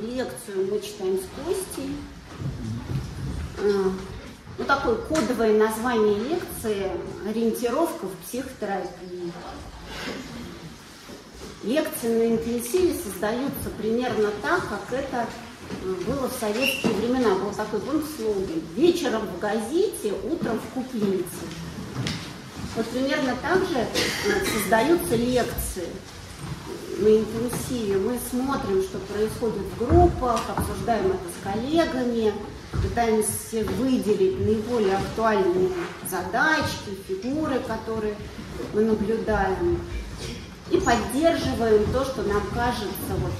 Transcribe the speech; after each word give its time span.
лекцию 0.00 0.68
мы 0.70 0.80
читаем 0.80 1.18
с 1.18 1.44
Костей. 1.44 1.96
А, 3.58 3.92
ну, 4.58 4.64
такое 4.64 4.96
кодовое 4.96 5.58
название 5.58 6.18
лекции 6.18 6.90
«Ориентировка 7.28 8.06
в 8.06 8.16
психотерапии». 8.26 9.32
Лекции 11.64 12.08
на 12.08 12.34
интенсиве 12.34 12.94
создаются 12.94 13.70
примерно 13.78 14.30
так, 14.42 14.62
как 14.68 14.92
это 14.92 15.26
э, 15.82 15.94
было 16.06 16.28
в 16.28 16.32
советские 16.38 16.92
времена. 16.94 17.34
Был 17.34 17.50
такой, 17.50 17.80
помните, 17.80 18.08
слоган 18.16 18.62
«Вечером 18.76 19.22
в 19.26 19.38
газете, 19.40 20.14
утром 20.30 20.60
в 20.60 20.74
куплете». 20.74 21.24
Вот 22.76 22.86
примерно 22.86 23.36
так 23.42 23.58
же 23.58 23.78
э, 23.78 24.44
создаются 24.54 25.16
лекции 25.16 25.88
на 26.98 27.08
интенсиве. 27.08 27.96
Мы 27.98 28.18
смотрим, 28.30 28.82
что 28.82 28.98
происходит 28.98 29.62
в 29.62 29.78
группах, 29.78 30.40
обсуждаем 30.54 31.06
это 31.06 31.28
с 31.28 31.42
коллегами, 31.42 32.32
пытаемся 32.72 33.64
выделить 33.78 34.40
наиболее 34.40 34.96
актуальные 34.96 35.70
задачки, 36.08 36.98
фигуры, 37.06 37.60
которые 37.60 38.14
мы 38.74 38.82
наблюдаем 38.82 39.80
и 40.70 40.76
поддерживаем 40.78 41.84
то, 41.92 42.04
что 42.04 42.22
нам 42.22 42.42
кажется 42.54 43.14
вот 43.18 43.32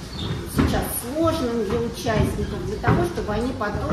сейчас 0.55 0.83
сложным 1.03 1.63
для 1.65 1.79
участников, 1.79 2.65
для 2.65 2.77
того, 2.77 3.03
чтобы 3.05 3.33
они 3.33 3.53
потом 3.53 3.91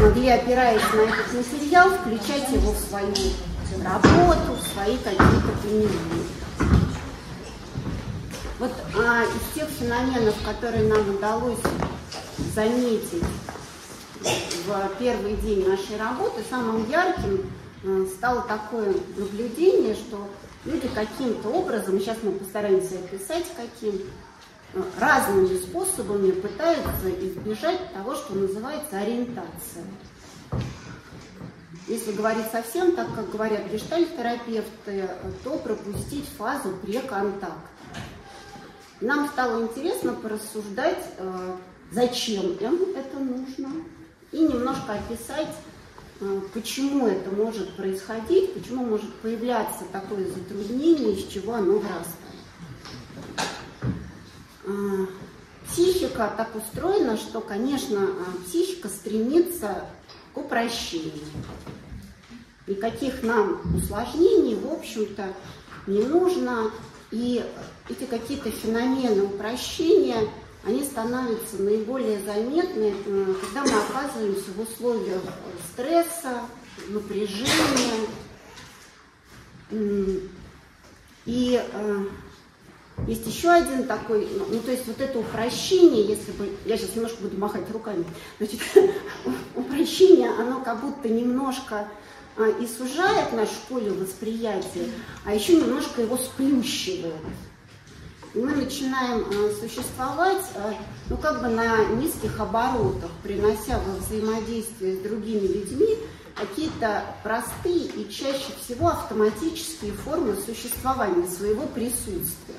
могли, 0.00 0.28
опираясь 0.28 0.82
на 0.94 1.00
этот 1.00 1.32
материал, 1.32 1.90
включать 1.90 2.50
его 2.52 2.72
в 2.72 2.78
свою 2.78 3.14
работу, 3.82 4.52
в 4.60 4.74
свои 4.74 4.96
какие-то 4.98 5.58
применения. 5.62 6.41
Вот 8.62 8.70
а, 8.96 9.24
из 9.24 9.54
тех 9.56 9.68
феноменов, 9.70 10.36
которые 10.44 10.88
нам 10.88 11.16
удалось 11.16 11.58
заметить 12.54 13.24
в 14.20 14.90
первый 15.00 15.34
день 15.38 15.68
нашей 15.68 15.96
работы, 15.96 16.44
самым 16.48 16.88
ярким 16.88 17.50
э, 17.82 18.06
стало 18.16 18.42
такое 18.42 18.94
наблюдение, 19.16 19.96
что 19.96 20.28
люди 20.64 20.86
каким-то 20.94 21.48
образом, 21.48 21.98
сейчас 21.98 22.18
мы 22.22 22.30
постараемся 22.30 23.00
описать 23.00 23.46
каким, 23.56 24.00
разными 25.00 25.56
способами 25.56 26.30
пытаются 26.30 27.10
избежать 27.18 27.92
того, 27.92 28.14
что 28.14 28.34
называется 28.36 28.96
ориентация. 28.96 29.82
Если 31.88 32.12
говорить 32.12 32.46
совсем 32.52 32.94
так, 32.94 33.12
как 33.16 33.28
говорят 33.28 33.66
гештальт-терапевты, 33.72 35.10
то 35.42 35.58
пропустить 35.58 36.28
фазу 36.38 36.76
преконтакта. 36.80 37.71
Нам 39.02 39.28
стало 39.28 39.64
интересно 39.64 40.14
порассуждать, 40.14 41.04
э, 41.18 41.56
зачем 41.90 42.52
им 42.52 42.94
это 42.94 43.18
нужно, 43.18 43.68
и 44.30 44.38
немножко 44.38 44.92
описать 44.92 45.48
а, 46.20 46.40
почему 46.54 47.08
это 47.08 47.30
может 47.34 47.74
происходить, 47.74 48.54
почему 48.54 48.84
может 48.84 49.12
появляться 49.16 49.82
такое 49.90 50.24
затруднение, 50.28 51.16
из 51.16 51.26
чего 51.26 51.54
оно 51.54 51.80
вырастает. 51.80 52.06
А, 54.66 55.06
психика 55.66 56.32
так 56.36 56.54
устроена, 56.54 57.16
что, 57.16 57.40
конечно, 57.40 58.08
психика 58.46 58.88
стремится 58.88 59.84
к 60.32 60.38
упрощению. 60.38 61.26
Никаких 62.68 63.24
нам 63.24 63.60
усложнений, 63.76 64.54
в 64.54 64.72
общем-то, 64.72 65.24
не 65.88 66.04
нужно. 66.04 66.70
И 67.12 67.44
эти 67.88 68.04
какие-то 68.04 68.50
феномены 68.50 69.22
упрощения– 69.22 70.28
они 70.64 70.84
становятся 70.84 71.60
наиболее 71.60 72.20
заметны, 72.20 72.94
когда 73.40 73.64
мы 73.64 73.82
оказываемся 73.82 74.50
в 74.56 74.60
условиях 74.60 75.22
стресса, 75.72 76.42
напряжения. 76.88 78.06
И 81.24 81.60
э, 81.72 82.04
есть 83.06 83.26
еще 83.26 83.50
один 83.50 83.86
такой, 83.86 84.28
ну 84.50 84.60
то 84.60 84.70
есть 84.70 84.86
вот 84.86 85.00
это 85.00 85.18
упрощение, 85.18 86.04
если 86.04 86.32
бы, 86.32 86.48
я 86.64 86.76
сейчас 86.76 86.94
немножко 86.94 87.22
буду 87.22 87.38
махать 87.38 87.70
руками, 87.70 88.04
значит, 88.38 88.60
упрощение, 89.56 90.30
оно 90.30 90.62
как 90.62 90.80
будто 90.80 91.08
немножко 91.08 91.88
и 92.60 92.66
сужает 92.66 93.32
наше 93.32 93.54
поле 93.68 93.90
восприятия, 93.90 94.88
а 95.24 95.34
еще 95.34 95.56
немножко 95.56 96.02
его 96.02 96.16
сплющивает 96.16 97.14
мы 98.34 98.52
начинаем 98.52 99.26
э, 99.30 99.54
существовать 99.60 100.42
э, 100.54 100.72
ну, 101.10 101.16
как 101.16 101.42
бы 101.42 101.48
на 101.48 101.84
низких 101.96 102.40
оборотах, 102.40 103.10
принося 103.22 103.78
во 103.78 103.96
взаимодействие 103.96 104.96
с 104.96 105.00
другими 105.00 105.46
людьми 105.46 105.98
какие-то 106.34 107.04
простые 107.22 107.86
и 107.86 108.10
чаще 108.10 108.52
всего 108.58 108.88
автоматические 108.88 109.92
формы 109.92 110.34
существования, 110.34 111.28
своего 111.28 111.66
присутствия. 111.66 112.56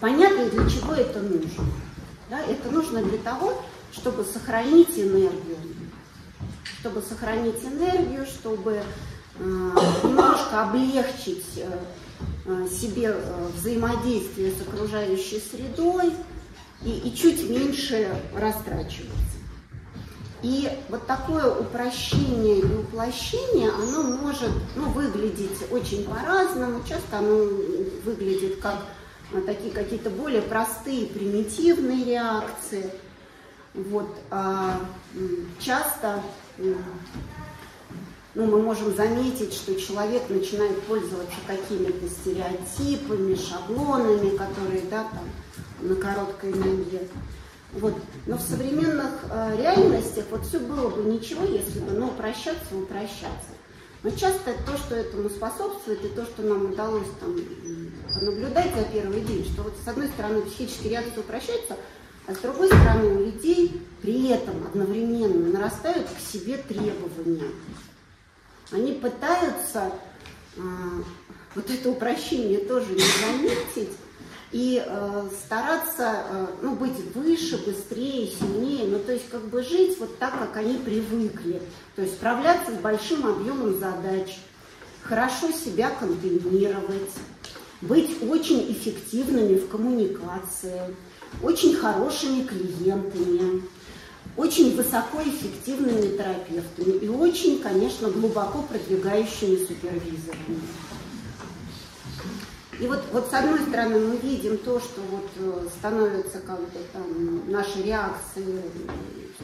Понятно, 0.00 0.48
для 0.50 0.70
чего 0.70 0.92
это 0.94 1.20
нужно. 1.20 1.64
Да? 2.30 2.40
Это 2.40 2.70
нужно 2.70 3.02
для 3.02 3.18
того, 3.18 3.60
чтобы 3.92 4.24
сохранить 4.24 4.96
энергию. 4.96 5.56
Чтобы 6.84 7.00
сохранить 7.00 7.64
энергию, 7.64 8.26
чтобы 8.26 8.72
э, 8.74 9.42
немножко 10.02 10.64
облегчить 10.64 11.56
э, 11.56 11.78
Э, 12.46 12.66
себе 12.68 13.16
взаимодействие 13.56 14.52
с 14.52 14.60
окружающей 14.60 15.40
средой 15.40 16.12
и, 16.84 16.90
и 16.90 17.14
чуть 17.16 17.48
меньше 17.48 18.06
растрачиваться. 18.36 19.38
И 20.42 20.68
вот 20.90 21.06
такое 21.06 21.50
упрощение 21.54 22.58
и 22.58 22.64
уплощение, 22.64 23.70
оно 23.70 24.02
может 24.02 24.50
ну, 24.76 24.90
выглядеть 24.90 25.70
очень 25.70 26.04
по-разному. 26.04 26.82
Часто 26.86 27.18
оно 27.18 27.48
выглядит 28.04 28.60
как 28.60 28.84
такие 29.46 29.72
какие-то 29.72 30.10
более 30.10 30.42
простые, 30.42 31.06
примитивные 31.06 32.04
реакции. 32.04 32.90
Вот, 33.74 34.08
а 34.30 34.80
часто 35.58 36.22
ну, 38.34 38.46
мы 38.46 38.62
можем 38.62 38.94
заметить, 38.94 39.52
что 39.52 39.74
человек 39.80 40.28
начинает 40.28 40.80
пользоваться 40.82 41.36
какими-то 41.46 42.08
стереотипами, 42.08 43.34
шаблонами, 43.34 44.36
которые, 44.36 44.82
да, 44.90 45.04
там, 45.04 45.88
на 45.88 45.96
короткой 45.96 46.52
ноге. 46.54 47.08
Вот. 47.72 47.94
Но 48.26 48.36
в 48.36 48.40
современных 48.40 49.10
э, 49.30 49.56
реальностях 49.56 50.24
вот 50.30 50.44
все 50.46 50.58
было 50.60 50.90
бы 50.90 51.02
ничего, 51.10 51.44
если 51.44 51.80
бы, 51.80 51.92
ну, 51.92 52.08
упрощаться, 52.08 52.76
упрощаться. 52.76 53.54
Но 54.02 54.10
часто 54.10 54.52
то, 54.66 54.76
что 54.76 54.94
этому 54.94 55.30
способствует, 55.30 56.04
и 56.04 56.08
то, 56.08 56.24
что 56.24 56.42
нам 56.42 56.72
удалось 56.72 57.08
там 57.20 57.36
наблюдать 58.22 58.74
за 58.74 58.84
первый 58.84 59.22
день, 59.22 59.44
что 59.44 59.62
вот 59.62 59.74
с 59.82 59.88
одной 59.88 60.08
стороны 60.08 60.42
психические 60.42 60.90
реакции 60.90 61.20
упрощаются, 61.20 61.76
а 62.26 62.34
с 62.34 62.38
другой 62.38 62.68
стороны 62.68 63.08
у 63.08 63.24
людей 63.24 63.82
при 64.00 64.28
этом 64.28 64.64
одновременно 64.66 65.52
нарастают 65.52 66.06
к 66.08 66.20
себе 66.20 66.56
требования. 66.56 67.50
Они 68.70 68.92
пытаются 68.92 69.92
э, 70.56 70.60
вот 71.54 71.70
это 71.70 71.90
упрощение 71.90 72.58
тоже 72.60 72.92
не 72.92 73.00
заметить 73.00 73.90
и 74.52 74.82
э, 74.84 75.28
стараться 75.44 76.22
э, 76.30 76.46
ну, 76.62 76.76
быть 76.76 77.14
выше, 77.14 77.58
быстрее, 77.64 78.28
сильнее, 78.28 78.86
ну 78.86 78.98
то 79.00 79.12
есть 79.12 79.28
как 79.28 79.42
бы 79.48 79.62
жить 79.62 79.98
вот 79.98 80.18
так, 80.18 80.38
как 80.38 80.56
они 80.56 80.78
привыкли, 80.78 81.60
то 81.96 82.02
есть 82.02 82.14
справляться 82.14 82.70
с 82.72 82.78
большим 82.78 83.26
объемом 83.26 83.78
задач, 83.78 84.38
хорошо 85.02 85.50
себя 85.50 85.90
контейнировать, 85.90 87.10
быть 87.80 88.22
очень 88.22 88.72
эффективными 88.72 89.56
в 89.56 89.68
коммуникации, 89.68 90.94
очень 91.42 91.74
хорошими 91.74 92.44
клиентами, 92.44 93.62
очень 94.36 94.76
высокоэффективными 94.76 96.16
терапевтами 96.16 96.96
и 96.98 97.08
очень, 97.08 97.60
конечно, 97.60 98.08
глубоко 98.10 98.62
продвигающими 98.62 99.64
супервизорами. 99.64 100.60
И 102.80 102.86
вот, 102.88 103.04
вот 103.12 103.30
с 103.30 103.34
одной 103.34 103.60
стороны 103.60 104.00
мы 104.00 104.16
видим 104.16 104.58
то, 104.58 104.80
что 104.80 105.00
вот 105.02 105.30
э, 105.36 105.68
становится 105.78 106.40
как 106.40 106.58
бы 106.58 106.80
там 106.92 107.50
наши 107.50 107.82
реакции 107.82 108.62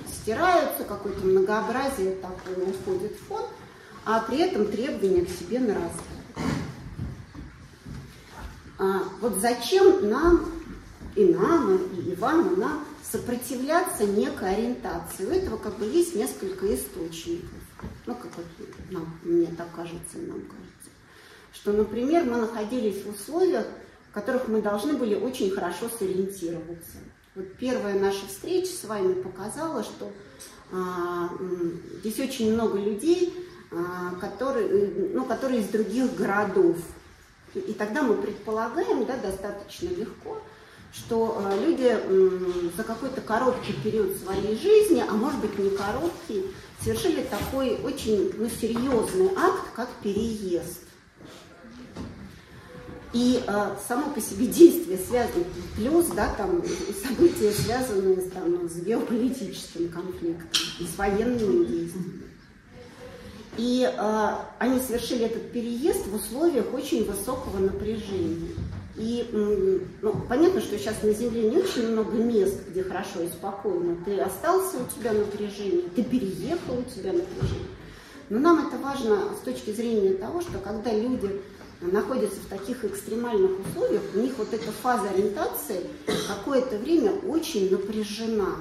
стираются, 0.09 0.85
какое-то 0.85 1.25
многообразие 1.25 2.17
такое 2.17 2.67
уходит 2.67 3.13
в 3.13 3.29
фон, 3.29 3.43
а 4.05 4.21
при 4.21 4.39
этом 4.39 4.67
требования 4.67 5.25
к 5.25 5.29
себе 5.29 5.61
нарастают. 5.61 6.21
А 8.79 9.03
вот 9.21 9.37
зачем 9.37 10.09
нам, 10.09 10.47
и 11.17 11.25
нам, 11.25 11.77
и 11.77 12.15
вам, 12.15 12.55
и 12.55 12.57
нам 12.57 12.85
сопротивляться 13.11 14.05
некой 14.05 14.55
ориентации. 14.55 15.27
У 15.27 15.31
этого 15.31 15.57
как 15.57 15.79
бы 15.79 15.85
есть 15.85 16.15
несколько 16.15 16.73
источников. 16.75 17.51
Ну, 18.07 18.15
как 18.15 18.31
вот 18.37 18.47
нам, 18.91 19.19
мне 19.25 19.49
так 19.57 19.69
кажется, 19.75 20.19
нам 20.19 20.41
кажется. 20.43 20.91
Что, 21.53 21.73
например, 21.73 22.25
мы 22.25 22.37
находились 22.37 23.05
в 23.05 23.11
условиях, 23.11 23.67
в 24.11 24.15
которых 24.15 24.49
мы 24.49 24.62
должны 24.62 24.95
были 24.95 25.15
очень 25.15 25.51
хорошо 25.51 25.89
сориентироваться. 25.89 26.99
Вот 27.35 27.53
первая 27.59 27.99
наша 27.99 28.27
встреча 28.27 28.73
с 28.73 28.85
вами 28.85 29.15
показала, 29.15 29.83
что 29.83 30.13
а, 30.73 31.31
здесь 32.01 32.19
очень 32.21 32.53
много 32.53 32.79
людей, 32.79 33.33
а, 33.71 34.15
которые, 34.21 35.11
ну, 35.15 35.25
которые 35.25 35.61
из 35.61 35.69
других 35.69 36.15
городов. 36.17 36.77
И 37.55 37.73
тогда 37.73 38.03
мы 38.03 38.15
предполагаем, 38.15 39.05
да, 39.06 39.17
достаточно 39.17 39.89
легко, 39.89 40.41
что 40.93 41.43
а, 41.45 41.57
люди 41.57 41.97
за 42.77 42.83
какой-то 42.83 43.21
короткий 43.21 43.75
период 43.75 44.17
своей 44.17 44.57
жизни, 44.59 45.05
а 45.09 45.13
может 45.13 45.41
быть 45.41 45.59
не 45.59 45.71
короткий, 45.71 46.47
совершили 46.83 47.23
такой 47.23 47.79
очень 47.83 48.33
ну, 48.37 48.49
серьезный 48.49 49.31
акт, 49.37 49.73
как 49.75 49.89
переезд. 50.03 50.81
И 53.13 53.43
э, 53.45 53.77
само 53.89 54.11
по 54.13 54.21
себе 54.21 54.47
действие 54.47 54.97
связано, 54.97 55.45
плюс, 55.75 56.07
да, 56.15 56.33
там, 56.37 56.63
события, 57.05 57.51
связанные 57.51 58.21
там, 58.31 58.69
с 58.69 58.77
геополитическим 58.77 59.89
конфликтом 59.89 60.49
с 60.79 60.97
военными 60.97 61.65
действиями. 61.65 62.23
И 63.57 63.83
э, 63.83 64.35
они 64.61 64.79
совершили 64.79 65.25
этот 65.25 65.51
переезд 65.51 66.07
в 66.07 66.15
условиях 66.15 66.73
очень 66.73 67.05
высокого 67.05 67.59
напряжения. 67.59 68.55
И 68.97 69.29
ну, 70.03 70.17
понятно, 70.29 70.61
что 70.61 70.77
сейчас 70.79 71.03
на 71.03 71.13
Земле 71.13 71.51
не 71.51 71.59
очень 71.59 71.89
много 71.89 72.13
мест, 72.17 72.69
где 72.69 72.83
хорошо 72.83 73.23
и 73.23 73.29
спокойно. 73.29 73.97
Ты 74.05 74.19
остался, 74.19 74.79
у 74.79 74.99
тебя 74.99 75.13
напряжение, 75.13 75.83
ты 75.95 76.03
переехал, 76.03 76.79
у 76.79 76.83
тебя 76.83 77.13
напряжение. 77.13 77.69
Но 78.29 78.39
нам 78.39 78.67
это 78.67 78.79
важно 78.79 79.35
с 79.41 79.45
точки 79.45 79.71
зрения 79.71 80.15
того, 80.15 80.41
что 80.41 80.59
когда 80.59 80.93
люди 80.93 81.41
находятся 81.81 82.41
в 82.41 82.47
таких 82.47 82.85
экстремальных 82.85 83.53
условиях, 83.67 84.03
у 84.15 84.19
них 84.19 84.35
вот 84.39 84.53
эта 84.53 84.71
фаза 84.71 85.09
ориентации 85.11 85.81
какое-то 86.29 86.77
время 86.77 87.13
очень 87.27 87.71
напряжена. 87.71 88.57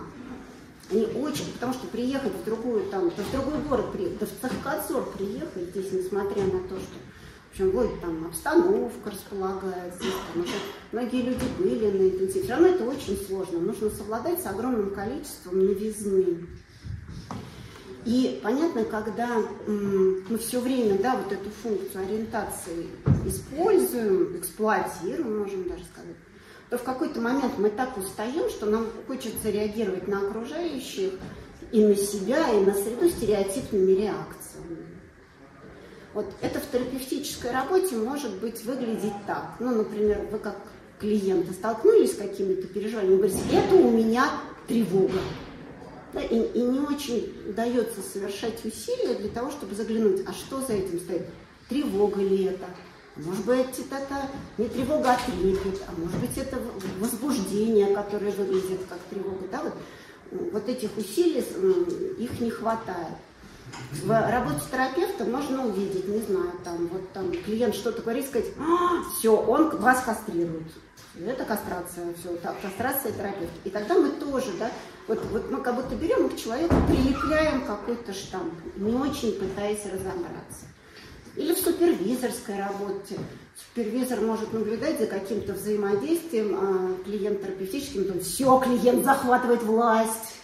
Они 0.91 1.05
очень, 1.05 1.51
потому 1.53 1.73
что 1.73 1.85
приехать 1.87 2.33
в 2.33 2.43
другую, 2.45 2.85
там, 2.89 3.11
в 3.11 3.31
другой 3.31 3.61
город 3.67 3.85
да 4.19 4.25
в 4.25 4.29
Цахкацор 4.41 5.11
приехать 5.11 5.69
здесь, 5.69 5.91
несмотря 5.91 6.43
на 6.43 6.59
то, 6.61 6.77
что 6.79 6.95
в 7.49 7.51
общем, 7.51 7.71
вот 7.71 7.99
там 7.99 8.27
обстановка 8.27 9.09
располагает, 9.09 9.93
там 9.97 10.43
уже 10.43 10.53
многие 10.91 11.23
люди 11.23 11.45
были 11.57 11.89
на 11.89 12.09
интенсиве. 12.09 12.43
Все 12.43 12.51
равно 12.51 12.67
это 12.67 12.83
очень 12.83 13.17
сложно. 13.17 13.59
Нужно 13.59 13.89
совладать 13.89 14.39
с 14.39 14.45
огромным 14.45 14.91
количеством 14.91 15.65
новизны. 15.65 16.47
И 18.05 18.39
понятно, 18.43 18.85
когда 18.85 19.41
мы 19.67 20.37
все 20.37 20.59
время 20.59 20.99
да, 20.99 21.17
вот 21.17 21.31
эту 21.31 21.49
функцию 21.49 22.05
ориентации 22.05 22.87
используем, 23.25 24.37
эксплуатируем, 24.37 25.39
можем 25.39 25.67
даже 25.67 25.83
сказать, 25.85 26.15
то 26.69 26.77
в 26.77 26.83
какой-то 26.83 27.19
момент 27.19 27.57
мы 27.57 27.71
так 27.71 27.97
устаем, 27.97 28.47
что 28.49 28.67
нам 28.67 28.87
хочется 29.07 29.49
реагировать 29.49 30.07
на 30.07 30.21
окружающих 30.21 31.13
и 31.71 31.83
на 31.83 31.95
себя, 31.95 32.47
и 32.53 32.63
на 32.63 32.73
среду 32.73 33.09
стереотипными 33.09 33.91
реакциями. 33.91 34.88
Вот 36.13 36.25
это 36.41 36.59
в 36.59 36.71
терапевтической 36.71 37.51
работе 37.51 37.95
может 37.95 38.39
быть 38.39 38.63
выглядеть 38.65 39.13
так. 39.27 39.55
Ну, 39.59 39.75
например, 39.75 40.27
вы 40.31 40.39
как 40.39 40.55
клиенты 40.99 41.53
столкнулись 41.53 42.13
с 42.13 42.17
какими-то 42.17 42.67
переживаниями, 42.67 43.17
говорите, 43.17 43.39
это 43.51 43.75
у 43.75 43.91
меня 43.91 44.29
тревога. 44.67 45.19
Да, 46.13 46.21
и, 46.21 46.39
и 46.39 46.61
не 46.61 46.79
очень 46.79 47.31
удается 47.47 48.01
совершать 48.01 48.65
усилия 48.65 49.15
для 49.15 49.29
того, 49.29 49.51
чтобы 49.51 49.75
заглянуть, 49.75 50.23
а 50.27 50.33
что 50.33 50.59
за 50.61 50.73
этим 50.73 50.99
стоит? 50.99 51.27
Тревога 51.69 52.21
ли 52.21 52.45
это? 52.45 52.65
Может 53.15 53.45
быть, 53.45 53.79
это 53.79 54.29
не 54.57 54.67
тревога, 54.67 55.13
а 55.13 55.17
трепет, 55.17 55.81
а 55.87 55.91
может 55.99 56.17
быть, 56.19 56.37
это 56.37 56.57
возбуждение, 56.99 57.93
которое 57.93 58.31
выглядит 58.31 58.79
как 58.89 58.99
тревога. 59.09 59.45
Да? 59.51 59.61
Вот, 59.63 59.73
вот 60.53 60.69
этих 60.69 60.89
усилий 60.97 61.43
их 62.17 62.39
не 62.39 62.49
хватает. 62.49 63.15
В 63.91 64.31
работе 64.31 64.61
терапевта 64.71 65.25
можно 65.25 65.65
увидеть, 65.65 66.07
не 66.07 66.19
знаю, 66.21 66.51
там, 66.63 66.87
вот 66.87 67.11
там 67.11 67.31
клиент 67.31 67.75
что-то 67.75 68.01
говорит, 68.01 68.27
сказать, 68.27 68.47
а, 68.59 69.03
все, 69.17 69.35
он 69.35 69.77
вас 69.77 70.03
кастрирует. 70.03 70.67
Это 71.15 71.43
кастрация, 71.43 72.13
все, 72.13 72.35
так, 72.37 72.55
кастрация 72.61 73.11
терапевта. 73.11 73.55
И 73.63 73.69
тогда 73.69 73.95
мы 73.95 74.09
тоже, 74.09 74.51
да, 74.59 74.71
вот, 75.07 75.19
вот 75.31 75.51
мы 75.51 75.61
как 75.61 75.75
будто 75.75 75.95
берем 75.95 76.29
к 76.29 76.37
человеку 76.37 76.75
прилепляем 76.87 77.65
какой-то 77.65 78.13
штамп, 78.13 78.53
не 78.77 78.93
очень 78.93 79.33
пытаясь 79.33 79.85
разобраться. 79.85 80.65
Или 81.35 81.53
в 81.53 81.59
супервизорской 81.59 82.57
работе. 82.57 83.17
Супервизор 83.55 84.21
может 84.21 84.53
наблюдать 84.53 84.99
за 84.99 85.07
каким-то 85.07 85.53
взаимодействием 85.53 86.55
а, 86.55 87.03
клиент 87.03 87.41
терапевтическим, 87.41 88.05
то 88.05 88.19
все, 88.19 88.59
клиент 88.59 89.03
захватывает 89.03 89.63
власть. 89.63 90.38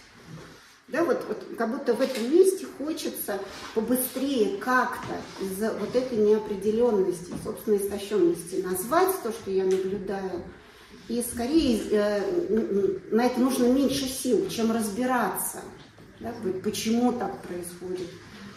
Да, 0.88 1.02
вот, 1.02 1.24
вот 1.26 1.44
как 1.58 1.70
будто 1.72 1.94
в 1.94 2.00
этом 2.00 2.30
месте 2.30 2.64
хочется 2.78 3.40
побыстрее 3.74 4.56
как-то 4.58 5.16
из-за 5.44 5.72
вот 5.72 5.96
этой 5.96 6.16
неопределенности, 6.16 7.34
собственной 7.42 7.78
истощенности 7.78 8.62
назвать 8.62 9.10
то, 9.24 9.32
что 9.32 9.50
я 9.50 9.64
наблюдаю, 9.64 10.44
и 11.08 11.20
скорее 11.22 11.82
э, 11.90 13.00
на 13.10 13.26
это 13.26 13.40
нужно 13.40 13.66
меньше 13.66 14.06
сил, 14.06 14.48
чем 14.48 14.70
разбираться, 14.70 15.58
да, 16.20 16.32
почему 16.62 17.12
так 17.12 17.36
происходит. 17.42 18.08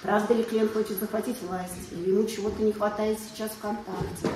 Правда 0.04 0.36
ли 0.36 0.44
клиент 0.44 0.72
хочет 0.72 1.00
захватить 1.00 1.38
власть, 1.42 1.74
или 1.92 2.12
ему 2.12 2.28
чего-то 2.28 2.62
не 2.62 2.74
хватает 2.74 3.18
сейчас 3.20 3.52
в 3.52 3.60
контакте. 3.60 4.30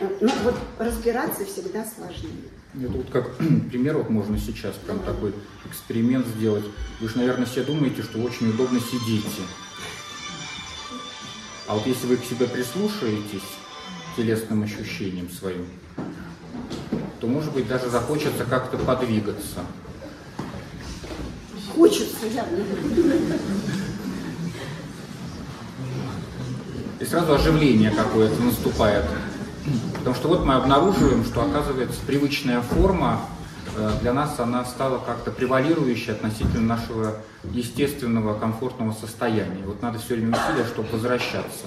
Э, 0.00 0.18
ну 0.20 0.30
вот 0.44 0.54
разбираться 0.78 1.46
всегда 1.46 1.86
сложнее. 1.86 2.51
Это 2.74 2.90
вот 2.92 3.10
как 3.10 3.36
пример 3.70 3.98
вот 3.98 4.08
можно 4.08 4.38
сейчас 4.38 4.74
прям 4.76 4.98
такой 5.00 5.34
эксперимент 5.66 6.26
сделать. 6.26 6.64
Вы 7.00 7.08
же, 7.08 7.18
наверное, 7.18 7.46
все 7.46 7.62
думаете, 7.62 8.02
что 8.02 8.18
очень 8.18 8.48
удобно 8.48 8.80
сидите. 8.80 9.42
А 11.68 11.74
вот 11.74 11.86
если 11.86 12.06
вы 12.06 12.16
к 12.16 12.24
себе 12.24 12.46
прислушаетесь, 12.46 13.42
телесным 14.16 14.62
ощущениям 14.62 15.30
своим, 15.30 15.66
то, 17.20 17.26
может 17.26 17.52
быть, 17.52 17.68
даже 17.68 17.88
захочется 17.88 18.44
как-то 18.44 18.76
подвигаться. 18.78 19.60
Хочется, 21.74 22.26
явно. 22.26 22.58
И 27.00 27.04
сразу 27.04 27.34
оживление 27.34 27.90
какое-то 27.90 28.40
наступает. 28.42 29.04
Потому 29.98 30.14
что 30.16 30.28
вот 30.28 30.44
мы 30.44 30.54
обнаруживаем, 30.54 31.24
что, 31.24 31.42
оказывается, 31.42 32.00
привычная 32.06 32.60
форма 32.62 33.20
э, 33.76 33.92
для 34.00 34.12
нас 34.12 34.38
она 34.40 34.64
стала 34.64 34.98
как-то 34.98 35.30
превалирующей 35.30 36.12
относительно 36.12 36.76
нашего 36.76 37.18
естественного 37.44 38.38
комфортного 38.38 38.92
состояния. 38.92 39.62
Вот 39.64 39.82
надо 39.82 39.98
все 39.98 40.14
время 40.14 40.36
усилия, 40.36 40.66
чтобы 40.66 40.88
возвращаться 40.90 41.66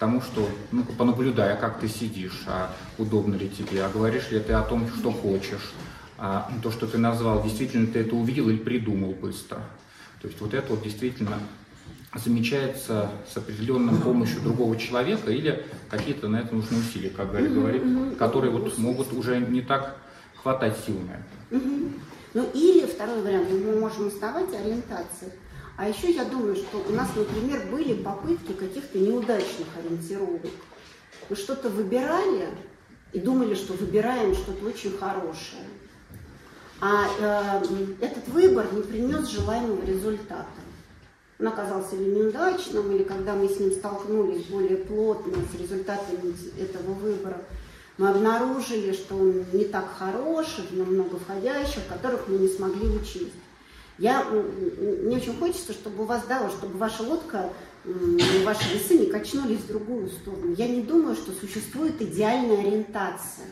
тому, 0.00 0.22
что, 0.22 0.48
ну, 0.72 0.82
понаблюдая, 0.82 1.56
как 1.56 1.78
ты 1.78 1.86
сидишь, 1.86 2.44
а 2.46 2.72
удобно 2.96 3.34
ли 3.34 3.50
тебе, 3.50 3.84
а 3.84 3.90
говоришь 3.90 4.30
ли 4.30 4.40
ты 4.40 4.54
о 4.54 4.62
том, 4.62 4.88
что 4.98 5.12
хочешь, 5.12 5.72
а 6.16 6.50
то, 6.62 6.70
что 6.70 6.86
ты 6.86 6.96
назвал, 6.96 7.42
действительно 7.42 7.86
ты 7.86 8.00
это 8.00 8.16
увидел 8.16 8.48
или 8.48 8.56
придумал 8.56 9.12
быстро. 9.12 9.58
То 10.22 10.28
есть 10.28 10.40
вот 10.40 10.54
это 10.54 10.70
вот 10.70 10.82
действительно 10.82 11.38
замечается 12.14 13.10
с 13.32 13.36
определенной 13.36 13.98
помощью 14.00 14.40
другого 14.40 14.76
человека 14.76 15.30
или 15.30 15.64
какие-то 15.88 16.28
на 16.28 16.40
это 16.40 16.54
нужны 16.54 16.78
усилия, 16.78 17.10
как 17.10 17.32
Гарри 17.32 17.48
говорит, 17.48 17.82
которые 18.18 18.50
вот 18.50 18.76
могут 18.78 19.12
уже 19.12 19.38
не 19.38 19.62
так 19.62 19.96
хватать 20.42 20.76
сил 20.84 20.98
на 21.00 21.12
это. 21.12 21.64
Ну 22.32 22.48
или 22.54 22.86
второй 22.86 23.22
вариант, 23.22 23.48
мы 23.50 23.80
можем 23.80 24.06
оставать 24.08 24.48
ориентацией 24.54 25.32
а 25.80 25.88
еще 25.88 26.12
я 26.12 26.26
думаю, 26.26 26.56
что 26.56 26.84
у 26.86 26.92
нас, 26.92 27.08
например, 27.16 27.66
были 27.70 27.94
попытки 27.94 28.52
каких-то 28.52 28.98
неудачных 28.98 29.66
ориентировок. 29.78 30.42
Мы 31.30 31.36
что-то 31.36 31.70
выбирали 31.70 32.48
и 33.14 33.18
думали, 33.18 33.54
что 33.54 33.72
выбираем 33.72 34.34
что-то 34.34 34.66
очень 34.66 34.94
хорошее. 34.98 35.64
А 36.82 37.06
э, 37.18 37.86
этот 38.02 38.28
выбор 38.28 38.66
не 38.74 38.82
принес 38.82 39.30
желаемого 39.30 39.82
результата. 39.86 40.59
Он 41.40 41.48
оказался 41.48 41.96
или 41.96 42.10
неудачным, 42.10 42.92
или 42.92 43.02
когда 43.02 43.34
мы 43.34 43.48
с 43.48 43.58
ним 43.58 43.72
столкнулись 43.72 44.44
более 44.44 44.76
плотно 44.76 45.32
с 45.50 45.58
результатами 45.58 46.34
этого 46.60 46.92
выбора, 46.92 47.40
мы 47.96 48.10
обнаружили, 48.10 48.92
что 48.92 49.14
он 49.14 49.44
не 49.52 49.64
так 49.64 49.86
хорош, 49.98 50.46
в 50.70 50.74
нем 50.74 50.92
много 50.92 51.18
входящих, 51.18 51.86
которых 51.88 52.28
мы 52.28 52.38
не 52.38 52.48
смогли 52.48 52.88
учесть. 52.88 53.34
Я, 53.98 54.24
мне 54.24 55.16
очень 55.16 55.38
хочется, 55.38 55.72
чтобы 55.72 56.04
у 56.04 56.06
вас, 56.06 56.22
да, 56.26 56.48
чтобы 56.48 56.78
ваша 56.78 57.02
лодка, 57.02 57.50
ваши 58.44 58.74
весы 58.74 58.98
не 58.98 59.06
качнулись 59.06 59.60
в 59.60 59.68
другую 59.68 60.08
сторону. 60.08 60.54
Я 60.56 60.68
не 60.68 60.82
думаю, 60.82 61.14
что 61.14 61.32
существует 61.32 62.00
идеальная 62.00 62.60
ориентация. 62.60 63.46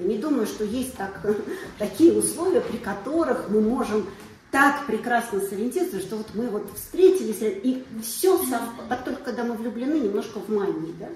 Я 0.00 0.06
не 0.06 0.18
думаю, 0.18 0.46
что 0.46 0.64
есть 0.64 0.96
так, 0.96 1.24
такие 1.78 2.12
условия, 2.12 2.60
при 2.60 2.78
которых 2.78 3.48
мы 3.48 3.60
можем 3.60 4.06
так 4.54 4.86
прекрасно 4.86 5.40
сориентироваться, 5.40 5.98
что 5.98 6.14
вот 6.14 6.28
мы 6.34 6.46
вот 6.46 6.70
встретились, 6.76 7.38
и 7.40 7.84
все 8.00 8.38
совпало, 8.38 9.02
только 9.04 9.24
когда 9.24 9.42
мы 9.42 9.54
влюблены 9.56 9.94
немножко 9.94 10.38
в 10.38 10.48
мании, 10.48 10.94
да? 11.00 11.08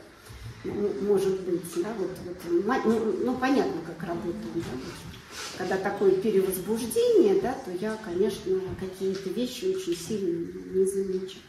может 1.03 1.41
быть, 1.43 1.63
да, 1.77 1.89
вот, 1.97 2.11
вот 2.27 2.85
ну, 2.85 3.15
ну, 3.25 3.37
понятно, 3.37 3.81
как 3.87 4.09
работает, 4.09 4.55
да, 4.57 4.61
вот. 4.75 5.57
когда 5.57 5.77
такое 5.77 6.21
перевозбуждение, 6.21 7.41
да, 7.41 7.57
то 7.65 7.71
я, 7.71 7.97
конечно, 8.05 8.59
какие-то 8.81 9.31
вещи 9.31 9.67
очень 9.67 9.97
сильно 9.97 10.53
не 10.75 10.85
замечаю. 10.85 11.48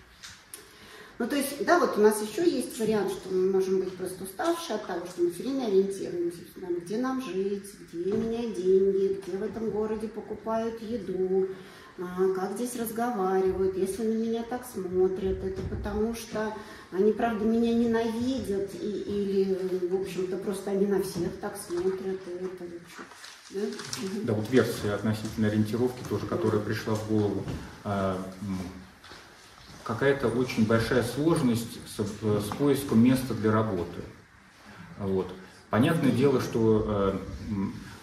Ну, 1.19 1.27
то 1.27 1.35
есть, 1.35 1.65
да, 1.65 1.79
вот 1.79 1.97
у 1.97 2.01
нас 2.01 2.21
еще 2.21 2.49
есть 2.49 2.79
вариант, 2.79 3.11
что 3.11 3.29
мы 3.29 3.51
можем 3.51 3.79
быть 3.79 3.93
просто 3.97 4.23
уставшие 4.23 4.77
от 4.77 4.87
того, 4.87 5.05
что 5.05 5.21
мы 5.21 5.31
все 5.31 5.43
время 5.43 5.65
ориентируемся, 5.65 6.39
где 6.81 6.97
нам 6.97 7.21
жить, 7.21 7.69
где 7.91 8.13
менять 8.13 8.55
деньги, 8.55 9.21
где 9.21 9.37
в 9.37 9.43
этом 9.43 9.69
городе 9.69 10.07
покупают 10.07 10.81
еду, 10.81 11.49
а, 11.97 12.33
как 12.33 12.53
здесь 12.53 12.77
разговаривают, 12.77 13.77
если 13.77 14.03
на 14.03 14.13
меня 14.13 14.43
так 14.43 14.65
смотрят, 14.65 15.43
это 15.43 15.61
потому 15.69 16.15
что 16.15 16.53
они, 16.93 17.11
правда, 17.11 17.43
меня 17.43 17.73
ненавидят, 17.73 18.73
и, 18.75 18.87
или, 18.87 19.89
в 19.89 20.01
общем-то, 20.01 20.37
просто 20.37 20.71
они 20.71 20.85
на 20.85 21.03
всех 21.03 21.35
так 21.41 21.57
смотрят, 21.57 21.99
и 21.99 22.45
это 22.45 22.65
да? 23.49 23.59
да, 24.23 24.33
вот 24.33 24.49
версия 24.51 24.93
относительно 24.93 25.47
ориентировки 25.47 25.99
тоже, 26.07 26.27
которая 26.27 26.61
пришла 26.61 26.95
в 26.95 27.09
голову. 27.09 27.43
Какая-то 29.89 30.27
очень 30.27 30.67
большая 30.67 31.01
сложность 31.01 31.79
с, 31.87 31.99
с 31.99 32.55
поиском 32.57 33.03
места 33.03 33.33
для 33.33 33.51
работы. 33.51 34.03
Вот. 34.99 35.25
Понятное 35.71 36.11
дело, 36.11 36.41
что 36.41 36.85
э, 36.87 37.17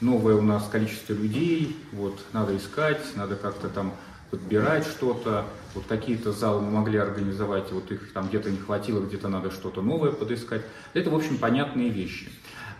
новое 0.00 0.34
у 0.34 0.42
нас 0.42 0.66
количество 0.68 1.12
людей, 1.12 1.76
вот, 1.92 2.18
надо 2.32 2.56
искать, 2.56 3.00
надо 3.14 3.36
как-то 3.36 3.68
там 3.68 3.94
подбирать 4.32 4.84
что-то. 4.84 5.44
Вот 5.76 5.84
какие-то 5.86 6.32
залы 6.32 6.60
мы 6.62 6.72
могли 6.72 6.98
организовать, 6.98 7.70
вот 7.70 7.88
их 7.92 8.12
там 8.12 8.26
где-то 8.26 8.50
не 8.50 8.58
хватило, 8.58 9.00
где-то 9.00 9.28
надо 9.28 9.52
что-то 9.52 9.80
новое 9.80 10.10
подыскать. 10.10 10.62
Это, 10.92 11.10
в 11.10 11.14
общем, 11.14 11.38
понятные 11.38 11.90
вещи. 11.90 12.28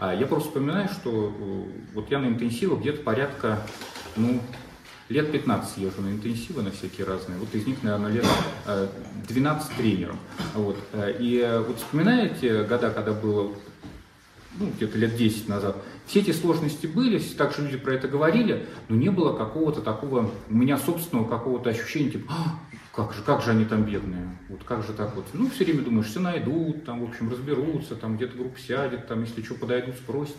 А 0.01 0.17
я 0.17 0.27
просто 0.27 0.49
вспоминаю, 0.49 0.89
что 0.89 1.33
э, 1.33 1.95
вот 1.95 2.11
я 2.11 2.19
на 2.19 2.27
интенсивах 2.27 2.81
где-то 2.81 3.05
порядка, 3.05 3.65
ну, 4.17 4.41
лет 5.09 5.31
15 5.31 5.79
езжу 5.79 6.03
на 6.03 6.09
интенсивы, 6.09 6.63
на 6.63 6.71
всякие 6.71 7.07
разные. 7.07 7.39
Вот 7.39 7.55
из 7.55 7.67
них, 7.67 7.83
наверное, 7.83 8.11
лет 8.11 8.27
12 9.29 9.71
э, 9.71 9.75
тренером. 9.77 10.19
Вот. 10.55 10.77
Э, 10.93 11.15
и 11.19 11.63
вот 11.67 11.79
вспоминаете 11.79 12.65
года, 12.65 12.91
когда 12.91 13.13
было 13.13 13.53
ну, 14.59 14.71
где-то 14.77 14.99
лет 14.99 15.17
10 15.17 15.49
назад, 15.49 15.77
все 16.07 16.21
эти 16.21 16.31
сложности 16.31 16.87
были, 16.87 17.19
также 17.19 17.63
люди 17.63 17.77
про 17.77 17.95
это 17.95 18.09
говорили, 18.09 18.67
но 18.89 18.97
не 18.97 19.11
было 19.11 19.37
какого-то 19.37 19.81
такого, 19.81 20.31
у 20.49 20.55
меня 20.55 20.79
собственного 20.79 21.29
какого-то 21.29 21.71
ощущения, 21.71 22.11
типа, 22.11 22.33
а, 22.33 22.61
как 22.97 23.13
же, 23.13 23.23
как 23.23 23.43
же 23.43 23.51
они 23.51 23.65
там 23.65 23.83
бедные, 23.83 24.39
вот 24.49 24.63
как 24.65 24.83
же 24.85 24.93
так 24.93 25.17
вот. 25.17 25.27
Ну, 25.35 25.51
все 25.51 25.65
время 25.65 25.83
думаешь, 25.83 26.07
все 26.07 26.21
найдут, 26.21 26.85
там, 26.85 27.05
в 27.05 27.09
общем, 27.11 27.29
разберутся, 27.31 27.97
там 27.97 28.17
где-то 28.17 28.39
группа 28.39 28.59
сядет, 28.59 29.09
там, 29.09 29.23
если 29.23 29.43
что, 29.43 29.55
подойдут, 29.55 29.97
спросят. 29.97 30.37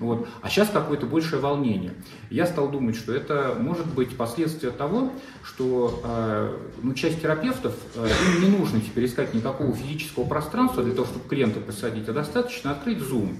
Вот. 0.00 0.26
А 0.40 0.48
сейчас 0.48 0.70
какое-то 0.70 1.06
большее 1.06 1.40
волнение. 1.40 1.92
Я 2.30 2.46
стал 2.46 2.68
думать, 2.68 2.96
что 2.96 3.14
это 3.14 3.54
может 3.58 3.86
быть 3.86 4.16
последствия 4.16 4.70
того, 4.70 5.12
что 5.44 6.00
э, 6.02 6.56
ну, 6.82 6.94
часть 6.94 7.22
терапевтов, 7.22 7.76
э, 7.94 8.08
им 8.34 8.50
не 8.50 8.58
нужно 8.58 8.80
теперь 8.80 9.04
искать 9.04 9.34
никакого 9.34 9.72
физического 9.72 10.24
пространства 10.24 10.82
для 10.82 10.94
того, 10.94 11.06
чтобы 11.06 11.28
клиента 11.28 11.60
посадить, 11.60 12.08
а 12.08 12.12
достаточно 12.12 12.72
открыть 12.72 12.98
Zoom. 12.98 13.36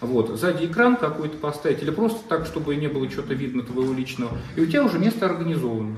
Вот, 0.00 0.38
сзади 0.38 0.66
экран 0.66 0.96
какой-то 0.96 1.38
поставить, 1.38 1.82
или 1.82 1.90
просто 1.90 2.20
так, 2.28 2.46
чтобы 2.46 2.76
не 2.76 2.88
было 2.88 3.08
что-то 3.10 3.34
видно 3.34 3.62
твоего 3.62 3.94
личного, 3.94 4.36
и 4.54 4.60
у 4.60 4.66
тебя 4.66 4.84
уже 4.84 4.98
место 4.98 5.26
организовано. 5.26 5.96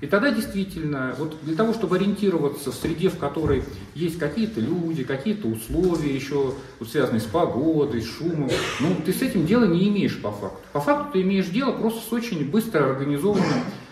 И 0.00 0.06
тогда 0.06 0.30
действительно, 0.30 1.14
вот 1.18 1.36
для 1.42 1.56
того, 1.56 1.74
чтобы 1.74 1.96
ориентироваться 1.96 2.70
в 2.70 2.74
среде, 2.74 3.08
в 3.08 3.18
которой 3.18 3.64
есть 3.94 4.18
какие-то 4.18 4.60
люди, 4.60 5.02
какие-то 5.02 5.48
условия 5.48 6.14
еще 6.14 6.54
вот, 6.78 6.88
связанные 6.88 7.20
с 7.20 7.24
погодой, 7.24 8.02
с 8.02 8.06
шумом, 8.06 8.50
ну, 8.80 8.96
ты 9.04 9.12
с 9.12 9.22
этим 9.22 9.44
дела 9.44 9.64
не 9.64 9.88
имеешь 9.88 10.20
по 10.20 10.30
факту. 10.30 10.58
По 10.72 10.80
факту 10.80 11.14
ты 11.14 11.22
имеешь 11.22 11.46
дело 11.46 11.72
просто 11.72 12.08
с 12.08 12.12
очень 12.12 12.48
быстро 12.48 12.88
организованным 12.90 13.44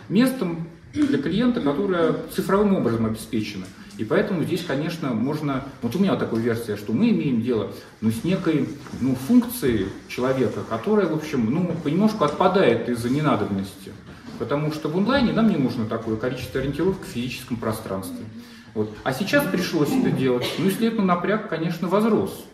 местом 0.08 0.68
для 0.94 1.18
клиента, 1.18 1.60
которое 1.60 2.14
цифровым 2.34 2.76
образом 2.76 3.06
обеспечено. 3.06 3.66
И 3.98 4.04
поэтому 4.04 4.42
здесь, 4.44 4.64
конечно, 4.64 5.14
можно... 5.14 5.64
Вот 5.80 5.96
у 5.96 5.98
меня 5.98 6.16
такая 6.16 6.40
версия, 6.40 6.76
что 6.76 6.92
мы 6.92 7.10
имеем 7.10 7.40
дело 7.40 7.72
ну, 8.00 8.10
с 8.10 8.24
некой 8.24 8.68
ну, 9.00 9.14
функцией 9.14 9.88
человека, 10.08 10.60
которая, 10.68 11.06
в 11.06 11.14
общем, 11.14 11.50
ну, 11.50 11.70
понемножку 11.82 12.24
отпадает 12.24 12.88
из-за 12.88 13.08
ненадобности. 13.08 13.92
Потому 14.38 14.70
что 14.72 14.88
в 14.88 14.96
онлайне 14.98 15.32
нам 15.32 15.48
не 15.48 15.56
нужно 15.56 15.86
такое 15.86 16.16
количество 16.16 16.60
ориентировок 16.60 17.00
в 17.00 17.06
физическом 17.06 17.56
пространстве. 17.56 18.24
Вот. 18.74 18.90
А 19.02 19.14
сейчас 19.14 19.46
пришлось 19.46 19.88
это 19.90 20.10
делать. 20.10 20.46
Ну 20.58 20.68
и 20.68 20.70
следовательно, 20.70 21.14
напряг, 21.14 21.48
конечно, 21.48 21.88
возрос. 21.88 22.44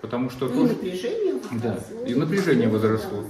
Потому 0.00 0.30
что... 0.30 0.46
И 0.46 0.52
тоже... 0.52 0.68
напряжение 0.74 1.34
возросло. 1.34 1.58
Да, 1.62 2.06
и 2.06 2.14
напряжение 2.14 2.68
возросло. 2.68 3.24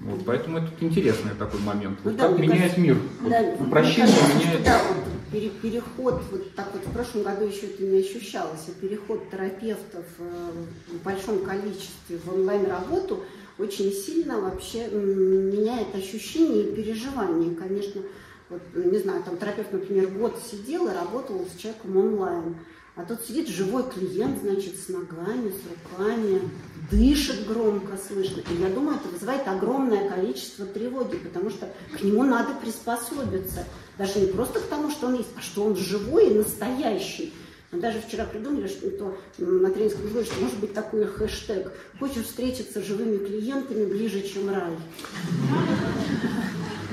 Вот, 0.00 0.24
поэтому 0.24 0.58
это 0.58 0.68
интересный 0.80 1.30
такой 1.38 1.60
момент. 1.60 2.00
Вот 2.02 2.14
ну, 2.14 2.18
да, 2.18 2.28
как 2.28 2.38
меняет 2.40 2.60
кажется, 2.60 2.80
мир. 2.80 2.96
Да, 3.28 3.42
вот, 3.42 3.68
упрощение 3.68 4.06
кажется, 4.16 4.38
меняет... 4.38 4.64
Да, 4.64 4.80
вот, 4.88 5.01
переход, 5.32 6.22
вот 6.30 6.54
так 6.54 6.72
вот 6.72 6.84
в 6.84 6.92
прошлом 6.92 7.22
году 7.22 7.46
еще 7.46 7.66
это 7.66 7.82
не 7.82 8.00
ощущалось, 8.00 8.68
а 8.68 8.80
переход 8.80 9.30
терапевтов 9.30 10.04
э, 10.18 10.50
в 10.88 11.02
большом 11.02 11.44
количестве 11.44 12.18
в 12.24 12.32
онлайн-работу– 12.32 13.24
очень 13.58 13.92
сильно 13.92 14.40
вообще 14.40 14.88
меняет 14.88 15.94
ощущение 15.94 16.64
и 16.64 16.74
переживание. 16.74 17.54
Конечно, 17.54 18.02
вот, 18.48 18.62
не 18.74 18.98
знаю, 18.98 19.22
там 19.22 19.36
терапевт, 19.36 19.72
например, 19.72 20.08
год 20.08 20.38
сидел 20.50 20.88
и 20.88 20.94
работал 20.94 21.46
с 21.46 21.60
человеком 21.60 21.96
онлайн. 21.96 22.56
А 22.94 23.04
тут 23.04 23.22
сидит 23.22 23.48
живой 23.48 23.84
клиент, 23.90 24.40
значит, 24.42 24.76
с 24.76 24.88
ногами, 24.88 25.50
с 25.50 25.96
руками, 25.96 26.42
дышит 26.90 27.46
громко 27.46 27.96
слышно. 27.96 28.42
И 28.50 28.60
я 28.60 28.68
думаю, 28.68 28.98
это 28.98 29.08
вызывает 29.08 29.48
огромное 29.48 30.10
количество 30.10 30.66
тревоги, 30.66 31.16
потому 31.16 31.48
что 31.48 31.72
к 31.96 32.02
нему 32.02 32.22
надо 32.24 32.54
приспособиться. 32.60 33.64
Даже 33.98 34.20
не 34.20 34.26
просто 34.26 34.60
к 34.60 34.64
тому, 34.64 34.90
что 34.90 35.08
он 35.08 35.16
есть, 35.16 35.30
а 35.36 35.40
что 35.40 35.64
он 35.64 35.76
живой 35.76 36.30
и 36.30 36.34
настоящий. 36.34 37.32
Мы 37.70 37.80
даже 37.80 38.00
вчера 38.00 38.24
придумали, 38.24 38.68
что 38.68 38.90
то, 38.90 39.16
на 39.38 39.70
тренинговом 39.70 40.12
блоге, 40.12 40.26
что 40.26 40.40
может 40.42 40.58
быть 40.58 40.74
такой 40.74 41.06
хэштег 41.06 41.72
«Хочешь 41.98 42.26
встретиться 42.26 42.80
с 42.80 42.84
живыми 42.84 43.16
клиентами 43.24 43.86
ближе, 43.86 44.22
чем 44.22 44.50
рай». 44.50 44.72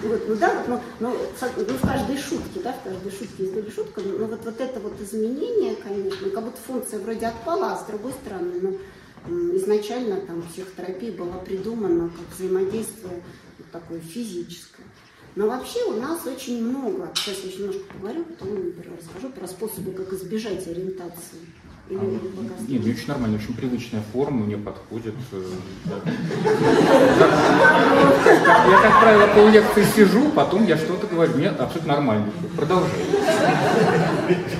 Вот, 0.01 0.21
ну 0.29 0.35
да, 0.35 0.63
но, 0.69 0.81
но, 1.01 1.17
ну, 1.57 1.73
в 1.73 1.81
каждой 1.81 2.17
шутке, 2.17 2.61
да, 2.63 2.71
в 2.71 2.83
каждой 2.83 3.11
шутке 3.11 3.43
есть 3.43 3.53
доля 3.53 3.69
шутка, 3.69 3.99
но 3.99 4.25
вот, 4.25 4.39
вот 4.45 4.61
это 4.61 4.79
вот 4.79 4.93
изменение, 5.01 5.75
конечно, 5.75 6.29
как 6.29 6.45
будто 6.45 6.57
функция 6.65 6.99
вроде 6.99 7.25
отпала, 7.27 7.73
а 7.73 7.77
с 7.77 7.85
другой 7.85 8.13
стороны, 8.13 8.53
ну, 8.61 9.57
изначально 9.57 10.21
там 10.21 10.41
психотерапия 10.43 11.11
была 11.11 11.39
придумана 11.39 12.09
как 12.09 12.37
взаимодействие 12.37 13.21
вот 13.57 13.71
такое 13.71 13.99
физическое. 13.99 14.85
Но 15.39 15.47
вообще 15.47 15.79
у 15.85 15.93
нас 16.01 16.19
очень 16.25 16.61
много, 16.61 17.09
сейчас 17.15 17.37
я 17.37 17.49
еще 17.49 17.59
немножко 17.59 17.83
поговорю, 17.93 18.25
потом 18.25 18.55
например, 18.55 18.99
расскажу 18.99 19.29
про 19.29 19.47
способы, 19.47 19.93
как 19.93 20.11
избежать 20.11 20.67
ориентации. 20.67 21.39
Или 21.89 21.97
а, 21.97 22.19
нет, 22.67 22.85
очень 22.85 23.07
нормально, 23.07 23.37
очень 23.37 23.53
привычная 23.53 24.03
форма, 24.11 24.45
мне 24.45 24.57
подходит. 24.57 25.13
Э, 25.31 25.41
я, 28.27 28.81
как 28.81 28.99
правило, 28.99 29.27
по 29.27 29.49
лекции 29.49 29.85
сижу, 29.95 30.29
потом 30.31 30.65
я 30.67 30.75
что-то 30.75 31.07
говорю. 31.07 31.37
Нет, 31.37 31.57
абсолютно 31.57 31.93
нормально. 31.93 32.33
Продолжай. 32.57 32.99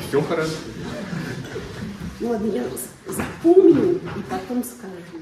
Все 0.07 0.21
хорошо. 0.21 0.53
Ладно, 2.21 2.51
я 2.53 2.63
запомню 3.05 3.95
и 3.95 4.21
потом 4.29 4.63
скажу. 4.63 5.19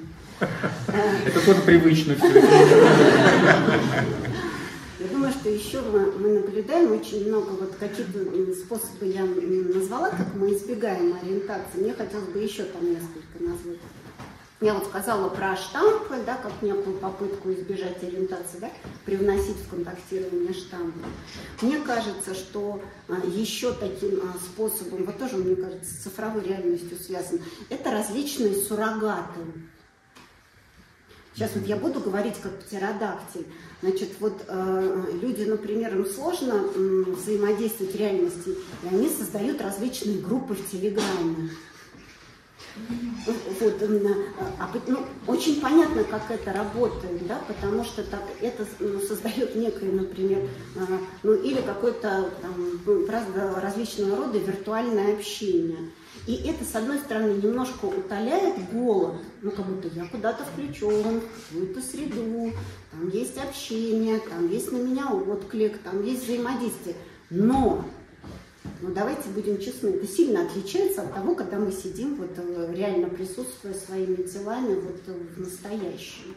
Это 1.25 1.41
тоже 1.43 1.61
привычно 1.61 2.13
все. 2.13 2.43
Думаю, 5.17 5.33
что 5.33 5.50
еще 5.50 5.81
мы, 5.81 6.12
мы 6.12 6.41
наблюдаем 6.41 6.91
очень 6.91 7.27
много, 7.27 7.50
вот 7.50 7.74
какие-то 7.79 8.53
способы 8.53 9.07
я 9.07 9.25
назвала, 9.25 10.12
как 10.12 10.36
мы 10.36 10.53
избегаем 10.53 11.17
ориентации. 11.19 11.79
Мне 11.79 11.93
хотелось 11.93 12.27
бы 12.27 12.38
еще 12.38 12.65
там 12.65 12.88
несколько 12.88 13.43
назвать. 13.43 13.79
Я 14.62 14.75
вот 14.75 14.86
сказала 14.86 15.29
про 15.29 15.55
штампы, 15.55 16.17
да, 16.24 16.36
как 16.36 16.62
некую 16.62 16.97
попытку 16.97 17.51
избежать 17.51 18.03
ориентации, 18.03 18.59
да, 18.59 18.69
привносить 19.05 19.57
в 19.57 19.69
контактирование 19.71 20.53
штампы. 20.53 21.00
Мне 21.63 21.79
кажется, 21.79 22.36
что 22.36 22.79
а, 23.07 23.15
еще 23.25 23.74
таким 23.74 24.19
а, 24.21 24.38
способом, 24.38 25.05
вот 25.05 25.17
тоже, 25.17 25.38
мне 25.38 25.55
кажется, 25.55 25.95
с 25.95 26.03
цифровой 26.03 26.43
реальностью 26.43 26.95
связано, 26.95 27.39
это 27.71 27.89
различные 27.89 28.53
суррогаты. 28.53 29.39
Сейчас 31.38 31.51
вот 31.53 31.67
я 31.67 31.75
буду 31.75 32.00
говорить 32.00 32.36
как 32.41 32.59
птеродактиль. 32.59 33.47
Значит, 33.81 34.10
вот 34.19 34.43
э, 34.48 35.03
люди, 35.22 35.43
например, 35.43 35.96
им 35.96 36.05
сложно 36.05 36.53
э, 36.53 37.03
взаимодействовать 37.07 37.93
в 37.93 38.00
реальности, 38.00 38.55
и 38.84 38.88
они 38.88 39.07
создают 39.07 39.62
различные 39.62 40.17
группы 40.17 40.55
в 40.55 40.72
Телеграме. 40.72 41.51
Вот, 43.60 43.74
а, 44.60 44.69
ну, 44.88 45.00
очень 45.25 45.60
понятно, 45.60 46.03
как 46.03 46.29
это 46.29 46.53
работает, 46.53 47.25
да, 47.27 47.41
потому 47.48 47.84
что 47.84 48.03
так, 48.03 48.22
это 48.41 48.65
ну, 48.79 49.00
создает 49.00 49.55
некое, 49.55 49.91
например, 49.91 50.48
э, 50.75 50.79
ну, 51.24 51.34
или 51.34 51.62
какое-то 51.62 52.31
там, 52.41 52.81
ну, 52.86 53.07
различного 53.62 54.15
рода 54.15 54.38
виртуальное 54.38 55.15
общение. 55.15 55.91
И 56.27 56.34
это, 56.46 56.65
с 56.65 56.75
одной 56.75 57.00
стороны, 57.00 57.41
немножко 57.41 57.86
утоляет 57.86 58.55
голод, 58.74 59.15
ну, 59.41 59.50
как 59.50 59.65
будто 59.65 59.88
я 59.88 60.05
куда-то 60.05 60.43
включен, 60.43 61.22
в 61.22 61.50
какую-то 61.50 61.81
среду, 61.81 62.51
там 62.91 63.10
есть 63.10 63.38
общение, 63.38 64.19
там 64.19 64.50
есть 64.50 64.74
на 64.74 64.77
меня 64.77 65.10
отклик, 65.10 65.77
там 65.77 66.03
есть 66.03 66.25
взаимодействие. 66.25 66.98
Но, 67.29 67.86
ну, 68.81 68.89
давайте 68.93 69.29
будем 69.29 69.57
честны, 69.57 69.88
это 69.88 70.05
сильно 70.05 70.46
отличается 70.46 71.03
от 71.03 71.13
того, 71.13 71.34
когда 71.34 71.60
мы 71.60 71.72
сидим, 71.72 72.15
вот, 72.15 72.31
э, 72.36 72.74
реально 72.75 73.07
присутствуя 73.07 73.74
своими 73.74 74.24
телами 74.24 74.75
вот, 74.75 75.00
э, 75.07 75.13
в 75.34 75.39
настоящем. 75.39 76.36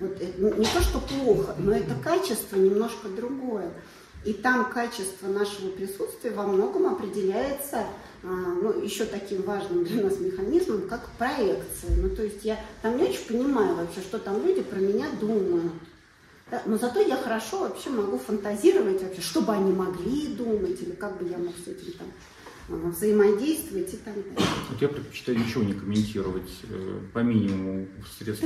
Вот, 0.00 0.20
не 0.20 0.64
то, 0.64 0.80
что 0.80 0.98
плохо, 0.98 1.54
но 1.60 1.70
это 1.72 1.94
качество 1.94 2.56
немножко 2.56 3.08
другое. 3.08 3.70
И 4.24 4.32
там 4.32 4.70
качество 4.70 5.26
нашего 5.26 5.70
присутствия 5.70 6.30
во 6.30 6.46
многом 6.46 6.86
определяется 6.86 7.86
а, 8.22 8.26
ну, 8.26 8.80
еще 8.80 9.04
таким 9.04 9.42
важным 9.42 9.84
для 9.84 10.04
нас 10.04 10.20
механизмом, 10.20 10.88
как 10.88 11.10
проекция. 11.18 11.96
Ну, 11.96 12.14
то 12.14 12.22
есть 12.22 12.44
я 12.44 12.58
там 12.82 12.96
не 12.96 13.04
очень 13.04 13.26
понимаю 13.26 13.74
вообще, 13.74 14.00
что 14.00 14.18
там 14.18 14.44
люди 14.46 14.62
про 14.62 14.78
меня 14.78 15.06
думают. 15.20 15.72
Да? 16.48 16.62
Но 16.66 16.78
зато 16.78 17.00
я 17.00 17.16
хорошо 17.16 17.60
вообще 17.60 17.90
могу 17.90 18.18
фантазировать 18.18 19.02
вообще, 19.02 19.20
что 19.20 19.40
бы 19.40 19.52
они 19.52 19.72
могли 19.72 20.28
думать, 20.28 20.80
или 20.80 20.92
как 20.92 21.18
бы 21.18 21.28
я 21.28 21.38
мог 21.38 21.54
с 21.56 21.66
этим 21.66 21.92
там 21.98 22.06
а, 22.68 22.90
взаимодействовать 22.90 23.92
и 23.92 23.96
так 23.96 24.14
далее. 24.14 24.48
Вот 24.70 24.80
я 24.80 24.88
предпочитаю 24.88 25.40
ничего 25.40 25.64
не 25.64 25.74
комментировать 25.74 26.50
э, 26.70 27.00
по 27.12 27.18
минимуму 27.18 27.88
средств 28.18 28.44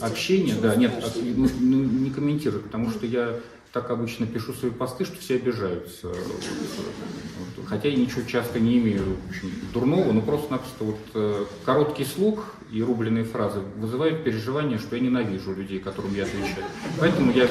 общения. 0.00 0.54
Да, 0.54 0.74
нет, 0.74 0.92
ну, 1.16 1.48
ну, 1.60 1.76
не 1.84 2.10
комментировать, 2.10 2.64
потому 2.64 2.90
что 2.90 3.04
я 3.04 3.40
так 3.72 3.90
обычно 3.90 4.26
пишу 4.26 4.52
свои 4.52 4.70
посты, 4.70 5.04
что 5.04 5.18
все 5.18 5.36
обижаются. 5.36 6.08
Вот. 6.08 7.66
Хотя 7.66 7.88
я 7.88 7.96
ничего 7.96 8.22
часто 8.22 8.60
не 8.60 8.78
имею 8.78 9.16
общем, 9.28 9.50
дурного, 9.72 10.12
но 10.12 10.20
просто-напросто 10.20 10.84
вот 10.84 10.98
э, 11.14 11.44
короткий 11.64 12.04
слух 12.04 12.54
и 12.70 12.82
рубленые 12.82 13.24
фразы 13.24 13.60
вызывают 13.76 14.24
переживание, 14.24 14.78
что 14.78 14.96
я 14.96 15.02
ненавижу 15.02 15.54
людей, 15.54 15.78
которым 15.78 16.14
я 16.14 16.24
отвечаю. 16.24 16.66
Поэтому 16.98 17.32
я 17.32 17.48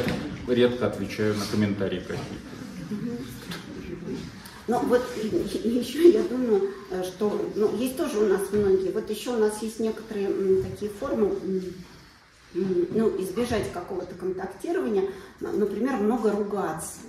редко 0.47 0.87
отвечаю 0.87 1.35
на 1.35 1.45
комментарии 1.45 1.99
какие-то. 1.99 2.51
Ну 4.67 4.79
вот 4.85 5.01
еще 5.17 6.11
я 6.11 6.21
думаю, 6.23 6.69
э, 6.91 7.03
что 7.03 7.51
ну, 7.55 7.75
есть 7.77 7.97
тоже 7.97 8.19
у 8.19 8.27
нас 8.27 8.41
многие. 8.51 8.91
Вот 8.91 9.09
еще 9.09 9.31
у 9.31 9.39
нас 9.39 9.59
есть 9.63 9.79
некоторые 9.79 10.61
такие 10.61 10.91
формы 10.91 11.31
ну, 12.53 13.21
избежать 13.21 13.71
какого-то 13.71 14.13
контактирования, 14.15 15.09
например, 15.39 15.97
много 15.97 16.31
ругаться. 16.31 16.99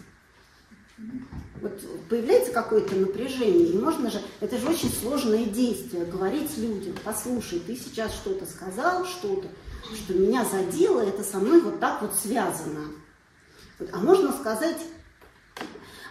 Вот 1.60 1.80
появляется 2.08 2.52
какое-то 2.52 2.94
напряжение, 2.94 3.68
и 3.68 3.78
можно 3.78 4.10
же, 4.10 4.20
это 4.40 4.58
же 4.58 4.68
очень 4.68 4.90
сложное 4.90 5.44
действие, 5.44 6.04
говорить 6.04 6.56
людям, 6.58 6.94
послушай, 7.04 7.62
ты 7.64 7.76
сейчас 7.76 8.12
что-то 8.12 8.46
сказал, 8.46 9.04
что-то, 9.06 9.48
что 9.94 10.14
меня 10.14 10.44
задело, 10.44 11.00
это 11.00 11.22
со 11.22 11.38
мной 11.38 11.60
вот 11.60 11.80
так 11.80 12.02
вот 12.02 12.14
связано. 12.14 12.86
Вот, 13.78 13.90
а 13.92 13.98
можно 13.98 14.32
сказать, 14.32 14.78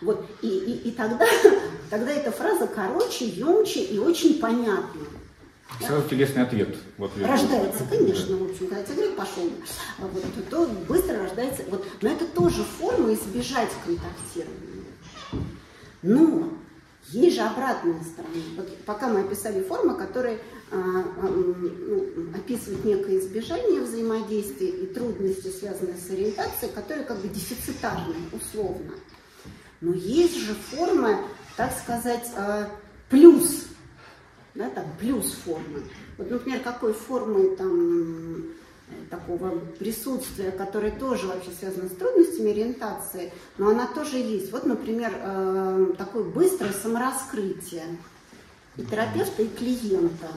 вот, 0.02 0.26
и, 0.42 0.48
и, 0.48 0.90
и 0.90 0.92
тогда, 0.92 1.26
тогда 1.90 2.12
эта 2.12 2.32
фраза 2.32 2.68
короче, 2.68 3.26
емче 3.26 3.84
и 3.84 4.00
очень 4.00 4.40
понятна. 4.40 5.02
Сразу 5.80 6.08
телесный 6.10 6.44
ответ. 6.44 6.76
Вот, 6.98 7.12
рождается, 7.18 7.86
конечно, 7.90 8.38
в 8.38 8.44
общем, 8.44 8.68
когда 8.68 8.84
тебе 8.84 9.10
пошел, 9.12 9.50
вот, 10.00 10.50
то 10.50 10.68
быстро 10.88 11.24
рождается. 11.24 11.64
Вот, 11.70 11.86
но 12.02 12.10
это 12.10 12.26
тоже 12.26 12.64
форма 12.64 13.14
избежать 13.14 13.70
контактирования. 13.86 14.86
Но 16.02 16.50
есть 17.10 17.36
же 17.36 17.42
обратная 17.42 18.02
сторона. 18.04 18.34
Вот 18.58 18.78
пока 18.86 19.08
мы 19.08 19.22
описали 19.22 19.62
формы, 19.62 19.96
которые 19.96 20.40
а, 20.72 20.78
а, 20.78 21.28
ну, 21.28 22.08
описывают 22.34 22.86
некое 22.86 23.20
избежание 23.20 23.82
взаимодействия 23.82 24.70
и 24.70 24.86
трудности, 24.88 25.50
связанные 25.50 25.98
с 25.98 26.10
ориентацией, 26.10 26.72
которые 26.74 27.06
как 27.06 27.18
бы 27.18 27.28
дефицитарные, 27.28 28.30
условно. 28.32 28.94
Но 29.82 29.94
есть 29.94 30.38
же 30.38 30.54
формы, 30.54 31.18
так 31.58 31.74
сказать, 31.78 32.30
а, 32.38 32.70
плюс 33.10 33.66
да, 34.56 34.70
там 34.70 34.86
плюс 35.00 35.34
формы. 35.34 35.84
Вот, 36.18 36.30
например, 36.30 36.60
какой 36.62 36.94
формы 36.94 37.56
там 37.56 38.52
такого 39.10 39.60
присутствия, 39.80 40.52
которое 40.52 40.92
тоже 40.92 41.28
вообще 41.28 41.52
связано 41.52 41.88
с 41.88 41.94
трудностями 41.94 42.52
ориентации, 42.52 43.32
но 43.58 43.70
она 43.70 43.88
тоже 43.88 44.18
есть. 44.18 44.52
Вот, 44.52 44.66
например, 44.66 45.14
э, 45.16 45.94
такое 45.98 46.24
быстрое 46.24 46.74
самораскрытие 46.74 47.84
и 48.78 48.84
терапевта, 48.84 49.44
и 49.44 49.48
клиента. 49.48 50.28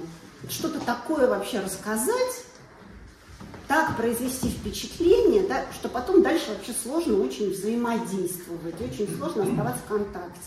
Что-то 0.49 0.81
такое 0.81 1.29
вообще 1.29 1.61
рассказать, 1.61 2.45
так 3.67 3.97
произвести 3.97 4.51
впечатление, 4.51 5.47
да, 5.49 5.65
что 5.73 5.89
потом 5.89 6.23
дальше 6.23 6.51
вообще 6.51 6.73
сложно 6.73 7.19
очень 7.19 7.51
взаимодействовать, 7.51 8.81
очень 8.81 9.09
сложно 9.17 9.45
оставаться 9.45 9.83
в 9.83 9.89
контакте. 9.89 10.41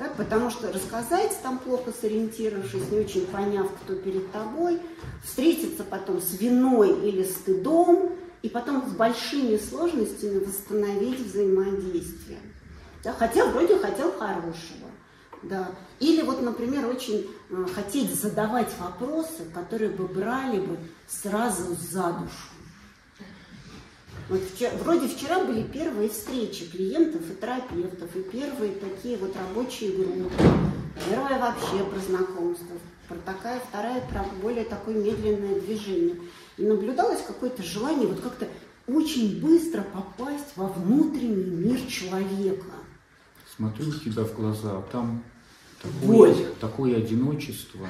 Да, 0.00 0.08
потому 0.16 0.48
что 0.48 0.72
рассказать 0.72 1.38
там 1.42 1.58
плохо 1.58 1.92
сориентировавшись, 1.92 2.90
не 2.90 3.00
очень 3.00 3.26
поняв, 3.26 3.70
кто 3.84 3.94
перед 3.94 4.32
тобой, 4.32 4.80
встретиться 5.22 5.84
потом 5.84 6.22
с 6.22 6.40
виной 6.40 7.06
или 7.06 7.22
стыдом, 7.22 8.12
и 8.40 8.48
потом 8.48 8.88
с 8.88 8.92
большими 8.92 9.58
сложностями 9.58 10.38
восстановить 10.38 11.20
взаимодействие. 11.20 12.38
Да, 13.04 13.12
хотя 13.12 13.44
вроде 13.44 13.78
хотел 13.78 14.10
хорошего. 14.12 14.88
Да. 15.42 15.70
Или 15.98 16.22
вот, 16.22 16.40
например, 16.40 16.86
очень 16.86 17.28
э, 17.50 17.66
хотеть 17.74 18.14
задавать 18.14 18.70
вопросы, 18.78 19.44
которые 19.52 19.90
бы 19.90 20.08
брали 20.08 20.60
бы 20.60 20.78
сразу 21.08 21.74
за 21.74 22.04
душу. 22.14 22.49
Вот 24.30 24.42
вчера, 24.54 24.70
вроде 24.84 25.08
вчера 25.08 25.44
были 25.44 25.64
первые 25.64 26.08
встречи 26.08 26.64
клиентов 26.70 27.22
и 27.28 27.34
терапевтов, 27.34 28.14
и 28.14 28.22
первые 28.22 28.74
такие 28.74 29.16
вот 29.16 29.34
рабочие 29.34 29.90
группы. 29.90 30.30
Первая 31.08 31.40
вообще 31.40 31.84
про 31.84 31.98
знакомство, 31.98 32.76
про 33.08 33.16
такая, 33.16 33.58
вторая 33.58 34.00
про 34.02 34.24
более 34.40 34.64
такое 34.64 34.94
медленное 34.94 35.58
движение. 35.58 36.14
И 36.58 36.62
наблюдалось 36.62 37.22
какое-то 37.26 37.64
желание 37.64 38.06
вот 38.06 38.20
как-то 38.20 38.46
очень 38.86 39.40
быстро 39.40 39.82
попасть 39.82 40.52
во 40.54 40.68
внутренний 40.68 41.50
мир 41.50 41.80
человека. 41.88 42.70
Смотрю 43.56 43.88
у 43.88 43.92
тебя 43.94 44.22
в 44.22 44.32
глаза, 44.36 44.78
а 44.78 44.84
там 44.92 45.24
такое, 45.82 46.36
такое 46.60 46.98
одиночество. 46.98 47.88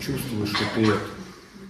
Чувствуешь, 0.00 0.50
что 0.50 0.64
ты 0.76 0.82
это 0.82 1.21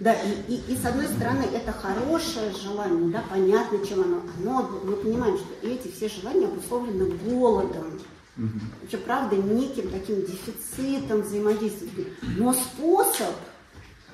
да, 0.02 0.14
и, 0.14 0.54
и, 0.54 0.72
и 0.72 0.76
с 0.76 0.84
одной 0.84 1.06
стороны, 1.06 1.44
это 1.54 1.70
хорошее 1.70 2.52
желание, 2.60 3.12
да, 3.12 3.22
понятно, 3.30 3.86
чем 3.86 4.00
оно. 4.00 4.22
оно. 4.36 4.80
Мы 4.82 4.96
понимаем, 4.96 5.38
что 5.38 5.54
эти 5.62 5.92
все 5.92 6.08
желания 6.08 6.46
обусловлены 6.46 7.12
голодом. 7.24 8.00
Угу. 8.36 8.60
Вообще, 8.80 8.96
правда, 8.96 9.36
неким 9.36 9.90
таким 9.90 10.22
дефицитом 10.22 11.22
взаимодействия. 11.22 12.06
Но 12.36 12.52
способ 12.52 13.32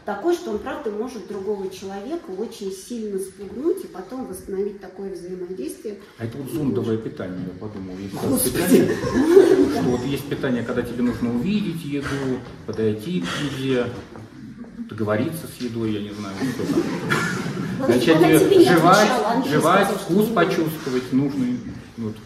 такой, 0.05 0.35
что 0.35 0.51
он, 0.51 0.59
правда, 0.59 0.91
может 0.91 1.27
другого 1.27 1.71
человека 1.71 2.33
очень 2.37 2.71
сильно 2.71 3.19
спугнуть 3.19 3.85
и 3.85 3.87
потом 3.87 4.27
восстановить 4.27 4.83
такое 4.83 5.15
взаимодействие. 5.15 6.01
А 6.19 6.27
это 6.27 6.37
вот 6.37 6.51
зондовое 6.51 6.99
питание, 6.99 7.47
я 7.47 7.59
подумал. 7.59 7.97
Есть 7.97 8.53
питание, 8.53 8.95
что 9.73 9.83
вот 9.85 10.03
есть 10.03 10.29
питание, 10.29 10.65
когда 10.65 10.83
тебе 10.83 11.03
нужно 11.03 11.35
увидеть 11.35 11.83
еду, 11.83 12.41
подойти 12.67 13.23
к 13.23 13.59
еде, 13.59 13.87
договориться 14.89 15.47
с 15.47 15.61
едой, 15.63 15.93
я 15.93 16.01
не 16.01 16.11
знаю, 16.11 16.35
что 16.53 16.73
там. 16.73 17.89
Начать 17.89 18.67
жевать, 18.67 19.47
жевать, 19.49 19.89
вкус 19.89 20.29
почувствовать 20.29 21.13
нужный, 21.13 21.61
вот, 21.97 22.17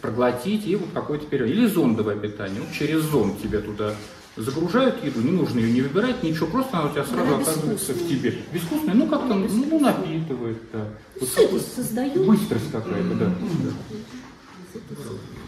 проглотить 0.00 0.66
и 0.66 0.76
вот 0.76 0.88
какой-то 0.94 1.26
период. 1.26 1.50
Или 1.50 1.66
зондовое 1.66 2.16
питание. 2.16 2.60
Вот 2.60 2.72
через 2.72 3.02
зонд 3.02 3.40
тебе 3.42 3.58
туда 3.58 3.94
загружают 4.36 5.04
еду, 5.04 5.20
не 5.20 5.30
нужно 5.30 5.60
ее 5.60 5.72
не 5.72 5.80
выбирать, 5.82 6.22
ничего, 6.22 6.46
просто 6.46 6.78
она 6.78 6.88
у 6.88 6.92
тебя 6.92 7.04
сразу 7.04 7.30
да, 7.30 7.36
оказывается 7.36 7.92
в 7.92 8.08
тебе. 8.08 8.34
Безвкусная, 8.52 8.94
ну 8.94 9.06
как-то 9.06 9.34
ну, 9.34 9.80
напитывает, 9.80 10.58
да. 10.72 10.88
Вот 11.20 11.62
создает. 11.62 12.26
Быстрость 12.26 12.70
какая-то, 12.72 13.14
да. 13.14 13.32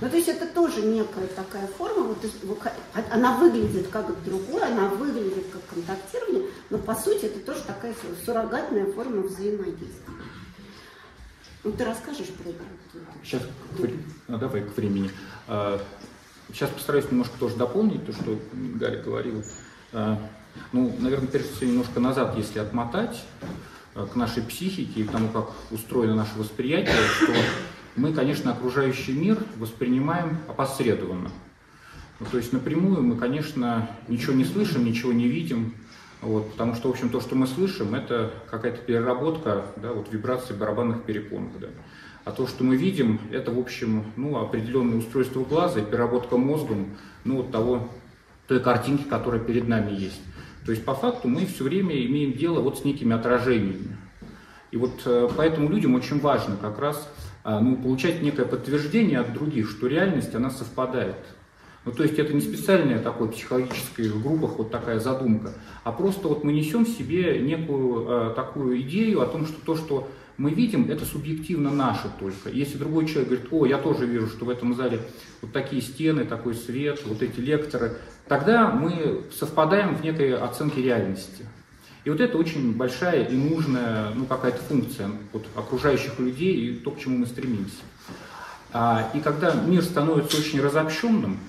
Ну, 0.01 0.09
то 0.09 0.17
есть 0.17 0.29
это 0.29 0.47
тоже 0.47 0.83
некая 0.83 1.27
такая 1.29 1.67
форма, 1.67 2.15
вот, 2.43 2.62
она 3.11 3.39
выглядит 3.39 3.89
как 3.89 4.23
другое, 4.25 4.67
она 4.67 4.89
выглядит 4.89 5.47
как 5.53 5.62
контактирование, 5.75 6.51
но 6.71 6.79
по 6.79 6.95
сути 6.95 7.27
это 7.27 7.41
тоже 7.41 7.62
такая 7.67 7.95
суррогатная 8.25 8.91
форма 8.93 9.23
взаимодействия. 9.23 10.15
Ну, 11.65 11.73
ты 11.73 11.85
расскажешь 11.85 12.29
про 12.29 12.51
это? 12.51 12.62
Сейчас, 13.25 13.43
ну, 14.29 14.39
давай 14.39 14.62
к 14.62 14.77
времени. 14.77 15.11
А, 15.49 15.83
сейчас 16.53 16.71
постараюсь 16.71 17.11
немножко 17.11 17.37
тоже 17.41 17.57
дополнить 17.57 18.07
то, 18.07 18.12
что 18.12 18.39
Гарри 18.53 19.03
говорил. 19.03 19.43
А, 19.93 20.17
ну, 20.73 20.95
наверное, 21.01 21.27
прежде 21.27 21.53
всего 21.55 21.71
немножко 21.71 21.99
назад, 21.99 22.37
если 22.37 22.61
отмотать 22.61 23.25
а, 23.97 24.07
к 24.07 24.15
нашей 24.15 24.45
психике 24.45 25.01
и 25.01 25.05
к 25.05 25.11
тому, 25.11 25.29
как 25.29 25.51
устроено 25.73 26.15
наше 26.15 26.39
восприятие, 26.39 26.95
что 27.17 27.33
мы, 27.96 28.12
конечно, 28.12 28.52
окружающий 28.52 29.12
мир 29.12 29.38
воспринимаем 29.56 30.38
опосредованно. 30.48 31.30
Ну, 32.20 32.26
то 32.30 32.38
есть 32.38 32.52
напрямую 32.52 33.02
мы, 33.02 33.16
конечно, 33.16 33.90
ничего 34.09 34.35
не 34.35 34.44
слышим, 34.44 34.85
ничего 34.85 35.12
не 35.12 35.28
видим, 35.28 35.74
вот, 36.22 36.50
потому 36.52 36.74
что, 36.74 36.88
в 36.88 36.92
общем, 36.92 37.11
то, 37.11 37.20
что 37.20 37.35
мы 37.35 37.46
слышим, 37.46 37.94
это 37.94 38.32
какая-то 38.50 38.78
переработка 38.78 39.66
да, 39.76 39.92
вот, 39.92 40.11
вибраций 40.11 40.56
барабанных 40.56 41.02
перепонок. 41.02 41.59
Да. 41.61 41.68
А 42.24 42.32
то, 42.32 42.46
что 42.46 42.64
мы 42.64 42.76
видим, 42.76 43.20
это, 43.30 43.52
в 43.52 43.59
общем, 43.59 44.04
ну, 44.16 44.38
определенное 44.38 44.98
устройство 44.98 45.44
глаза 45.44 45.80
и 45.80 45.85
переработка 45.85 46.37
мозгом 46.37 46.96
ну, 47.24 47.37
вот 47.37 47.52
того, 47.52 47.88
той 48.48 48.61
картинки, 48.61 49.04
которая 49.04 49.40
перед 49.40 49.68
нами 49.68 49.92
есть. 49.92 50.20
То 50.64 50.72
есть, 50.72 50.85
по 50.85 50.94
факту, 50.94 51.28
мы 51.28 51.46
все 51.46 51.64
время 51.64 51.94
имеем 52.06 52.32
дело 52.32 52.61
вот 52.61 52.78
с 52.78 52.85
некими 52.85 53.14
отражениями. 53.14 53.96
И 54.72 54.76
вот 54.76 55.02
э, 55.04 55.28
поэтому 55.37 55.68
людям 55.68 55.94
очень 55.94 56.18
важно 56.18 56.56
как 56.56 56.78
раз 56.78 57.09
ну, 57.61 57.76
получать 57.76 58.22
некое 58.22 58.44
подтверждение 58.44 59.20
от 59.20 59.32
других, 59.32 59.70
что 59.70 59.87
реальность, 59.87 60.35
она 60.35 60.50
совпадает. 60.50 61.16
Ну, 61.85 61.92
то 61.92 62.02
есть 62.02 62.18
это 62.18 62.32
не 62.32 62.40
специальная 62.40 62.98
такой 62.98 63.30
психологической 63.30 64.09
в 64.09 64.20
группах 64.20 64.59
вот 64.59 64.72
такая 64.72 64.98
задумка, 64.98 65.52
а 65.85 65.92
просто 65.92 66.26
вот 66.26 66.42
мы 66.42 66.52
несем 66.52 66.85
в 66.85 66.88
себе 66.88 67.38
некую 67.38 68.09
э, 68.09 68.35
такую 68.35 68.80
идею 68.80 69.22
о 69.22 69.26
том, 69.26 69.46
что 69.46 69.64
то, 69.64 69.76
что 69.76 70.09
мы 70.37 70.50
видим, 70.50 70.90
это 70.90 71.04
субъективно 71.04 71.70
наше 71.70 72.11
только. 72.18 72.50
Если 72.50 72.76
другой 72.76 73.06
человек 73.06 73.28
говорит, 73.28 73.46
о, 73.52 73.66
я 73.66 73.78
тоже 73.78 74.04
вижу, 74.04 74.26
что 74.26 74.44
в 74.44 74.50
этом 74.50 74.74
зале 74.74 75.00
вот 75.40 75.52
такие 75.52 75.80
стены, 75.80 76.24
такой 76.24 76.54
свет, 76.54 77.00
вот 77.06 77.22
эти 77.22 77.38
лекторы, 77.38 77.98
тогда 78.26 78.70
мы 78.70 79.22
совпадаем 79.32 79.94
в 79.94 80.02
некой 80.02 80.37
оценке 80.37 80.82
реальности. 80.82 81.46
И 82.07 82.11
вот 82.11 82.21
это 82.21 82.38
очень 82.38 82.73
большая 82.73 83.25
и 83.25 83.35
нужная 83.35 84.11
ну, 84.14 84.27
какая-то 84.27 84.62
функция 84.62 85.11
вот, 85.33 85.45
окружающих 85.57 86.21
людей 86.21 86.55
и 86.55 86.77
то, 86.77 86.92
к 86.92 87.01
чему 87.01 87.19
мы 87.19 87.27
стремимся. 87.27 87.83
А, 88.73 89.11
и 89.12 89.19
когда 89.19 89.53
мир 89.53 89.83
становится 89.83 90.37
очень 90.37 90.61
разобщенным, 90.61 91.40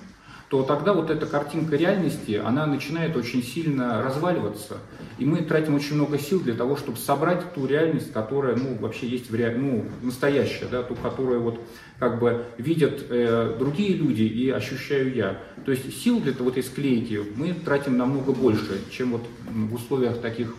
то 0.48 0.62
тогда 0.62 0.94
вот 0.94 1.10
эта 1.10 1.26
картинка 1.26 1.76
реальности, 1.76 2.40
она 2.42 2.66
начинает 2.66 3.16
очень 3.16 3.42
сильно 3.42 4.02
разваливаться, 4.02 4.78
и 5.18 5.24
мы 5.26 5.42
тратим 5.42 5.74
очень 5.74 5.96
много 5.96 6.18
сил 6.18 6.40
для 6.40 6.54
того, 6.54 6.76
чтобы 6.76 6.96
собрать 6.96 7.52
ту 7.52 7.66
реальность, 7.66 8.12
которая, 8.12 8.56
ну, 8.56 8.76
вообще 8.76 9.06
есть 9.06 9.30
в 9.30 9.34
ре... 9.34 9.54
ну, 9.56 9.84
настоящая, 10.00 10.66
да, 10.70 10.82
ту, 10.82 10.94
которую 10.94 11.42
вот 11.42 11.60
как 11.98 12.18
бы 12.18 12.46
видят 12.56 13.04
э, 13.10 13.56
другие 13.58 13.94
люди 13.94 14.22
и 14.22 14.48
ощущаю 14.48 15.14
я. 15.14 15.38
То 15.66 15.72
есть 15.72 16.02
сил 16.02 16.20
для 16.20 16.32
вот 16.38 16.52
этой 16.52 16.62
склейки 16.62 17.20
мы 17.36 17.52
тратим 17.52 17.98
намного 17.98 18.32
больше, 18.32 18.80
чем 18.90 19.12
вот 19.12 19.26
в 19.50 19.74
условиях 19.74 20.20
таких, 20.20 20.54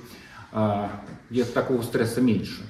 э, 0.52 0.88
где 1.32 1.46
такого 1.46 1.82
стресса 1.82 2.22
меньше. 2.22 2.62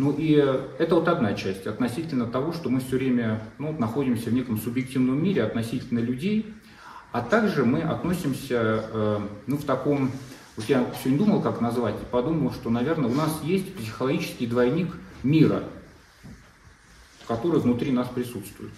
Ну 0.00 0.14
и 0.16 0.32
это 0.78 0.94
вот 0.94 1.08
одна 1.08 1.34
часть 1.34 1.66
относительно 1.66 2.24
того, 2.24 2.54
что 2.54 2.70
мы 2.70 2.80
все 2.80 2.96
время 2.96 3.42
ну, 3.58 3.72
находимся 3.72 4.30
в 4.30 4.32
неком 4.32 4.58
субъективном 4.58 5.22
мире 5.22 5.42
относительно 5.42 5.98
людей, 5.98 6.54
а 7.12 7.20
также 7.20 7.66
мы 7.66 7.82
относимся 7.82 8.82
э, 8.90 9.20
ну, 9.46 9.58
в 9.58 9.64
таком, 9.64 10.10
вот 10.56 10.64
я 10.70 10.86
сегодня 11.04 11.18
думал, 11.26 11.42
как 11.42 11.60
назвать, 11.60 11.96
и 11.96 12.04
подумал, 12.10 12.50
что, 12.50 12.70
наверное, 12.70 13.10
у 13.10 13.14
нас 13.14 13.40
есть 13.44 13.74
психологический 13.74 14.46
двойник 14.46 14.88
мира, 15.22 15.64
который 17.28 17.60
внутри 17.60 17.92
нас 17.92 18.08
присутствует. 18.08 18.72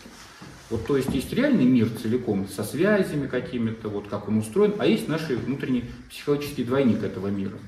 Вот, 0.71 0.85
то 0.87 0.97
есть 0.97 1.15
есть 1.15 1.33
реальный 1.33 1.67
мир 1.67 1.89
целиком, 2.03 2.49
со 2.49 2.65
связями 2.65 3.29
какими-то, 3.29 3.91
вот 3.91 4.09
как 4.09 4.27
он 4.27 4.39
устроен, 4.39 4.75
а 4.81 4.87
есть 4.87 5.07
наш 5.07 5.29
внутренний 5.29 5.85
психологический 6.11 6.65
двойник 6.65 7.05
этого 7.05 7.29
мира– 7.29 7.55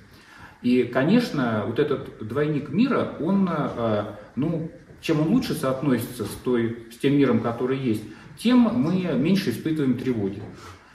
и, 0.65 0.85
конечно, 0.85 1.65
вот 1.67 1.79
этот 1.79 2.27
двойник 2.27 2.71
мира, 2.71 3.17
он, 3.21 3.47
э, 3.49 4.05
ну, 4.35 4.73
чем 5.03 5.21
он 5.21 5.29
лучше 5.29 5.55
соотносится 5.55 6.25
с, 6.25 6.31
той, 6.43 6.87
с 6.91 6.97
тем 6.97 7.19
миром, 7.19 7.41
который 7.41 7.79
есть, 7.79 8.03
тем 8.39 8.61
мы 8.61 8.95
меньше 9.15 9.51
испытываем 9.51 9.99
тревоги. 9.99 10.43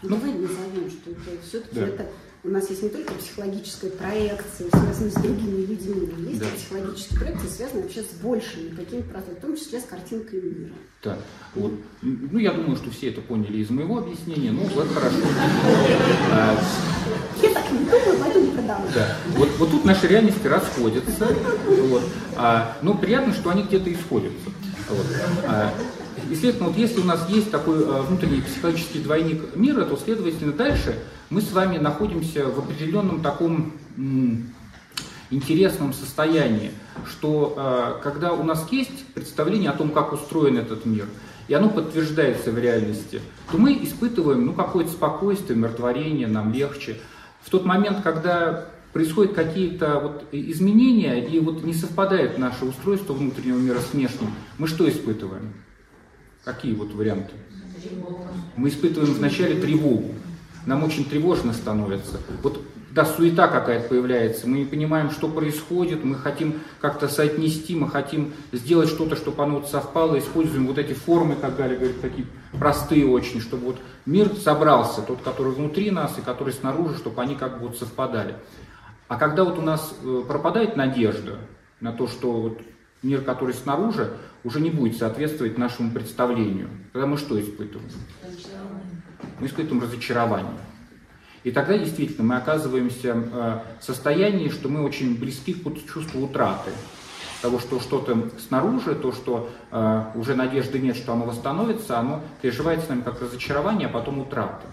Ну, 0.02 0.10
давай 0.10 0.34
назовем, 0.34 0.90
что 0.90 1.12
это 1.12 1.42
все-таки 1.44 1.76
да. 1.76 1.88
это 1.88 2.06
у 2.42 2.50
нас 2.50 2.70
есть 2.70 2.82
не 2.82 2.90
только 2.90 3.14
психологическая 3.16 3.92
проекция, 3.92 4.70
связанная 4.70 5.12
с 5.12 5.14
другими 5.16 5.66
людьми, 5.66 6.10
но 6.18 6.30
есть 6.30 6.40
да. 6.40 6.48
психологические 6.56 7.20
проекции, 7.20 7.48
связанные 7.48 7.84
вообще 7.84 8.02
с 8.02 8.22
большими 8.24 8.70
какими-то 8.70 9.10
процессами, 9.10 9.36
в 9.36 9.42
том 9.42 9.58
числе 9.58 9.82
с 9.82 9.84
картинкой 9.84 10.42
мира. 10.42 10.74
Да. 11.04 11.18
Вот. 11.54 11.74
Ну, 12.02 12.40
я 12.40 12.54
думаю, 12.54 12.78
что 12.78 12.92
все 12.92 13.10
это 13.10 13.20
поняли 13.20 13.58
из 13.58 13.70
моего 13.70 13.98
объяснения, 13.98 14.52
ну, 14.52 14.64
вот 14.74 14.88
хорошо. 14.88 15.18
Думаю, 17.72 18.20
поэтому 18.20 18.46
не 18.46 18.52
продам. 18.52 18.82
Да. 18.94 19.16
Вот, 19.36 19.50
вот 19.58 19.72
тут 19.72 19.86
наши 19.86 20.08
реальности 20.08 20.48
расходятся. 20.48 21.28
Вот. 21.68 22.04
А, 22.36 22.78
но 22.82 22.94
приятно, 22.94 23.34
что 23.34 23.50
они 23.50 23.64
где-то 23.64 23.92
исходятся. 23.92 24.50
Вот. 24.90 25.06
А, 25.48 25.74
и, 26.30 26.36
следовательно, 26.36 26.70
вот 26.70 26.78
если 26.78 27.00
у 27.00 27.06
нас 27.06 27.28
есть 27.30 27.52
такой 27.52 27.84
а, 27.86 28.02
внутренний 28.04 28.42
психологический 28.42 29.00
двойник 29.00 29.56
мира, 29.56 29.86
то, 29.86 29.98
следовательно, 29.98 30.54
дальше 30.54 30.96
мы 31.30 31.42
с 31.42 31.52
вами 31.52 31.78
находимся 31.78 32.46
в 32.48 32.60
определенном 32.60 33.22
таком 33.22 33.74
интересном 35.32 35.94
состоянии, 35.94 36.72
что 37.06 37.54
э, 37.56 38.02
когда 38.04 38.34
у 38.34 38.44
нас 38.44 38.66
есть 38.72 39.06
представление 39.14 39.70
о 39.70 39.74
том, 39.74 39.92
как 39.92 40.14
устроен 40.14 40.58
этот 40.58 40.86
мир, 40.86 41.06
и 41.48 41.54
оно 41.54 41.70
подтверждается 41.70 42.52
в 42.52 42.58
реальности, 42.58 43.22
то 43.52 43.58
мы 43.58 43.74
испытываем 43.84 44.46
ну, 44.46 44.54
какое-то 44.54 44.92
спокойствие, 44.92 45.58
умиротворение, 45.58 46.28
нам 46.28 46.54
легче. 46.54 46.98
В 47.50 47.52
тот 47.52 47.66
момент, 47.66 48.04
когда 48.04 48.66
происходят 48.94 49.34
какие-то 49.34 50.00
вот 50.00 50.24
изменения, 50.32 51.18
и 51.18 51.40
вот 51.40 51.64
не 51.64 51.74
совпадает 51.74 52.38
наше 52.38 52.66
устройство 52.66 53.14
внутреннего 53.14 53.58
мира 53.58 53.80
с 53.80 53.92
внешним, 53.92 54.36
мы 54.60 54.68
что 54.68 54.88
испытываем? 54.88 55.56
Какие 56.44 56.76
вот 56.76 56.94
варианты? 56.94 57.32
Мы 58.56 58.70
испытываем 58.70 59.14
вначале 59.16 59.60
тревогу 59.60 60.14
нам 60.68 60.84
очень 60.84 61.06
тревожно 61.06 61.54
становится. 61.54 62.20
Вот 62.44 62.62
да, 62.92 63.06
суета 63.06 63.48
какая-то 63.48 63.90
появляется, 63.90 64.48
мы 64.48 64.60
не 64.60 64.66
понимаем, 64.66 65.12
что 65.12 65.28
происходит, 65.28 66.04
мы 66.04 66.16
хотим 66.16 66.62
как-то 66.80 67.08
соотнести, 67.08 67.76
мы 67.76 67.90
хотим 67.90 68.34
сделать 68.52 68.90
что-то, 68.90 69.16
чтобы 69.16 69.44
оно 69.44 69.56
вот 69.60 69.70
совпало, 69.70 70.18
используем 70.18 70.68
вот 70.68 70.78
эти 70.78 70.94
формы, 70.94 71.36
как 71.36 71.56
Галя 71.56 71.76
говорит, 71.76 72.02
такие 72.02 72.28
простые 72.58 73.06
очень, 73.06 73.42
чтобы 73.42 73.68
вот 73.68 73.78
мир 74.06 74.32
собрался, 74.36 75.02
тот, 75.02 75.22
который 75.22 75.54
внутри 75.54 75.92
нас 75.92 76.18
и 76.18 76.22
который 76.22 76.54
снаружи, 76.54 76.98
чтобы 76.98 77.22
они 77.22 77.36
как 77.36 77.60
бы 77.60 77.68
вот 77.68 77.78
совпадали. 77.78 78.36
А 79.08 79.18
когда 79.18 79.44
вот 79.44 79.58
у 79.58 79.62
нас 79.62 79.94
э, 80.04 80.24
пропадает 80.28 80.76
надежда 80.76 81.38
на 81.80 81.92
то, 81.92 82.08
что 82.08 82.32
вот 82.32 82.62
мир, 83.02 83.22
который 83.22 83.54
снаружи, 83.54 84.14
уже 84.44 84.62
не 84.62 84.70
будет 84.70 84.98
соответствовать 84.98 85.58
нашему 85.58 85.92
представлению, 85.92 86.70
тогда 86.94 87.08
мы 87.08 87.18
что 87.18 87.40
испытываем? 87.40 87.90
мы 89.40 89.48
испытываем 89.48 89.84
разочарование. 89.84 90.60
И 91.44 91.52
тогда 91.52 91.78
действительно 91.78 92.24
мы 92.24 92.36
оказываемся 92.38 93.16
э, 93.16 93.60
в 93.80 93.84
состоянии, 93.84 94.50
что 94.50 94.68
мы 94.68 94.84
очень 94.84 95.18
близки 95.18 95.54
к 95.54 95.92
чувству 95.92 96.22
утраты. 96.22 96.72
Того, 97.42 97.60
что 97.60 97.80
что-то 97.80 98.30
снаружи, 98.46 98.96
то, 98.96 99.14
что 99.14 99.50
э, 99.72 100.04
уже 100.16 100.36
надежды 100.36 100.80
нет, 100.80 100.98
что 100.98 101.14
оно 101.14 101.26
восстановится, 101.26 101.98
оно 101.98 102.22
переживается 102.42 102.90
нами 102.90 103.02
как 103.02 103.22
разочарование, 103.22 103.88
а 103.88 103.92
потом 103.92 104.20
утрата. 104.20 104.68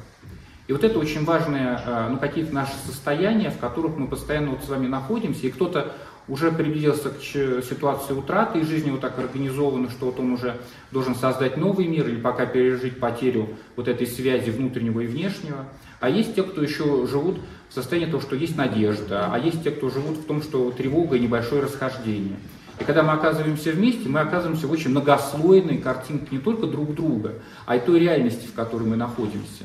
И 0.66 0.72
вот 0.72 0.82
это 0.82 0.98
очень 0.98 1.24
важные, 1.24 1.80
э, 1.86 2.08
ну, 2.10 2.18
какие-то 2.18 2.52
наши 2.52 2.74
состояния, 2.84 3.50
в 3.50 3.58
которых 3.58 3.96
мы 3.96 4.08
постоянно 4.08 4.50
вот 4.50 4.64
с 4.64 4.68
вами 4.68 4.88
находимся, 4.88 5.46
и 5.46 5.50
кто-то 5.50 5.92
уже 6.28 6.50
приблизился 6.50 7.10
к 7.10 7.22
ситуации 7.22 8.12
утраты, 8.12 8.58
и 8.58 8.64
жизнь 8.64 8.88
его 8.88 8.96
так 8.96 9.16
организована, 9.18 9.88
что 9.90 10.06
вот 10.06 10.18
он 10.18 10.32
уже 10.32 10.56
должен 10.90 11.14
создать 11.14 11.56
новый 11.56 11.86
мир 11.86 12.08
или 12.08 12.20
пока 12.20 12.46
пережить 12.46 12.98
потерю 12.98 13.50
вот 13.76 13.86
этой 13.86 14.08
связи 14.08 14.50
внутреннего 14.50 15.00
и 15.00 15.06
внешнего. 15.06 15.66
А 16.00 16.10
есть 16.10 16.34
те, 16.34 16.42
кто 16.42 16.62
еще 16.62 17.06
живут 17.06 17.38
в 17.68 17.74
состоянии 17.74 18.10
того, 18.10 18.22
что 18.22 18.36
есть 18.36 18.56
надежда, 18.56 19.28
а 19.32 19.38
есть 19.38 19.62
те, 19.62 19.70
кто 19.70 19.90
живут 19.90 20.18
в 20.18 20.24
том, 20.24 20.42
что 20.42 20.70
тревога 20.70 21.16
и 21.16 21.20
небольшое 21.20 21.62
расхождение. 21.62 22.36
И 22.78 22.84
когда 22.84 23.02
мы 23.02 23.12
оказываемся 23.12 23.72
вместе, 23.72 24.08
мы 24.08 24.20
оказываемся 24.20 24.66
в 24.66 24.70
очень 24.70 24.90
многослойной 24.90 25.78
картинке 25.78 26.26
не 26.32 26.38
только 26.38 26.66
друг 26.66 26.94
друга, 26.94 27.34
а 27.64 27.76
и 27.76 27.80
той 27.80 27.98
реальности, 27.98 28.46
в 28.46 28.52
которой 28.52 28.84
мы 28.84 28.96
находимся. 28.96 29.64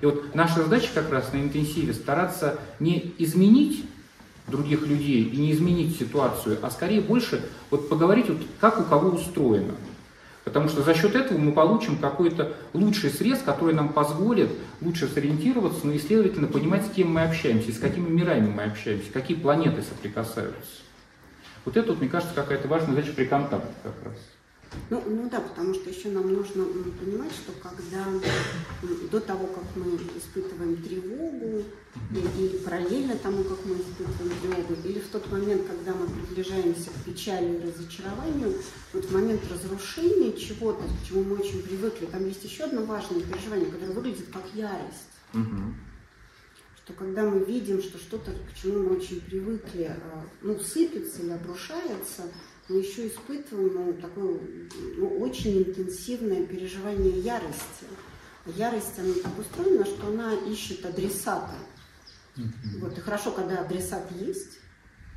И 0.00 0.06
вот 0.06 0.34
наша 0.34 0.62
задача 0.62 0.88
как 0.94 1.10
раз 1.10 1.32
на 1.32 1.38
интенсиве 1.38 1.92
стараться 1.92 2.58
не 2.78 3.12
изменить 3.18 3.84
других 4.46 4.86
людей 4.86 5.24
и 5.24 5.36
не 5.36 5.52
изменить 5.52 5.98
ситуацию, 5.98 6.58
а 6.62 6.70
скорее 6.70 7.00
больше 7.00 7.42
вот 7.70 7.88
поговорить, 7.88 8.28
вот 8.28 8.38
как 8.60 8.78
у 8.80 8.84
кого 8.84 9.08
устроено. 9.10 9.74
Потому 10.44 10.68
что 10.68 10.82
за 10.82 10.94
счет 10.94 11.14
этого 11.14 11.38
мы 11.38 11.52
получим 11.52 11.96
какой-то 11.96 12.54
лучший 12.74 13.10
срез, 13.10 13.40
который 13.40 13.74
нам 13.74 13.88
позволит 13.88 14.50
лучше 14.82 15.08
сориентироваться, 15.08 15.80
но 15.84 15.90
ну 15.90 15.96
и, 15.96 15.98
следовательно, 15.98 16.46
понимать, 16.46 16.84
с 16.86 16.90
кем 16.90 17.12
мы 17.12 17.22
общаемся, 17.22 17.72
с 17.72 17.78
какими 17.78 18.08
мирами 18.08 18.48
мы 18.48 18.64
общаемся, 18.64 19.10
какие 19.10 19.38
планеты 19.38 19.82
соприкасаются. 19.82 20.82
Вот 21.64 21.78
это, 21.78 21.92
вот, 21.92 22.00
мне 22.00 22.10
кажется, 22.10 22.34
какая-то 22.34 22.68
важная 22.68 22.94
задача 22.94 23.14
при 23.14 23.24
контакте 23.24 23.72
как 23.82 23.94
раз. 24.04 24.18
Ну, 24.90 25.02
ну 25.06 25.28
да, 25.30 25.40
потому 25.40 25.74
что 25.74 25.88
еще 25.90 26.08
нам 26.10 26.32
нужно 26.32 26.64
понимать, 26.64 27.32
что 27.32 27.52
когда 27.62 28.06
до 29.10 29.20
того, 29.20 29.46
как 29.46 29.64
мы 29.76 29.96
испытываем 30.16 30.76
тревогу, 30.76 31.64
или 32.12 32.58
параллельно 32.58 33.16
тому, 33.16 33.44
как 33.44 33.64
мы 33.64 33.76
испытываем 33.76 34.32
тревогу, 34.40 34.74
или 34.84 34.98
в 34.98 35.08
тот 35.08 35.30
момент, 35.30 35.66
когда 35.66 35.94
мы 35.94 36.06
приближаемся 36.06 36.90
к 36.90 37.04
печали 37.04 37.56
и 37.56 37.66
разочарованию, 37.66 38.54
вот 38.92 39.04
в 39.04 39.12
момент 39.12 39.40
разрушения 39.50 40.32
чего-то, 40.32 40.82
к 40.82 41.08
чему 41.08 41.24
мы 41.24 41.36
очень 41.36 41.62
привыкли, 41.62 42.06
там 42.06 42.26
есть 42.26 42.44
еще 42.44 42.64
одно 42.64 42.82
важное 42.82 43.20
переживание, 43.20 43.70
которое 43.70 43.92
выглядит 43.92 44.28
как 44.32 44.42
ярость. 44.54 45.14
Угу. 45.32 45.74
Что 46.84 46.92
когда 46.92 47.22
мы 47.22 47.44
видим, 47.44 47.80
что 47.80 47.98
что-то, 47.98 48.32
к 48.32 48.60
чему 48.60 48.80
мы 48.80 48.96
очень 48.96 49.20
привыкли, 49.20 49.84
а, 49.84 50.24
ну, 50.42 50.58
сыпется 50.58 51.22
или 51.22 51.30
обрушается, 51.30 52.24
мы 52.68 52.78
еще 52.78 53.08
испытываем 53.08 53.74
ну, 53.74 53.92
такое 53.94 54.40
ну, 54.96 55.18
очень 55.20 55.58
интенсивное 55.58 56.46
переживание 56.46 57.20
ярости. 57.20 57.86
Ярость, 58.46 58.98
она 58.98 59.14
так 59.22 59.38
устроена, 59.38 59.84
что 59.84 60.06
она 60.06 60.34
ищет 60.34 60.84
адресата. 60.84 61.54
Mm-hmm. 62.36 62.80
Вот, 62.80 62.98
и 62.98 63.00
хорошо, 63.00 63.32
когда 63.32 63.60
адресат 63.60 64.10
есть, 64.12 64.58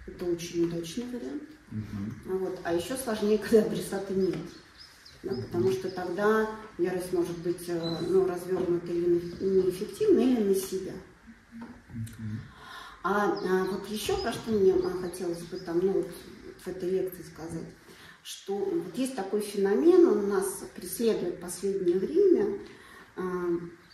это 0.06 0.26
очень 0.26 0.66
удачный 0.66 1.06
вариант. 1.06 1.44
Mm-hmm. 1.72 2.38
Вот, 2.38 2.60
а 2.64 2.74
еще 2.74 2.96
сложнее, 2.96 3.38
когда 3.50 3.64
адресата 3.64 4.14
нет. 4.14 4.38
Да, 5.24 5.34
потому 5.36 5.72
что 5.72 5.90
тогда 5.90 6.50
ярость 6.78 7.12
может 7.12 7.38
быть 7.40 7.68
э, 7.68 7.98
ну, 8.08 8.26
развернута 8.28 8.92
или 8.92 9.34
неэффективно, 9.40 10.20
или 10.20 10.44
на 10.44 10.56
себя. 10.56 10.94
Mm-hmm. 11.54 12.38
А, 13.04 13.32
а 13.32 13.64
вот 13.66 13.90
еще 13.90 14.16
про 14.18 14.32
что 14.32 14.52
мне 14.52 14.74
а, 14.74 14.90
хотелось 15.02 15.42
бы 15.44 15.58
там, 15.58 15.80
ну, 15.80 16.06
в 16.68 16.70
этой 16.70 16.90
лекции 16.90 17.24
сказать, 17.24 17.68
что 18.24 18.84
есть 18.96 19.16
такой 19.16 19.40
феномен, 19.40 20.08
он 20.08 20.30
нас 20.30 20.64
преследует 20.76 21.36
в 21.36 21.40
последнее 21.40 21.98
время, 21.98 22.60
а, 23.16 23.22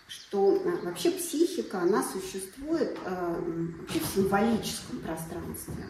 что 0.07 0.61
а, 0.65 0.85
вообще 0.85 1.11
психика, 1.11 1.81
она 1.81 2.03
существует 2.03 2.97
а, 3.05 3.39
вообще 3.79 3.99
в 3.99 4.05
символическом 4.07 4.99
пространстве. 4.99 5.85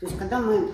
То 0.00 0.06
есть, 0.06 0.18
когда 0.18 0.40
мы 0.40 0.72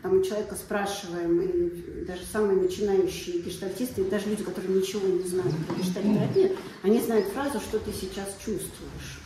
там, 0.00 0.16
у 0.16 0.22
человека 0.22 0.54
спрашиваем, 0.54 1.40
и 1.42 2.04
даже 2.04 2.24
самые 2.24 2.60
начинающие 2.60 3.40
гештальтисты, 3.40 4.02
и 4.02 4.08
даже 4.08 4.28
люди, 4.28 4.44
которые 4.44 4.76
ничего 4.78 5.08
не 5.08 5.24
знают 5.24 5.56
про 5.66 5.74
гештальтерапию, 5.74 6.56
они 6.82 7.00
знают 7.00 7.26
фразу, 7.32 7.58
что 7.58 7.80
ты 7.80 7.92
сейчас 7.92 8.28
чувствуешь. 8.38 9.18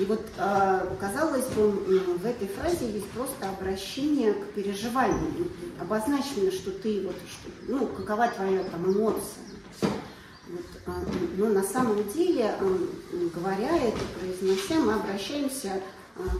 И 0.00 0.04
вот, 0.06 0.22
а, 0.38 0.96
казалось 0.98 1.44
бы, 1.48 1.68
в 1.68 2.24
этой 2.24 2.48
фразе 2.48 2.90
есть 2.90 3.06
просто 3.08 3.50
обращение 3.50 4.32
к 4.32 4.54
переживанию. 4.54 5.50
Обозначено, 5.78 6.50
что 6.50 6.70
ты, 6.70 7.02
вот, 7.02 7.16
что, 7.28 7.50
ну, 7.68 7.86
какова 7.86 8.28
твоя 8.28 8.64
там 8.64 8.90
эмоция. 8.90 9.44
Вот, 9.82 10.64
а, 10.86 11.04
но 11.36 11.50
на 11.50 11.62
самом 11.62 12.10
деле, 12.14 12.46
а, 12.46 13.28
говоря 13.34 13.76
это, 13.76 14.00
произнося, 14.18 14.80
мы 14.80 14.94
обращаемся 14.94 15.82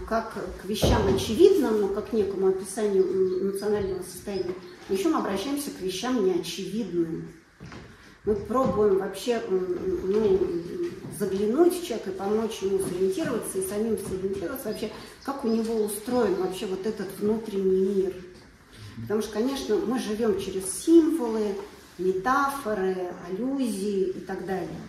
как 0.08 0.32
к 0.62 0.64
вещам 0.64 1.14
очевидным, 1.14 1.82
но 1.82 1.88
как 1.88 2.10
к 2.10 2.12
некому 2.14 2.48
описанию 2.48 3.42
эмоционального 3.42 4.02
состояния. 4.02 4.54
Еще 4.88 5.08
мы 5.10 5.18
обращаемся 5.18 5.70
к 5.70 5.80
вещам 5.80 6.24
неочевидным. 6.24 7.28
Мы 8.24 8.34
пробуем 8.34 8.98
вообще 8.98 9.40
ну, 9.48 10.38
заглянуть 11.18 11.80
в 11.80 11.86
человека 11.86 12.10
и 12.10 12.14
помочь 12.14 12.58
ему 12.60 12.78
сориентироваться 12.78 13.58
и 13.58 13.66
самим 13.66 13.98
сориентироваться 13.98 14.68
вообще, 14.68 14.90
как 15.24 15.44
у 15.44 15.48
него 15.48 15.84
устроен 15.84 16.34
вообще 16.34 16.66
вот 16.66 16.86
этот 16.86 17.08
внутренний 17.18 18.02
мир. 18.02 18.14
Потому 19.02 19.22
что, 19.22 19.32
конечно, 19.32 19.76
мы 19.76 19.98
живем 19.98 20.38
через 20.38 20.70
символы, 20.70 21.56
метафоры, 21.96 23.12
аллюзии 23.28 24.10
и 24.10 24.20
так 24.20 24.44
далее. 24.44 24.80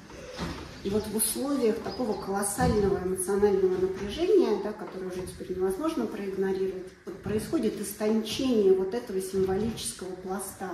И 0.84 0.90
вот 0.90 1.06
в 1.06 1.16
условиях 1.16 1.78
такого 1.80 2.20
колоссального 2.20 3.00
эмоционального 3.04 3.78
напряжения, 3.78 4.60
да, 4.64 4.74
которое 4.74 5.12
уже 5.12 5.28
теперь 5.28 5.56
невозможно 5.56 6.08
проигнорировать, 6.08 6.88
вот 7.06 7.16
происходит 7.22 7.80
истончение 7.80 8.74
вот 8.74 8.94
этого 8.94 9.22
символического 9.22 10.10
пласта. 10.16 10.72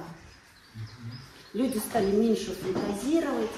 Люди 1.54 1.78
стали 1.78 2.12
меньше 2.12 2.54
фантазировать, 2.56 3.50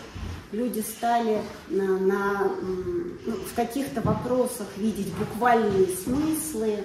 люди 0.52 0.80
стали 0.82 1.42
на, 1.70 1.98
на, 1.98 2.52
ну, 3.26 3.34
в 3.34 3.54
каких-то 3.56 4.02
вопросах 4.02 4.68
видеть 4.78 5.14
буквальные 5.14 5.88
смыслы, 5.88 6.84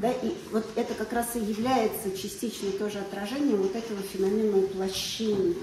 да, 0.00 0.10
и 0.10 0.34
вот 0.50 0.66
это 0.76 0.94
как 0.94 1.12
раз 1.12 1.34
и 1.34 1.40
является 1.40 2.16
частично 2.16 2.70
тоже 2.72 2.98
отражением 2.98 3.62
вот 3.62 3.74
этого 3.74 4.00
феномена 4.02 4.58
уплощения. 4.58 5.54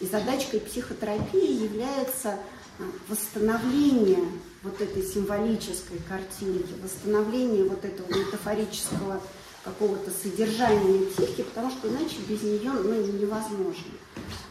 И 0.00 0.06
задачкой 0.06 0.60
психотерапии 0.60 1.64
является 1.64 2.38
а, 2.78 2.82
восстановление 3.08 4.24
вот 4.62 4.80
этой 4.80 5.02
символической 5.02 5.98
картинки, 6.08 6.74
восстановление 6.82 7.64
вот 7.64 7.84
этого 7.84 8.06
метафорического 8.08 9.22
какого-то 9.66 10.10
содержания 10.10 11.06
психики, 11.06 11.42
потому 11.42 11.70
что 11.70 11.88
иначе 11.88 12.16
без 12.28 12.42
нее 12.42 12.70
ну, 12.72 12.94
невозможно. 13.18 13.92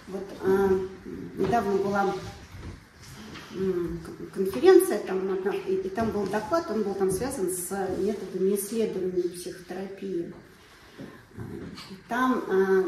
Вот 0.08 0.26
э, 0.42 0.80
недавно 1.38 1.78
была 1.78 2.14
конференция, 4.34 5.00
там, 5.00 5.34
и, 5.68 5.74
и 5.74 5.90
там 5.90 6.12
был 6.12 6.28
доклад, 6.28 6.70
он 6.70 6.84
был 6.84 6.94
там 6.94 7.10
связан 7.10 7.50
с 7.50 7.72
методами 7.98 8.56
исследования 8.56 9.30
психотерапии. 9.30 10.34
Там 12.10 12.44
э, 12.50 12.84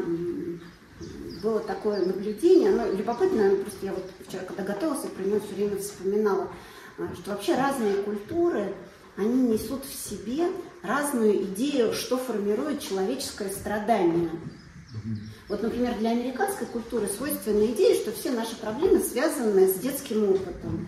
было 1.42 1.60
такое 1.60 2.04
наблюдение, 2.04 2.72
оно 2.72 2.92
любопытно, 2.92 3.56
просто 3.56 3.86
я 3.86 3.92
вот 3.94 4.04
вчера, 4.26 4.42
когда 4.44 4.64
готовилась, 4.64 5.00
про 5.00 5.22
него 5.22 5.40
все 5.40 5.54
время 5.54 5.78
вспоминала, 5.78 6.48
что 7.14 7.30
вообще 7.30 7.54
разные 7.54 8.02
культуры, 8.02 8.74
они 9.18 9.48
несут 9.48 9.84
в 9.84 9.92
себе 9.92 10.46
разную 10.82 11.42
идею, 11.42 11.92
что 11.92 12.16
формирует 12.16 12.80
человеческое 12.80 13.50
страдание. 13.50 14.30
Вот, 15.48 15.62
например, 15.62 15.98
для 15.98 16.10
американской 16.10 16.66
культуры 16.66 17.08
свойственна 17.08 17.66
идея, 17.66 17.96
что 17.96 18.12
все 18.12 18.30
наши 18.30 18.54
проблемы 18.56 19.00
связаны 19.00 19.66
с 19.66 19.74
детским 19.74 20.30
опытом. 20.30 20.86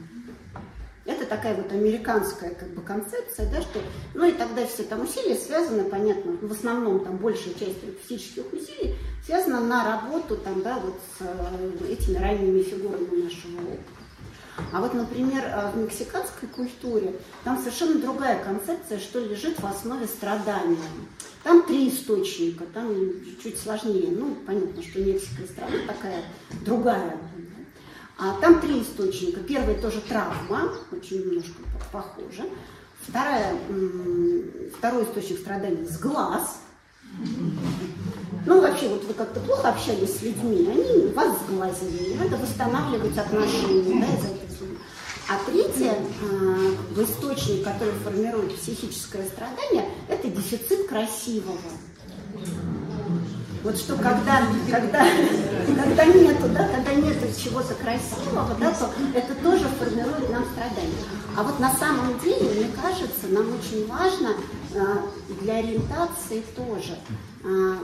Это 1.07 1.27
такая 1.27 1.57
вот 1.57 1.73
американская 1.73 2.55
как 2.55 2.69
бы 2.71 2.83
концепция, 2.83 3.51
да, 3.51 3.61
что, 3.63 3.81
ну 4.15 4.27
и 4.27 4.33
тогда 4.33 4.65
все 4.65 4.85
там 4.85 5.01
усилия 5.01 5.35
связаны, 5.35 5.85
понятно, 5.85 6.33
в 6.41 6.53
основном 6.53 7.05
там 7.05 7.17
большая 7.17 7.55
часть 7.55 7.81
терапевтических 7.81 8.53
усилий 8.53 8.95
связана 9.25 9.61
на 9.61 9.85
работу 9.85 10.37
там, 10.37 10.63
да, 10.63 10.79
вот 10.79 11.01
с 11.19 11.23
э, 11.23 11.93
этими 11.93 12.17
ранними 12.17 12.63
фигурами 12.63 13.25
нашего 13.25 13.57
опыта. 13.61 14.00
А 14.73 14.81
вот, 14.81 14.95
например, 14.95 15.45
э, 15.45 15.71
в 15.73 15.77
мексиканской 15.79 16.49
культуре 16.49 17.15
там 17.45 17.59
совершенно 17.59 18.01
другая 18.01 18.43
концепция, 18.43 18.99
что 18.99 19.21
лежит 19.21 19.61
в 19.61 19.67
основе 19.67 20.07
страдания. 20.07 20.77
Там 21.43 21.63
три 21.63 21.89
источника, 21.89 22.65
там 22.73 22.95
чуть 23.43 23.59
сложнее. 23.59 24.09
Ну, 24.11 24.37
понятно, 24.47 24.83
что 24.83 25.01
Мексика 25.01 25.43
страна 25.51 25.77
такая 25.87 26.23
другая. 26.65 27.17
А 28.19 28.39
там 28.41 28.61
три 28.61 28.83
источника. 28.83 29.41
Первый 29.41 29.77
тоже 29.77 30.01
травма, 30.03 30.73
очень 30.93 31.21
немножко 31.21 31.63
похоже. 31.91 32.45
Вторая, 33.09 33.57
второй 34.77 35.05
источник 35.05 35.39
страданий 35.39 35.87
с 35.87 35.99
глаз. 35.99 36.61
Ну, 38.47 38.61
вообще, 38.61 38.89
вот 38.89 39.05
вы 39.05 39.15
как-то 39.15 39.41
плохо 39.41 39.69
общались 39.69 40.19
с 40.19 40.23
людьми, 40.23 40.69
они 40.71 41.13
вас 41.13 41.39
сглазили, 41.47 42.15
надо 42.15 42.37
восстанавливать 42.37 43.17
отношения, 43.17 44.01
да, 44.01 44.07
из 44.07 44.25
этого 44.25 44.50
а 45.29 45.39
третье, 45.47 45.95
э, 45.95 47.03
источник, 47.03 47.65
который 47.65 47.93
формирует 48.05 48.57
психическое 48.57 49.25
страдание, 49.25 49.89
это 50.09 50.29
дефицит 50.29 50.89
красивого. 50.89 51.59
Вот 53.63 53.77
что 53.77 53.95
когда, 53.97 54.43
когда, 54.71 55.07
когда 55.67 56.05
нету, 56.07 56.49
да, 56.49 56.67
когда 56.69 56.95
нету 56.95 57.27
чего-то 57.39 57.75
красивого, 57.75 58.57
да, 58.59 58.73
то 58.73 58.91
это 59.15 59.35
тоже 59.43 59.67
формирует 59.79 60.31
нам 60.31 60.47
страдания. 60.47 61.05
А 61.37 61.43
вот 61.43 61.61
на 61.61 61.73
самом 61.75 62.19
деле, 62.21 62.51
мне 62.55 62.71
кажется, 62.83 63.29
нам 63.29 63.47
очень 63.55 63.87
важно 63.87 64.31
а, 64.75 65.03
для 65.43 65.59
ориентации 65.59 66.43
тоже 66.57 66.99
а, 67.45 67.77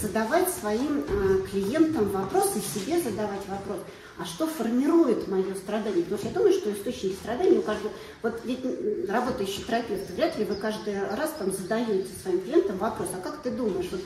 задавать 0.00 0.52
своим 0.52 1.02
клиентам 1.50 2.10
вопрос 2.10 2.52
и 2.56 2.78
себе 2.78 3.00
задавать 3.00 3.40
вопрос 3.48 3.78
а 4.18 4.24
что 4.24 4.46
формирует 4.46 5.26
мое 5.26 5.54
страдание? 5.54 6.02
Потому 6.02 6.18
что 6.18 6.28
я 6.28 6.34
думаю, 6.34 6.52
что 6.52 6.72
источник 6.72 7.14
страдания 7.14 7.58
у 7.58 7.62
каждого... 7.62 7.90
Вот 8.22 8.40
ведь 8.44 8.60
работающий 9.08 9.64
терапевт, 9.64 10.10
вряд 10.10 10.38
ли 10.38 10.44
вы 10.44 10.54
каждый 10.56 10.98
раз 11.16 11.34
там 11.38 11.50
задаете 11.50 12.08
своим 12.22 12.40
клиентам 12.42 12.76
вопрос, 12.76 13.08
а 13.14 13.20
как 13.20 13.42
ты 13.42 13.50
думаешь, 13.50 13.88
вот 13.90 14.02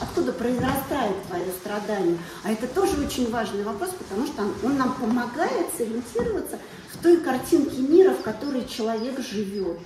откуда 0.00 0.32
произрастает 0.32 1.22
твое 1.28 1.50
страдание? 1.60 2.18
А 2.42 2.52
это 2.52 2.66
тоже 2.68 2.98
очень 3.04 3.30
важный 3.30 3.62
вопрос, 3.62 3.90
потому 3.98 4.26
что 4.26 4.42
он, 4.42 4.54
он 4.64 4.78
нам 4.78 4.94
помогает 4.94 5.66
сориентироваться 5.76 6.58
в 6.92 7.02
той 7.02 7.18
картинке 7.18 7.82
мира, 7.82 8.14
в 8.14 8.22
которой 8.22 8.66
человек 8.66 9.20
живет. 9.20 9.78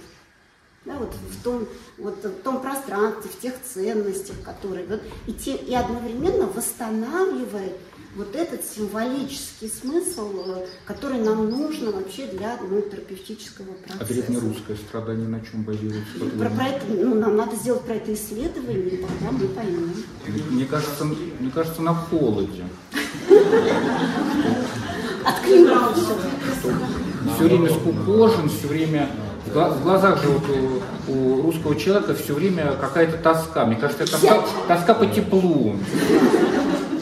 да, 0.85 0.95
вот 0.95 1.15
в 1.15 1.43
том, 1.43 1.67
вот 1.99 2.25
в 2.25 2.43
том 2.43 2.63
пространстве, 2.63 3.31
в 3.31 3.41
тех 3.41 3.55
ценностях, 3.63 4.37
которые 4.45 4.87
вот, 4.87 5.03
и, 5.27 5.33
те, 5.33 5.57
и 5.57 5.75
одновременно 5.75 6.47
восстанавливает 6.47 7.77
вот 8.17 8.37
этот 8.37 8.65
символический 8.65 9.69
смысл, 9.69 10.31
э, 10.47 10.67
который 10.85 11.19
нам 11.19 11.51
нужно 11.51 11.91
вообще 11.91 12.27
для 12.27 12.57
ну, 12.63 12.81
терапевтического 12.81 13.73
процесса. 13.73 13.99
А 14.01 14.05
древнерусское 14.05 14.77
страдание 14.77 15.29
на 15.29 15.41
чем 15.41 15.63
базируется? 15.63 16.19
Про, 16.39 16.51
про 16.51 16.69
это, 16.69 16.87
ну, 16.89 17.15
нам 17.15 17.37
надо 17.37 17.57
сделать 17.57 17.83
про 17.83 17.95
это 17.95 18.15
исследование, 18.15 18.89
и 18.89 18.97
тогда 18.99 19.33
мы 19.33 19.49
поймем. 19.49 19.93
Мне 20.51 20.65
кажется, 20.65 21.05
мне 21.05 21.51
кажется, 21.53 21.83
на 21.83 21.95
холоде. 21.95 22.65
От 25.25 25.41
климата 25.45 26.01
все 27.37 27.45
время 27.45 27.71
скукожен, 27.71 28.49
все 28.49 28.69
время 28.69 29.09
в 29.47 29.83
глазах 29.83 30.23
же 30.23 30.29
вот 30.29 30.43
у, 31.09 31.13
у 31.13 31.43
русского 31.43 31.77
человека 31.77 32.15
все 32.15 32.35
время 32.35 32.77
какая-то 32.81 33.19
тоска. 33.19 33.65
Мне 33.67 33.77
кажется, 33.77 34.07
тоска, 34.11 34.45
тоска 34.69 34.95
по 34.95 35.07
теплу. 35.07 35.77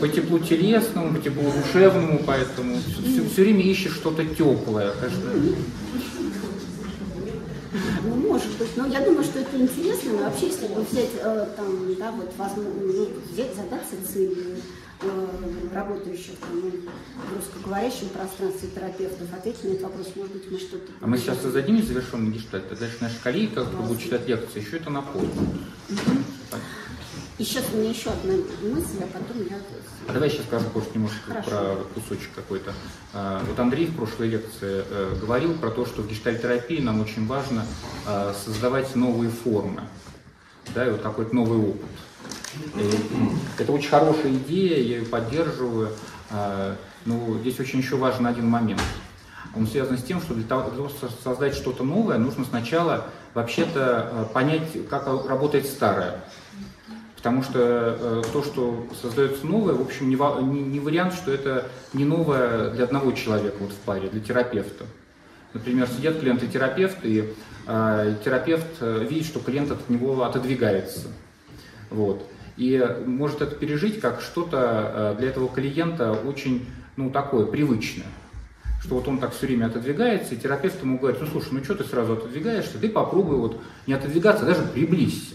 По 0.02 0.08
теплу 0.08 0.40
телесному, 0.40 1.14
по 1.14 1.20
теплу 1.20 1.44
душевному, 1.52 2.20
поэтому 2.26 2.76
все, 3.06 3.22
все 3.28 3.42
время 3.42 3.62
ищешь 3.62 3.94
что-то 3.94 4.24
теплое. 4.24 4.92
Конечно. 5.00 5.30
Ну, 8.04 8.16
может 8.16 8.50
быть, 8.58 8.76
но 8.76 8.86
я 8.86 9.00
думаю, 9.00 9.22
что 9.22 9.38
это 9.38 9.56
интересно, 9.56 10.12
но 10.14 10.24
вообще, 10.24 10.46
если 10.48 10.66
бы 10.66 10.82
взять, 10.82 11.10
э, 11.22 11.46
там, 11.56 11.94
да, 12.00 12.10
вот, 12.10 12.32
возможно, 12.36 12.72
ну, 12.82 13.08
взять, 13.32 13.54
задаться 13.54 13.94
целью, 14.12 14.56
Э, 15.04 15.74
работающих 15.74 16.36
там, 16.38 16.60
ну, 16.60 16.70
в 16.70 17.36
русскоговорящем 17.36 18.08
пространстве 18.10 18.68
терапевтов 18.72 19.32
ответить 19.36 19.64
на 19.64 19.68
этот 19.70 19.82
вопрос, 19.82 20.06
может 20.14 20.32
быть, 20.32 20.48
мы 20.48 20.58
что-то... 20.58 20.92
А 21.00 21.06
мы 21.08 21.18
сейчас 21.18 21.40
создадим 21.40 21.76
незавершенный 21.76 22.30
гештальт, 22.30 22.70
а 22.70 22.76
дальше 22.76 22.98
наши 23.00 23.20
коллеги, 23.20 23.52
как 23.52 23.68
будут 23.74 24.00
читать 24.00 24.28
лекции, 24.28 24.60
еще 24.60 24.76
это 24.76 24.90
напомним. 24.90 25.58
И 27.42 27.44
сейчас 27.44 27.64
у 27.72 27.76
меня 27.76 27.90
еще 27.90 28.10
одна 28.10 28.34
мысль, 28.62 28.98
а 29.00 29.06
потом 29.06 29.42
я... 29.50 29.56
А 30.06 30.12
давай 30.12 30.28
я 30.28 30.32
сейчас 30.36 30.46
скажу 30.46 30.66
просто 30.72 30.94
немножко 30.94 31.18
Хорошо. 31.26 31.50
про 31.50 31.76
кусочек 31.92 32.30
какой-то. 32.36 32.72
А, 33.12 33.42
вот 33.44 33.58
Андрей 33.58 33.86
в 33.86 33.96
прошлой 33.96 34.28
лекции 34.28 34.84
э, 34.88 35.16
говорил 35.20 35.54
про 35.54 35.72
то, 35.72 35.84
что 35.84 36.02
в 36.02 36.08
гештальтерапии 36.08 36.80
нам 36.80 37.00
очень 37.00 37.26
важно 37.26 37.66
а, 38.06 38.32
создавать 38.32 38.94
новые 38.94 39.32
формы, 39.32 39.82
да, 40.72 40.86
и 40.86 40.90
вот 40.92 41.00
какой-то 41.00 41.34
новый 41.34 41.58
опыт. 41.58 41.90
Это 43.58 43.72
очень 43.72 43.90
хорошая 43.90 44.34
идея, 44.34 44.76
я 44.76 44.98
ее 44.98 45.04
поддерживаю. 45.04 45.88
А, 46.30 46.76
но 47.06 47.38
здесь 47.40 47.58
очень 47.58 47.80
еще 47.80 47.96
важен 47.96 48.28
один 48.28 48.46
момент. 48.46 48.80
Он 49.56 49.66
связан 49.66 49.98
с 49.98 50.04
тем, 50.04 50.20
что 50.20 50.34
для 50.34 50.44
того, 50.44 50.88
чтобы 50.88 51.12
создать 51.24 51.56
что-то 51.56 51.82
новое, 51.82 52.18
нужно 52.18 52.44
сначала 52.44 53.06
вообще-то 53.34 54.10
а, 54.12 54.24
понять, 54.26 54.88
как 54.88 55.08
работает 55.26 55.66
старое. 55.66 56.22
Потому 57.22 57.42
что 57.42 57.58
э, 58.00 58.22
то, 58.32 58.42
что 58.42 58.86
создается 59.00 59.46
новое, 59.46 59.74
в 59.74 59.80
общем, 59.80 60.08
не, 60.08 60.16
не 60.16 60.80
вариант, 60.80 61.14
что 61.14 61.32
это 61.32 61.68
не 61.92 62.04
новое 62.04 62.70
для 62.70 62.84
одного 62.84 63.12
человека 63.12 63.56
вот 63.60 63.70
в 63.70 63.76
паре, 63.76 64.08
для 64.08 64.20
терапевта. 64.20 64.86
Например, 65.54 65.86
сидят 65.86 66.18
клиент 66.18 66.42
и 66.42 66.48
терапевт, 66.48 66.98
и 67.04 67.32
э, 67.66 68.14
терапевт 68.24 68.66
э, 68.80 69.06
видит, 69.08 69.26
что 69.26 69.38
клиент 69.38 69.70
от 69.70 69.88
него 69.88 70.24
отодвигается. 70.24 71.08
Вот 71.90 72.26
и 72.56 72.84
может 73.06 73.40
это 73.42 73.54
пережить 73.54 74.00
как 74.00 74.20
что-то 74.20 75.14
э, 75.14 75.16
для 75.18 75.28
этого 75.28 75.48
клиента 75.48 76.12
очень, 76.12 76.66
ну, 76.96 77.10
такое 77.10 77.46
привычное. 77.46 78.06
Что 78.82 78.96
вот 78.96 79.08
он 79.08 79.18
так 79.18 79.32
все 79.32 79.46
время 79.46 79.66
отодвигается, 79.66 80.34
и 80.34 80.38
терапевт 80.38 80.82
ему 80.82 80.98
говорит, 80.98 81.20
ну, 81.20 81.26
слушай, 81.28 81.48
ну, 81.52 81.64
что 81.64 81.74
ты 81.74 81.84
сразу 81.84 82.14
отодвигаешься, 82.14 82.78
ты 82.78 82.88
попробуй 82.88 83.36
вот 83.36 83.60
не 83.86 83.94
отодвигаться, 83.94 84.44
а 84.44 84.46
даже 84.46 84.62
приблизься. 84.62 85.31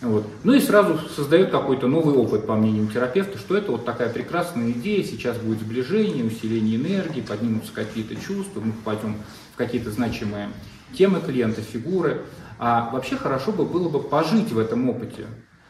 Вот. 0.00 0.24
Ну 0.44 0.52
и 0.52 0.60
сразу 0.60 0.98
создает 1.08 1.50
какой-то 1.50 1.88
новый 1.88 2.14
опыт, 2.14 2.46
по 2.46 2.54
мнению 2.54 2.86
терапевта, 2.86 3.36
что 3.36 3.56
это 3.56 3.72
вот 3.72 3.84
такая 3.84 4.08
прекрасная 4.10 4.70
идея, 4.70 5.02
сейчас 5.02 5.36
будет 5.38 5.60
сближение, 5.60 6.24
усиление 6.24 6.76
энергии, 6.76 7.20
поднимутся 7.20 7.72
какие-то 7.72 8.14
чувства, 8.14 8.60
мы 8.60 8.72
попадем 8.72 9.16
в 9.54 9.56
какие-то 9.56 9.90
значимые 9.90 10.50
темы 10.94 11.20
клиента, 11.20 11.62
фигуры. 11.62 12.22
А 12.60 12.90
вообще 12.90 13.16
хорошо 13.16 13.52
бы 13.52 13.64
было 13.64 13.88
бы 13.88 14.00
пожить 14.00 14.52
в 14.52 14.58
этом 14.58 14.88
опыте, 14.88 15.26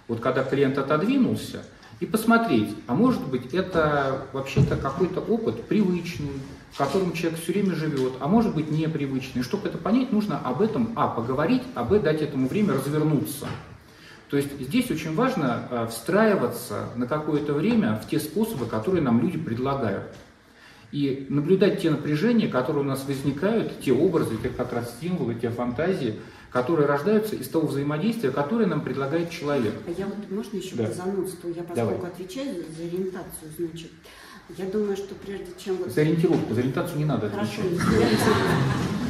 вот 0.09 0.21
когда 0.21 0.43
клиент 0.43 0.79
отодвинулся, 0.79 1.63
и 2.01 2.07
посмотреть, 2.07 2.77
а 2.87 2.95
может 2.95 3.27
быть 3.27 3.53
это 3.53 4.23
вообще-то 4.33 4.77
какой-то 4.77 5.21
опыт 5.21 5.65
привычный, 5.65 6.31
в 6.71 6.79
котором 6.79 7.13
человек 7.13 7.41
все 7.41 7.53
время 7.53 7.75
живет, 7.75 8.13
а 8.21 8.29
может 8.29 8.55
быть 8.55 8.71
непривычный. 8.71 9.43
Чтобы 9.43 9.69
это 9.69 9.79
понять, 9.79 10.13
нужно 10.13 10.39
об 10.39 10.63
этом, 10.63 10.93
а, 10.95 11.09
поговорить, 11.09 11.63
а, 11.75 11.83
б, 11.83 11.99
дать 11.99 12.23
этому 12.23 12.47
время 12.47 12.75
развернуться. 12.75 13.47
То 14.29 14.37
есть 14.37 14.61
здесь 14.61 14.91
очень 14.91 15.15
важно 15.15 15.67
а, 15.71 15.87
встраиваться 15.87 16.91
на 16.97 17.07
какое-то 17.07 17.55
время 17.55 17.97
в 17.97 18.09
те 18.09 18.21
способы, 18.21 18.67
которые 18.67 19.03
нам 19.03 19.21
люди 19.21 19.39
предлагают. 19.39 20.05
И 20.93 21.27
наблюдать 21.29 21.83
те 21.83 21.91
напряжения, 21.91 22.49
которые 22.49 22.83
у 22.83 22.87
нас 22.87 23.05
возникают, 23.07 23.81
те 23.81 23.93
образы, 23.93 24.37
те 24.43 24.49
как 24.49 24.73
раз 24.73 24.95
символы, 25.01 25.35
те 25.35 25.51
фантазии, 25.51 26.19
которые 26.51 26.87
рождаются 26.87 27.37
из 27.37 27.49
того 27.49 27.69
взаимодействия, 27.69 28.31
которое 28.31 28.67
нам 28.67 28.83
предлагает 28.83 29.31
человек. 29.31 29.75
А 29.87 29.91
я 29.91 30.07
вот, 30.07 30.31
можно 30.31 30.57
еще 30.57 30.77
да. 30.77 30.85
по 30.85 30.93
занудству? 30.93 31.51
Я 31.51 31.63
поскольку 31.63 31.95
Давай. 31.95 32.11
отвечаю 32.11 32.65
за 32.77 32.85
ориентацию, 32.85 33.51
значит, 33.59 33.91
я 34.57 34.65
думаю, 34.67 34.97
что 34.97 35.15
прежде 35.15 35.49
чем... 35.63 35.77
Вот... 35.77 35.91
За 35.91 36.01
ориентировку, 36.01 36.55
за 36.55 36.61
ориентацию 36.61 36.99
не 36.99 37.05
надо 37.05 37.29
Хорошо, 37.29 37.61
отвечать. 37.61 38.19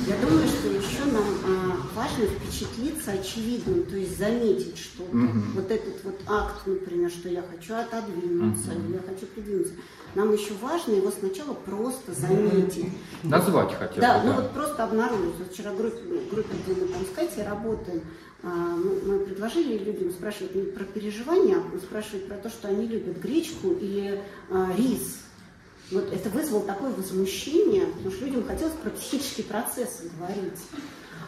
Я 0.09 0.17
думаю, 0.27 0.49
что 0.49 0.69
еще 0.69 1.05
нам 1.13 1.25
а, 1.45 1.77
важно 1.95 2.25
впечатлиться 2.25 3.11
очевидным, 3.11 3.85
то 3.85 3.95
есть 3.95 4.17
заметить 4.17 4.79
что-то. 4.79 5.15
Угу. 5.15 5.39
Вот 5.57 5.71
этот 5.71 6.03
вот 6.03 6.19
акт, 6.27 6.67
например, 6.67 7.11
что 7.11 7.29
я 7.29 7.43
хочу 7.43 7.75
отодвинуться, 7.75 8.71
угу. 8.71 8.81
или 8.87 8.95
я 8.95 9.01
хочу 9.01 9.27
придвинуться. 9.27 9.75
Нам 10.15 10.33
еще 10.33 10.55
важно 10.63 10.93
его 10.93 11.11
сначала 11.11 11.53
просто 11.53 12.15
заметить. 12.15 12.89
Назвать 13.23 13.75
хотя 13.75 13.95
бы. 13.97 14.01
Да, 14.01 14.23
ну 14.25 14.33
вот 14.33 14.53
просто 14.53 14.85
обнаружить. 14.85 15.35
Вот 15.39 15.53
вчера 15.53 15.75
группе, 15.75 16.01
группе, 16.31 16.57
где 16.65 16.81
мы 16.81 16.89
там 16.89 17.03
с 17.05 17.15
Катей 17.15 17.45
работаем, 17.45 18.01
а, 18.43 18.49
мы 18.49 19.19
предложили 19.19 19.77
людям 19.77 20.11
спрашивать 20.11 20.55
не 20.55 20.63
про 20.63 20.85
переживания, 20.85 21.59
а 21.59 21.79
спрашивать 21.81 22.29
про 22.29 22.39
то, 22.39 22.49
что 22.49 22.69
они 22.69 22.87
любят 22.87 23.19
гречку 23.21 23.73
или 23.73 24.23
а, 24.49 24.73
рис. 24.75 25.19
Вот 25.91 26.13
это 26.13 26.29
вызвало 26.29 26.65
такое 26.65 26.91
возмущение, 26.91 27.87
потому 27.87 28.11
что 28.11 28.27
людям 28.27 28.47
хотелось 28.47 28.75
про 28.75 28.91
психические 28.91 29.47
процессы 29.47 30.11
говорить. 30.19 30.59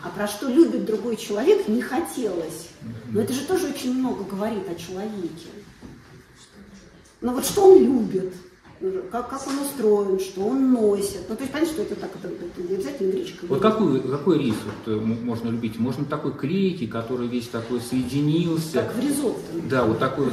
А 0.02 0.08
про 0.10 0.26
что 0.26 0.48
любит 0.48 0.84
другой 0.84 1.16
человек 1.16 1.68
не 1.68 1.80
хотелось. 1.80 2.68
Но 3.10 3.20
это 3.20 3.32
же 3.32 3.44
тоже 3.44 3.68
очень 3.68 3.94
много 3.94 4.24
говорит 4.24 4.68
о 4.68 4.74
человеке. 4.74 5.48
Но 7.20 7.32
вот 7.32 7.44
что 7.44 7.72
он 7.72 7.82
любит? 7.82 8.34
Как, 9.12 9.28
как 9.28 9.46
он 9.46 9.58
устроен, 9.58 10.18
что 10.18 10.46
он 10.46 10.72
носит. 10.72 11.28
Ну, 11.28 11.36
то 11.36 11.42
есть, 11.42 11.52
понятно, 11.52 11.74
что 11.74 11.82
это 11.82 11.96
так, 11.96 12.10
это, 12.14 12.28
это 12.28 12.62
не 12.62 12.76
обязательно 12.76 13.12
гречка. 13.12 13.46
Вот 13.46 13.60
какой, 13.60 14.00
какой 14.00 14.38
рис 14.38 14.54
вот, 14.64 14.94
э, 14.94 14.96
можно 14.98 15.50
любить? 15.50 15.78
Можно 15.78 16.06
такой 16.06 16.32
клейкий, 16.32 16.86
который 16.86 17.28
весь 17.28 17.48
такой 17.48 17.80
соединился. 17.80 18.82
Как 18.82 18.94
в 18.94 19.00
ризотто. 19.00 19.40
Да, 19.68 19.84
вот 19.84 19.98
такой. 19.98 20.28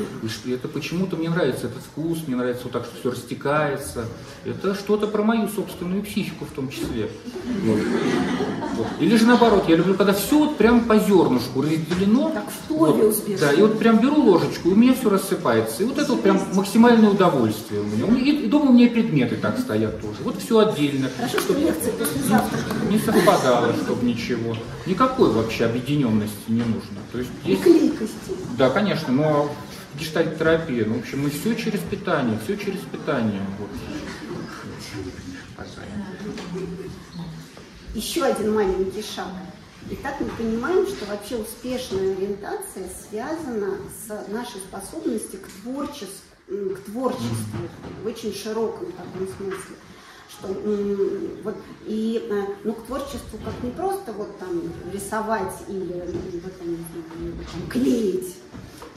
Это 0.45 0.69
почему-то 0.69 1.17
мне 1.17 1.29
нравится 1.29 1.67
этот 1.67 1.83
вкус, 1.83 2.19
мне 2.25 2.37
нравится 2.37 2.63
вот 2.63 2.71
так, 2.71 2.85
что 2.85 2.97
все 2.97 3.11
растекается. 3.11 4.05
Это 4.45 4.75
что-то 4.75 5.07
про 5.07 5.23
мою 5.23 5.49
собственную 5.49 6.03
психику 6.03 6.45
в 6.45 6.51
том 6.51 6.69
числе. 6.69 7.09
Вот. 7.65 7.79
Вот. 8.77 8.87
Или 8.99 9.17
же 9.17 9.25
наоборот, 9.25 9.65
я 9.67 9.75
люблю, 9.75 9.95
когда 9.95 10.13
все 10.13 10.37
вот 10.37 10.57
прям 10.57 10.85
по 10.85 10.97
зернышку 10.97 11.61
разделено. 11.61 12.29
Так 12.29 12.45
в 12.49 12.69
вот, 12.69 13.03
успешно. 13.03 13.47
Да, 13.47 13.53
и 13.53 13.61
вот 13.61 13.79
прям 13.79 13.99
беру 13.99 14.21
ложечку, 14.21 14.69
и 14.69 14.73
у 14.73 14.75
меня 14.75 14.93
все 14.93 15.09
рассыпается. 15.09 15.83
И 15.83 15.85
вот 15.85 15.97
это 15.97 16.11
вот 16.11 16.21
прям 16.21 16.39
максимальное 16.53 17.09
удовольствие 17.09 17.81
у 17.81 17.85
меня. 17.85 18.05
И, 18.17 18.36
и 18.37 18.47
дома 18.47 18.71
у 18.71 18.73
меня 18.73 18.89
предметы 18.89 19.35
так 19.35 19.59
стоят 19.59 20.01
тоже. 20.01 20.17
Вот 20.23 20.41
все 20.41 20.59
отдельно. 20.59 21.09
Хорошо, 21.15 21.39
что 21.39 21.53
лекция 21.53 21.93
послезавтра. 21.93 22.59
Не 22.89 22.99
совпадало, 22.99 23.73
чтобы 23.73 24.05
ничего. 24.05 24.55
Никакой 24.85 25.31
вообще 25.31 25.65
объединенности 25.65 26.37
не 26.47 26.61
нужно. 26.63 26.99
То 27.11 27.19
есть, 27.19 27.31
есть... 27.43 27.61
И 27.61 27.63
клейкости. 27.63 28.31
Да, 28.57 28.69
конечно, 28.69 29.11
но 29.11 29.51
гештальт-терапия, 29.99 30.85
ну, 30.85 30.95
в 30.95 30.99
общем, 30.99 31.23
мы 31.23 31.29
все 31.29 31.55
через 31.55 31.79
питание, 31.79 32.37
все 32.43 32.55
через 32.57 32.79
питание. 32.81 33.41
Вот. 33.59 33.69
Еще 37.93 38.23
один 38.23 38.53
маленький 38.53 39.01
шаг. 39.01 39.27
Итак, 39.89 40.15
мы 40.19 40.27
понимаем, 40.27 40.85
что 40.85 41.05
вообще 41.05 41.37
успешная 41.37 42.13
ориентация 42.13 42.89
связана 43.09 43.77
с 44.05 44.29
нашей 44.29 44.59
способностью 44.59 45.39
к 45.39 45.47
творчеству, 45.61 46.27
к 46.47 46.79
творчеству 46.85 47.67
в 48.03 48.07
очень 48.07 48.33
широком 48.33 48.87
таком 48.93 49.27
смысле. 49.37 49.75
Что, 50.29 50.47
вот, 51.43 51.55
и 51.85 52.27
э, 52.29 52.43
ну, 52.63 52.73
к 52.73 52.85
творчеству 52.85 53.39
как 53.43 53.63
не 53.63 53.71
просто 53.71 54.11
вот 54.11 54.37
там 54.37 54.61
рисовать 54.93 55.53
или 55.67 56.03
вот, 56.43 56.57
там, 56.57 56.77
там, 57.53 57.69
клеить, 57.69 58.35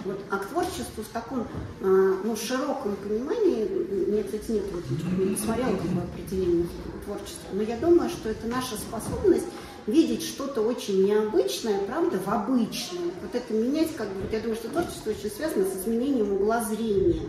вот, 0.05 0.21
а 0.29 0.39
к 0.39 0.47
творчеству 0.47 1.03
в 1.03 1.09
таком 1.13 1.47
э, 1.81 2.15
ну, 2.25 2.37
широком 2.37 2.97
понимании, 2.97 3.65
мне, 4.09 4.25
кстати, 4.25 4.51
нет, 4.51 4.65
вот, 4.73 4.85
не 5.19 5.37
смотрела 5.37 5.77
как 5.77 5.87
бы 5.87 6.03
определение 6.03 6.67
творчества, 7.05 7.49
но 7.53 7.63
я 7.63 7.77
думаю, 7.77 8.11
что 8.11 8.29
это 8.29 8.47
наша 8.47 8.77
способность 8.77 9.47
видеть 9.87 10.23
что-то 10.23 10.63
очень 10.63 11.05
необычное, 11.05 11.79
правда, 11.81 12.19
в 12.19 12.29
обычном. 12.29 13.11
Вот 13.23 13.35
это 13.35 13.53
менять, 13.53 13.95
как 13.97 14.09
бы, 14.09 14.23
я 14.33 14.41
думаю, 14.41 14.57
что 14.57 14.69
творчество 14.69 15.11
очень 15.11 15.31
связано 15.31 15.65
с 15.65 15.77
изменением 15.77 16.33
угла 16.33 16.63
зрения. 16.65 17.29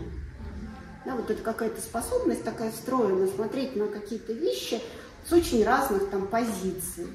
Да, 1.04 1.16
вот 1.16 1.30
это 1.30 1.42
какая-то 1.42 1.80
способность 1.80 2.44
такая 2.44 2.70
встроена, 2.70 3.26
смотреть 3.26 3.74
на 3.74 3.88
какие-то 3.88 4.32
вещи 4.32 4.80
с 5.28 5.32
очень 5.32 5.64
разных 5.64 6.10
там 6.10 6.26
позиций. 6.26 7.08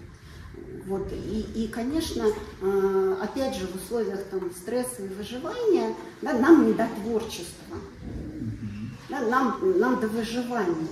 Вот. 0.86 1.12
И, 1.12 1.46
и, 1.56 1.68
конечно, 1.68 2.26
э, 2.62 3.16
опять 3.22 3.56
же, 3.56 3.68
в 3.68 3.76
условиях 3.76 4.24
там, 4.32 4.52
стресса 4.52 5.04
и 5.04 5.08
выживания 5.08 5.94
да, 6.22 6.34
нам 6.34 6.68
не 6.68 6.74
до 6.74 6.88
творчества, 7.02 7.78
да, 9.10 9.22
нам, 9.22 9.60
нам 9.80 10.00
до 10.00 10.08
выживания. 10.08 10.88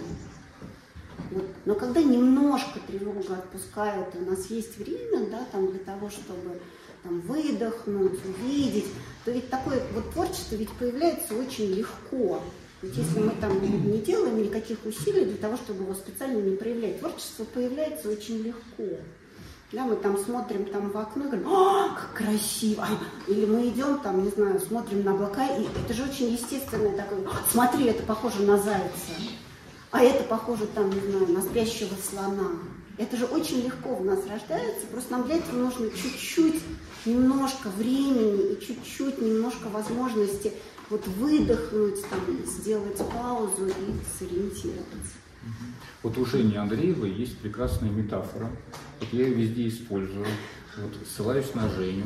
Вот. 1.32 1.46
Но 1.66 1.76
когда 1.76 2.02
немножко 2.02 2.80
тревога 2.88 3.36
отпускает, 3.36 4.08
у 4.16 4.30
нас 4.30 4.46
есть 4.48 4.78
время 4.78 5.28
да, 5.30 5.46
там, 5.52 5.72
для 5.72 5.80
того, 5.80 6.10
чтобы 6.10 6.60
там, 7.04 7.22
выдохнуть, 7.22 8.20
увидеть, 8.26 8.88
то 9.24 9.32
ведь 9.32 9.50
такое 9.50 9.82
вот 9.94 10.12
творчество 10.12 10.56
ведь 10.56 10.72
появляется 10.72 11.36
очень 11.36 11.74
легко. 11.74 12.42
Ведь 12.82 12.98
если 12.98 13.20
мы 13.20 13.32
там 13.42 13.60
не 13.62 14.00
делаем 14.00 14.42
никаких 14.42 14.86
усилий 14.86 15.26
для 15.26 15.38
того, 15.38 15.58
чтобы 15.58 15.84
его 15.84 15.94
специально 15.94 16.40
не 16.40 16.56
проявлять, 16.56 17.00
творчество 17.00 17.46
появляется 17.46 18.10
очень 18.10 18.40
легко. 18.40 18.98
Да, 19.72 19.84
мы 19.84 19.96
там 19.96 20.18
смотрим 20.18 20.66
там 20.66 20.92
в 20.92 20.98
окно 20.98 21.26
и 21.26 21.28
говорим, 21.28 21.48
о, 21.48 21.90
как 21.90 22.14
красиво. 22.14 22.88
Или 23.28 23.46
мы 23.46 23.68
идем 23.68 24.00
там, 24.00 24.24
не 24.24 24.30
знаю, 24.30 24.60
смотрим 24.60 25.04
на 25.04 25.12
облака, 25.12 25.46
и 25.48 25.64
это 25.64 25.94
же 25.94 26.04
очень 26.04 26.32
естественное 26.32 26.96
такое, 26.96 27.20
смотри, 27.52 27.86
это 27.86 28.04
похоже 28.04 28.44
на 28.44 28.58
зайца 28.58 29.12
а 29.96 30.02
это 30.02 30.26
похоже 30.26 30.68
там, 30.68 30.90
не 30.90 31.00
знаю, 31.00 31.28
на 31.30 31.42
спящего 31.42 31.96
слона. 31.96 32.52
Это 32.98 33.16
же 33.16 33.26
очень 33.26 33.64
легко 33.64 33.96
в 33.96 34.04
нас 34.04 34.20
рождается, 34.28 34.88
просто 34.92 35.14
нам 35.14 35.24
для 35.24 35.38
этого 35.38 35.58
нужно 35.58 35.90
чуть-чуть, 35.90 36.62
немножко 37.06 37.70
времени 37.70 38.54
и 38.54 38.62
чуть-чуть, 38.62 39.22
немножко 39.22 39.70
возможности 39.70 40.52
вот 40.90 41.08
выдохнуть, 41.08 42.02
там, 42.10 42.20
сделать 42.46 42.98
паузу 42.98 43.68
и 43.68 44.20
сориентироваться. 44.20 45.14
Вот 46.04 46.18
у 46.18 46.26
Жени 46.26 46.58
Андреевой 46.58 47.12
есть 47.12 47.38
прекрасная 47.38 47.90
метафора. 47.90 48.52
Вот 49.00 49.10
я 49.14 49.28
ее 49.28 49.34
везде 49.34 49.70
использую. 49.70 50.26
Вот 50.78 50.94
ссылаюсь 51.08 51.54
на 51.54 51.70
Женю. 51.70 52.04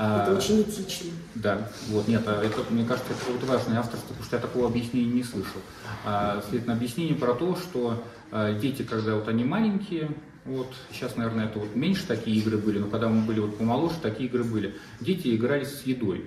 Это 0.00 0.32
а, 0.32 0.34
очень 0.34 0.62
этично. 0.62 1.10
Да, 1.34 1.68
вот, 1.88 2.08
нет, 2.08 2.22
а 2.24 2.42
это, 2.42 2.64
мне 2.70 2.86
кажется, 2.86 3.12
это 3.12 3.32
вот 3.32 3.46
важное 3.46 3.80
авторство, 3.80 4.08
потому 4.08 4.24
что 4.24 4.36
я 4.36 4.40
такого 4.40 4.66
объяснения 4.66 5.12
не 5.12 5.22
слышал. 5.22 5.60
А, 6.06 6.40
следовательно, 6.40 6.74
объяснение 6.74 7.14
про 7.14 7.34
то, 7.34 7.54
что 7.54 8.02
а, 8.32 8.54
дети, 8.54 8.82
когда 8.82 9.16
вот 9.16 9.28
они 9.28 9.44
маленькие, 9.44 10.10
вот, 10.46 10.72
сейчас, 10.90 11.16
наверное, 11.16 11.44
это 11.44 11.58
вот 11.58 11.76
меньше 11.76 12.06
такие 12.06 12.38
игры 12.38 12.56
были, 12.56 12.78
но 12.78 12.86
когда 12.86 13.10
мы 13.10 13.26
были 13.26 13.40
вот 13.40 13.58
помоложе, 13.58 13.96
такие 14.00 14.30
игры 14.30 14.42
были. 14.42 14.74
Дети 15.00 15.36
играли 15.36 15.64
с 15.64 15.82
едой. 15.82 16.24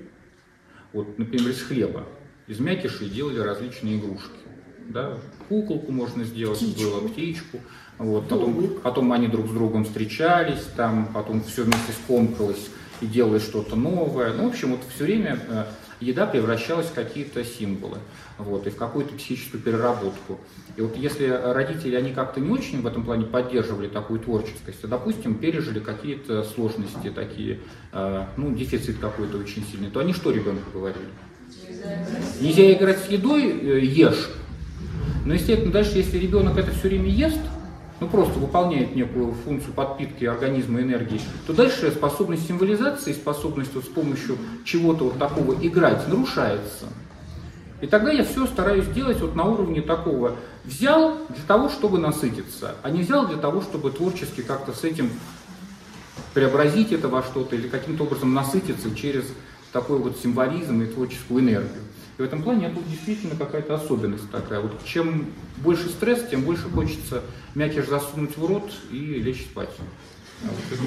Вот, 0.91 1.17
например, 1.17 1.49
из 1.49 1.63
хлеба. 1.63 2.03
Из 2.45 2.59
мякишей 2.59 3.09
делали 3.09 3.39
различные 3.39 3.97
игрушки. 3.97 4.37
Да? 4.87 5.17
Куколку 5.49 5.91
можно 5.91 6.25
сделать, 6.25 6.59
птичку. 6.59 6.79
было 6.79 7.07
птичку. 7.07 7.59
Вот, 7.97 8.27
потом, 8.27 8.69
потом 8.83 9.11
они 9.13 9.27
друг 9.27 9.47
с 9.47 9.51
другом 9.51 9.85
встречались, 9.85 10.63
там, 10.75 11.07
потом 11.11 11.41
все 11.41 11.63
вместе 11.63 11.91
скомкалось 12.03 12.69
и 13.03 13.07
делали 13.07 13.39
что-то 13.39 13.75
новое. 13.75 14.33
Ну, 14.33 14.45
в 14.45 14.47
общем, 14.47 14.71
вот 14.71 14.79
все 14.93 15.03
время 15.03 15.37
э, 15.47 15.65
еда 15.99 16.25
превращалась 16.25 16.87
в 16.87 16.93
какие-то 16.93 17.43
символы, 17.43 17.97
вот, 18.37 18.65
и 18.65 18.69
в 18.69 18.77
какую-то 18.77 19.13
психическую 19.15 19.61
переработку. 19.61 20.39
И 20.77 20.81
вот 20.81 20.95
если 20.95 21.27
родители, 21.27 21.95
они 21.95 22.13
как-то 22.13 22.39
не 22.39 22.49
очень 22.49 22.81
в 22.81 22.87
этом 22.87 23.03
плане 23.03 23.25
поддерживали 23.25 23.89
такую 23.89 24.19
творческость, 24.21 24.81
то, 24.81 24.87
допустим, 24.87 25.35
пережили 25.35 25.79
какие-то 25.79 26.43
сложности 26.43 27.09
такие, 27.13 27.59
э, 27.91 28.25
ну, 28.37 28.55
дефицит 28.55 28.97
какой-то 28.99 29.37
очень 29.37 29.65
сильный, 29.69 29.89
то 29.89 29.99
они 29.99 30.13
что 30.13 30.31
ребенку 30.31 30.71
говорили? 30.73 31.07
Нельзя 32.39 32.71
играть 32.71 32.99
с 32.99 33.09
едой, 33.09 33.43
э, 33.43 33.79
ешь. 33.81 34.29
Но, 35.25 35.33
естественно, 35.33 35.71
дальше, 35.71 35.97
если 35.97 36.17
ребенок 36.17 36.57
это 36.57 36.71
все 36.71 36.87
время 36.87 37.09
ест, 37.09 37.39
ну 38.03 38.09
просто 38.09 38.37
выполняет 38.37 38.95
некую 38.95 39.33
функцию 39.45 39.73
подпитки 39.73 40.25
организма 40.25 40.81
энергии, 40.81 41.21
то 41.47 41.53
дальше 41.53 41.89
способность 41.89 42.45
символизации, 42.45 43.13
способность 43.13 43.73
вот 43.73 43.85
с 43.85 43.87
помощью 43.87 44.37
чего-то 44.65 45.05
вот 45.05 45.17
такого 45.17 45.55
играть 45.65 46.05
нарушается. 46.09 46.87
И 47.79 47.87
тогда 47.87 48.11
я 48.11 48.25
все 48.25 48.45
стараюсь 48.45 48.87
делать 48.87 49.21
вот 49.21 49.35
на 49.35 49.45
уровне 49.45 49.81
такого. 49.81 50.35
Взял 50.65 51.17
для 51.29 51.43
того, 51.47 51.69
чтобы 51.69 51.97
насытиться, 51.97 52.75
а 52.83 52.89
не 52.89 53.03
взял 53.03 53.25
для 53.25 53.37
того, 53.37 53.61
чтобы 53.61 53.91
творчески 53.91 54.41
как-то 54.41 54.73
с 54.73 54.83
этим 54.83 55.09
преобразить 56.33 56.91
это 56.91 57.07
во 57.07 57.23
что-то 57.23 57.55
или 57.55 57.69
каким-то 57.69 58.03
образом 58.03 58.33
насытиться 58.33 58.93
через 58.95 59.23
такой 59.71 59.99
вот 59.99 60.17
символизм 60.17 60.81
и 60.81 60.87
творческую 60.87 61.41
энергию. 61.41 61.81
И 62.17 62.21
в 62.21 62.25
этом 62.25 62.43
плане 62.43 62.67
это 62.67 62.79
действительно 62.87 63.35
какая-то 63.35 63.75
особенность 63.75 64.29
такая. 64.29 64.59
Вот 64.59 64.83
чем 64.85 65.33
больше 65.57 65.89
стресс, 65.89 66.27
тем 66.29 66.43
больше 66.43 66.69
хочется 66.69 67.23
мякиш 67.55 67.87
засунуть 67.87 68.37
в 68.37 68.45
рот 68.45 68.71
и 68.91 68.97
лечь 68.97 69.45
спать. 69.45 69.71
А 70.43 70.47
вот, 70.47 70.79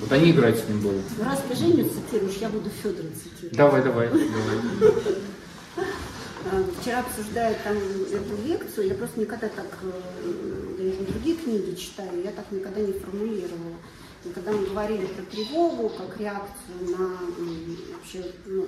вот 0.00 0.12
они 0.12 0.32
играть 0.32 0.58
с 0.58 0.68
ним 0.68 0.80
было. 0.80 1.00
Ну, 1.18 1.24
раз 1.24 1.42
ты 1.48 1.56
Женю 1.56 1.88
цитируешь, 1.88 2.36
я 2.40 2.48
буду 2.48 2.68
Федора 2.82 3.08
цитировать. 3.08 3.56
Давай, 3.56 3.82
давай, 3.82 4.08
давай. 4.08 5.14
А, 6.52 6.62
вчера 6.78 7.00
обсуждая 7.00 7.56
там 7.64 7.74
эту 7.74 8.46
лекцию, 8.46 8.88
я 8.88 8.94
просто 8.94 9.18
никогда 9.18 9.48
так, 9.48 9.78
э, 9.82 10.92
я 11.00 11.06
другие 11.06 11.36
книги 11.36 11.74
читаю, 11.74 12.22
я 12.22 12.32
так 12.32 12.44
никогда 12.50 12.80
не 12.80 12.92
формулировала. 12.92 13.76
Когда 14.32 14.52
мы 14.52 14.64
говорили 14.64 15.04
про 15.04 15.22
тревогу 15.24 15.90
как 15.90 16.18
реакцию 16.18 16.96
на, 16.96 17.08
вообще, 17.92 18.32
ну, 18.46 18.66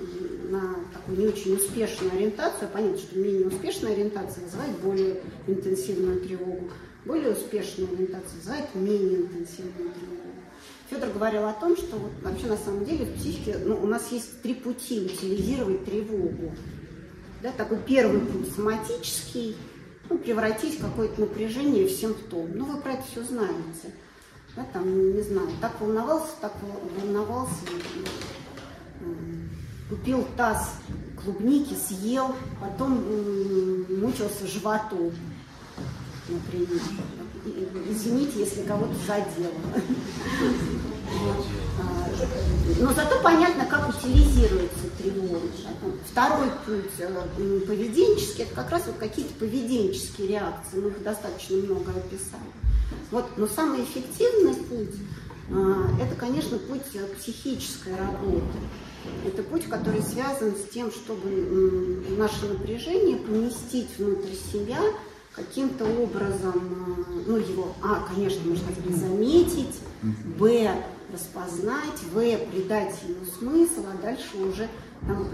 на 0.49 0.75
такую 0.93 1.17
не 1.17 1.27
очень 1.27 1.55
успешную 1.55 2.13
ориентацию, 2.13 2.69
понятно, 2.71 2.99
что 2.99 3.17
менее 3.17 3.47
успешная 3.47 3.93
ориентация 3.93 4.43
вызывает 4.43 4.77
более 4.77 5.19
интенсивную 5.47 6.21
тревогу, 6.21 6.69
более 7.05 7.31
успешная 7.31 7.87
ориентация 7.87 8.37
вызывает 8.37 8.75
менее 8.75 9.21
интенсивную 9.21 9.93
тревогу. 9.93 10.27
Федор 10.91 11.09
говорил 11.09 11.47
о 11.47 11.53
том, 11.53 11.75
что 11.75 11.97
вот 11.97 12.11
вообще 12.21 12.45
на 12.45 12.57
самом 12.57 12.85
деле 12.85 13.05
в 13.05 13.15
психике 13.15 13.57
ну, 13.57 13.81
у 13.81 13.87
нас 13.87 14.11
есть 14.11 14.41
три 14.43 14.53
пути 14.53 15.05
утилизировать 15.05 15.85
тревогу. 15.85 16.53
Да, 17.41 17.51
такой 17.51 17.79
первый 17.79 18.19
путь 18.19 18.53
соматический, 18.55 19.55
ну, 20.07 20.19
превратить 20.19 20.77
какое-то 20.77 21.19
напряжение 21.19 21.87
в 21.87 21.91
симптом. 21.91 22.51
Ну, 22.53 22.65
вы 22.65 22.79
про 22.79 22.93
это 22.93 23.03
все 23.11 23.23
знаете 23.23 23.91
да, 24.57 24.65
там, 24.73 25.15
не 25.15 25.21
знаю, 25.21 25.49
так 25.61 25.79
волновался, 25.79 26.31
так 26.41 26.51
волновался, 26.99 27.53
купил 29.87 30.27
таз 30.35 30.71
клубники, 31.23 31.75
съел, 31.75 32.33
потом 32.59 33.03
мучился 34.01 34.47
животом, 34.47 35.11
например. 36.27 36.81
Извините, 37.89 38.39
если 38.39 38.63
кого-то 38.63 38.93
задело. 39.05 39.53
А, 41.79 42.09
но 42.81 42.91
зато 42.93 43.21
понятно, 43.21 43.65
как 43.67 43.87
утилизируется 43.87 44.89
тревога. 44.97 45.39
Второй 46.11 46.49
путь 46.65 46.91
э, 46.99 47.59
поведенческий, 47.65 48.43
это 48.43 48.55
как 48.55 48.71
раз 48.71 48.87
вот 48.87 48.97
какие-то 48.97 49.33
поведенческие 49.35 50.27
реакции. 50.27 50.79
Мы 50.81 50.89
их 50.89 51.03
достаточно 51.03 51.55
много 51.57 51.91
описали. 51.91 52.66
Вот, 53.11 53.25
но 53.37 53.47
самый 53.47 53.83
эффективный 53.83 54.55
путь 54.55 54.95
а,– 55.51 55.87
это, 56.01 56.15
конечно, 56.15 56.57
путь 56.57 56.83
психической 57.17 57.95
работы. 57.95 58.57
Это 59.25 59.43
путь, 59.43 59.65
который 59.65 60.01
связан 60.01 60.53
с 60.55 60.69
тем, 60.73 60.91
чтобы 60.91 62.03
наше 62.17 62.47
напряжение 62.47 63.17
поместить 63.17 63.97
внутрь 63.97 64.33
себя 64.51 64.79
каким-то 65.33 65.85
образом, 65.85 66.55
а, 66.55 67.11
ну, 67.27 67.37
его, 67.37 67.75
а, 67.81 68.05
конечно, 68.13 68.41
можно 68.43 68.65
сказать, 68.71 68.97
заметить, 68.97 69.79
б, 70.37 70.83
распознать, 71.13 72.01
в, 72.11 72.37
придать 72.51 72.95
ему 73.07 73.25
смысл, 73.39 73.85
а 73.87 74.01
дальше 74.01 74.37
уже 74.37 74.67
там, 75.01 75.29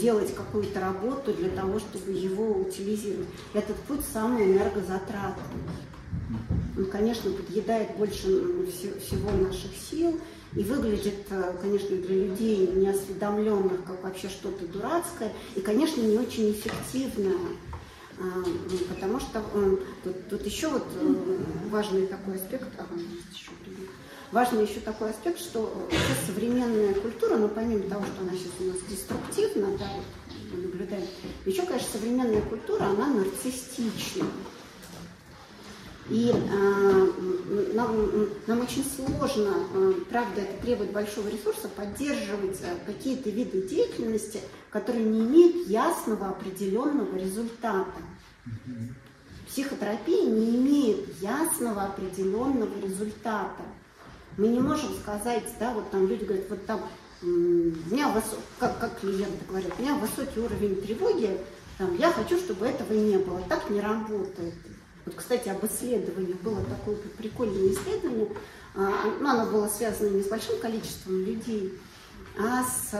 делать 0.00 0.34
какую-то 0.34 0.80
работу 0.80 1.32
для 1.34 1.50
того, 1.50 1.78
чтобы 1.78 2.12
его 2.12 2.62
утилизировать. 2.62 3.28
Этот 3.54 3.76
путь 3.76 4.00
самый 4.12 4.52
энергозатратный 4.52 5.44
он, 6.76 6.86
конечно, 6.86 7.30
подъедает 7.30 7.96
больше 7.96 8.66
всего 9.00 9.30
наших 9.30 9.70
сил 9.90 10.18
и 10.54 10.62
выглядит, 10.62 11.26
э, 11.30 11.54
конечно, 11.60 11.96
для 11.96 12.26
людей 12.26 12.66
неосведомленных, 12.66 13.84
как 13.84 14.02
вообще 14.02 14.28
что-то 14.28 14.66
дурацкое, 14.66 15.32
и, 15.54 15.60
конечно, 15.60 16.00
не 16.00 16.18
очень 16.18 16.52
эффективное. 16.52 17.38
А, 18.18 18.44
потому 18.92 19.20
что 19.20 19.42
э, 19.54 19.76
тут, 20.04 20.28
тут 20.28 20.44
еще 20.44 20.68
вот 20.68 20.86
э, 20.94 21.14
важный 21.70 22.06
такой 22.06 22.36
аспект, 22.36 22.68
ага, 22.78 23.00
еще 23.32 23.50
важный 24.32 24.66
еще 24.66 24.80
такой 24.80 25.10
аспект, 25.10 25.38
что 25.38 25.88
сейчас 25.90 26.26
современная 26.26 26.94
культура, 26.94 27.36
ну 27.36 27.48
помимо 27.48 27.82
того, 27.88 28.04
что 28.04 28.22
она 28.22 28.32
сейчас 28.32 28.52
у 28.60 28.64
нас 28.64 28.76
деструктивна, 28.88 29.78
да, 29.78 29.86
вот 29.96 30.04
мы 30.52 31.50
еще, 31.50 31.62
конечно, 31.62 31.88
современная 31.92 32.42
культура, 32.42 32.84
она 32.84 33.06
нарциссична. 33.06 34.26
И 36.10 36.32
э, 36.32 37.72
нам, 37.72 38.28
нам 38.48 38.60
очень 38.60 38.84
сложно, 38.84 39.54
э, 39.72 39.92
правда, 40.10 40.40
это 40.40 40.60
требует 40.60 40.90
большого 40.90 41.28
ресурса, 41.28 41.68
поддерживать 41.68 42.60
э, 42.62 42.74
какие-то 42.84 43.30
виды 43.30 43.62
деятельности, 43.62 44.40
которые 44.70 45.04
не 45.04 45.20
имеют 45.20 45.68
ясного 45.68 46.30
определенного 46.30 47.16
результата. 47.16 48.02
Психотерапия 49.46 50.28
не 50.28 50.56
имеет 50.56 51.20
ясного 51.20 51.84
определенного 51.84 52.80
результата. 52.80 53.62
Мы 54.36 54.48
не 54.48 54.58
можем 54.58 54.92
сказать, 54.96 55.44
да, 55.60 55.72
вот 55.74 55.92
там 55.92 56.08
люди 56.08 56.24
говорят, 56.24 56.50
вот 56.50 56.66
там 56.66 56.80
у 57.22 57.26
меня 57.26 58.08
высок, 58.08 58.40
как, 58.58 58.80
как 58.80 58.98
клиенты 58.98 59.44
говорят, 59.48 59.72
у 59.78 59.82
меня 59.82 59.94
высокий 59.94 60.40
уровень 60.40 60.80
тревоги, 60.82 61.38
там, 61.78 61.96
я 61.96 62.10
хочу, 62.10 62.36
чтобы 62.36 62.66
этого 62.66 62.92
не 62.92 63.16
было. 63.18 63.40
Так 63.48 63.70
не 63.70 63.80
работает. 63.80 64.54
Вот, 65.10 65.16
кстати, 65.16 65.48
об 65.48 65.64
исследовании. 65.66 66.36
Было 66.44 66.64
такое 66.64 66.94
прикольное 67.18 67.72
исследование. 67.72 68.28
А, 68.76 68.92
ну, 69.20 69.28
оно 69.28 69.50
было 69.50 69.66
связано 69.66 70.10
не 70.10 70.22
с 70.22 70.28
большим 70.28 70.60
количеством 70.60 71.24
людей, 71.24 71.72
а 72.38 72.62
с 72.62 72.92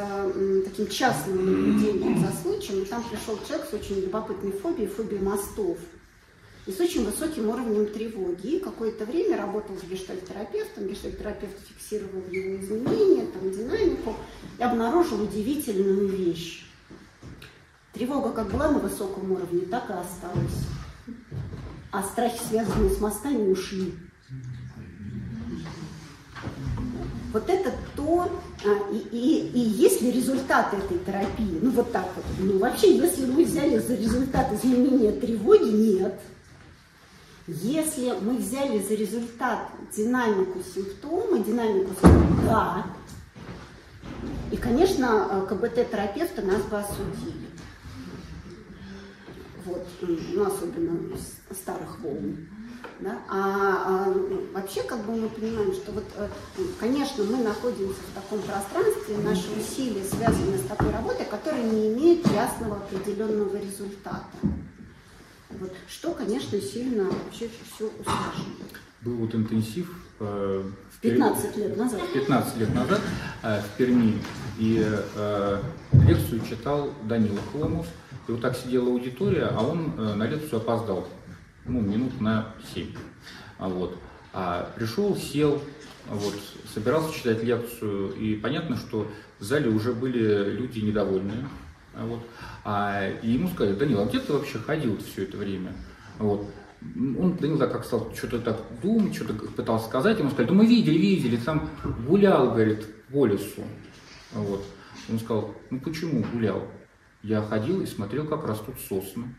таким 0.65 0.89
частным 0.89 1.37
наблюдением 1.47 2.19
за 2.19 2.33
случаем. 2.43 2.83
И 2.83 2.87
там 2.87 3.05
пришел 3.05 3.39
человек 3.47 3.69
с 3.71 3.75
очень 3.75 4.01
любопытной 4.01 4.51
фобией, 4.51 4.89
фобией 4.89 5.23
мостов. 5.23 5.79
И 6.67 6.73
с 6.73 6.81
очень 6.81 7.05
высоким 7.05 7.49
уровнем 7.49 7.87
тревоги. 7.87 8.57
И 8.57 8.59
какое-то 8.59 9.05
время 9.05 9.37
работал 9.37 9.77
с 9.79 9.85
гештальтерапевтом. 9.85 10.89
Гештальтерапевт 10.89 11.55
фиксировал 11.69 12.25
его 12.29 12.61
изменения, 12.61 13.27
там, 13.27 13.53
динамику 13.53 14.17
и 14.59 14.63
обнаружил 14.65 15.23
удивительную 15.23 16.09
вещь. 16.09 16.67
Тревога 17.93 18.33
как 18.33 18.51
была 18.51 18.73
на 18.73 18.81
высоком 18.81 19.31
уровне, 19.31 19.61
так 19.61 19.89
и 19.91 19.93
осталась 19.93 20.67
а 21.91 22.03
страхи, 22.03 22.41
связанные 22.49 22.91
с 22.91 23.01
мостами, 23.01 23.51
ушли. 23.51 23.95
Вот 27.33 27.49
это 27.49 27.73
то, 27.95 28.29
а, 28.65 28.93
и, 28.93 28.99
и, 29.13 29.49
и 29.55 29.61
есть 29.61 30.03
ли 30.03 30.11
результат 30.11 30.75
этой 30.75 30.99
терапии? 30.99 31.59
Ну 31.63 31.71
вот 31.71 31.93
так 31.93 32.07
вот. 32.17 32.25
Ну 32.41 32.59
вообще, 32.59 32.97
если 32.97 33.25
мы 33.25 33.45
взяли 33.45 33.79
за 33.79 33.95
результат 33.95 34.53
изменения 34.53 35.13
тревоги, 35.13 35.69
нет. 35.69 36.21
Если 37.47 38.13
мы 38.21 38.37
взяли 38.37 38.83
за 38.83 38.95
результат 38.95 39.61
динамику 39.97 40.61
симптома, 40.75 41.39
динамику 41.39 41.91
симптома, 42.01 42.43
да. 42.45 42.87
И, 44.51 44.57
конечно, 44.57 45.27
а, 45.31 45.47
КБТ-терапевты 45.47 46.43
нас 46.43 46.63
бы 46.63 46.79
осудили 46.79 47.40
вот, 49.71 49.87
ну, 50.35 50.47
особенно 50.47 50.99
старых 51.51 51.99
волн. 52.01 52.49
Да? 53.01 53.19
А, 53.29 54.07
а 54.07 54.15
вообще, 54.53 54.83
как 54.83 55.05
бы 55.05 55.17
мы 55.17 55.29
понимаем, 55.29 55.73
что 55.73 55.93
вот, 55.93 56.05
э, 56.17 56.29
конечно, 56.79 57.25
мы 57.25 57.43
находимся 57.43 58.01
в 58.11 58.15
таком 58.15 58.41
пространстве, 58.43 59.17
наши 59.19 59.49
усилия 59.59 60.05
связаны 60.05 60.59
с 60.59 60.67
такой 60.67 60.91
работой, 60.91 61.25
которая 61.25 61.63
не 61.63 61.95
имеет 61.95 62.27
ясного 62.27 62.77
определенного 62.77 63.57
результата. 63.57 64.25
Вот, 65.51 65.73
что, 65.89 66.13
конечно, 66.13 66.61
сильно 66.61 67.05
вообще 67.05 67.49
все 67.75 67.87
усложняет. 67.87 68.81
Был 69.01 69.17
вот 69.17 69.35
интенсив 69.35 69.91
э, 70.21 70.63
15 71.01 71.57
лет 71.57 71.77
назад. 71.77 72.01
15 72.13 72.57
лет 72.59 72.75
назад 72.75 73.01
э, 73.43 73.63
в 73.63 73.77
Перми. 73.79 74.19
И 74.59 74.85
э, 75.17 75.63
лекцию 76.07 76.43
читал 76.47 76.91
Данила 77.05 77.41
Холомов. 77.51 77.87
И 78.31 78.33
вот 78.33 78.43
так 78.43 78.57
сидела 78.57 78.87
аудитория, 78.87 79.47
а 79.47 79.61
он 79.61 79.93
э, 79.99 80.15
на 80.15 80.25
лекцию 80.25 80.61
опоздал, 80.61 81.09
ну, 81.67 81.81
минут 81.81 82.21
на 82.21 82.55
7. 82.73 82.87
А 83.59 83.69
вот. 83.69 83.99
А 84.33 84.71
пришел, 84.77 85.17
сел, 85.17 85.61
вот, 86.09 86.35
собирался 86.73 87.13
читать 87.13 87.43
лекцию, 87.43 88.15
и 88.15 88.37
понятно, 88.37 88.77
что 88.77 89.09
в 89.41 89.43
зале 89.43 89.69
уже 89.69 89.93
были 89.95 90.49
люди 90.53 90.79
недовольные. 90.79 91.49
А 91.97 92.07
вот. 92.07 92.21
А, 92.63 93.11
и 93.21 93.33
ему 93.33 93.49
сказали, 93.49 93.75
Данил, 93.75 94.01
а 94.01 94.07
где 94.07 94.21
ты 94.21 94.33
вообще 94.33 94.61
ходил 94.61 94.97
все 94.99 95.25
это 95.25 95.37
время? 95.37 95.73
Вот. 96.21 96.49
Он, 97.19 97.37
Данил 97.37 97.59
так 97.59 97.73
как 97.73 97.85
стал 97.85 98.15
что-то 98.15 98.39
так 98.39 98.61
думать, 98.81 99.17
что-то 99.17 99.35
пытался 99.35 99.89
сказать, 99.89 100.21
ему 100.21 100.31
сказали, 100.31 100.51
да 100.51 100.55
мы 100.55 100.67
видели, 100.67 100.97
видели, 100.97 101.37
там 101.37 101.69
гулял, 102.07 102.53
говорит, 102.53 102.87
по 103.09 103.27
лесу. 103.27 103.65
Вот. 104.31 104.65
Он 105.09 105.19
сказал, 105.19 105.53
ну 105.71 105.81
почему 105.81 106.25
гулял? 106.33 106.63
Я 107.23 107.43
ходил 107.43 107.81
и 107.83 107.87
смотрел, 107.87 108.25
как 108.25 108.47
растут 108.47 108.77
сосны. 108.89 109.35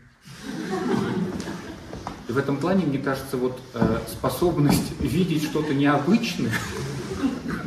И 2.28 2.32
в 2.32 2.38
этом 2.38 2.56
плане, 2.56 2.86
мне 2.86 2.98
кажется, 2.98 3.36
вот 3.36 3.58
э, 3.74 3.98
способность 4.08 4.92
видеть 5.00 5.44
что-то 5.44 5.74
необычное. 5.74 6.52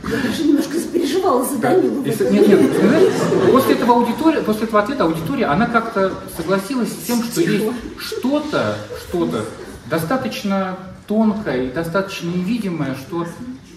Я 0.09 0.17
даже 0.21 0.43
немножко 0.43 0.79
переживала 0.79 1.43
за 1.43 1.57
Данилу. 1.57 2.03
Нет, 2.03 2.19
нет, 2.19 2.75
знаешь, 2.79 3.51
после 3.51 3.75
этого 3.75 3.95
аудитория, 3.95 4.41
после 4.41 4.63
этого 4.63 4.81
ответа 4.81 5.03
аудитория, 5.03 5.45
она 5.45 5.65
как-то 5.65 6.13
согласилась 6.37 6.91
с 6.91 7.05
тем, 7.05 7.21
что 7.23 7.41
есть 7.41 7.65
что-то, 7.97 8.77
что-то 9.07 9.45
достаточно 9.89 10.77
тонкое 11.07 11.65
и 11.65 11.71
достаточно 11.71 12.29
невидимое, 12.29 12.95
что 12.95 13.27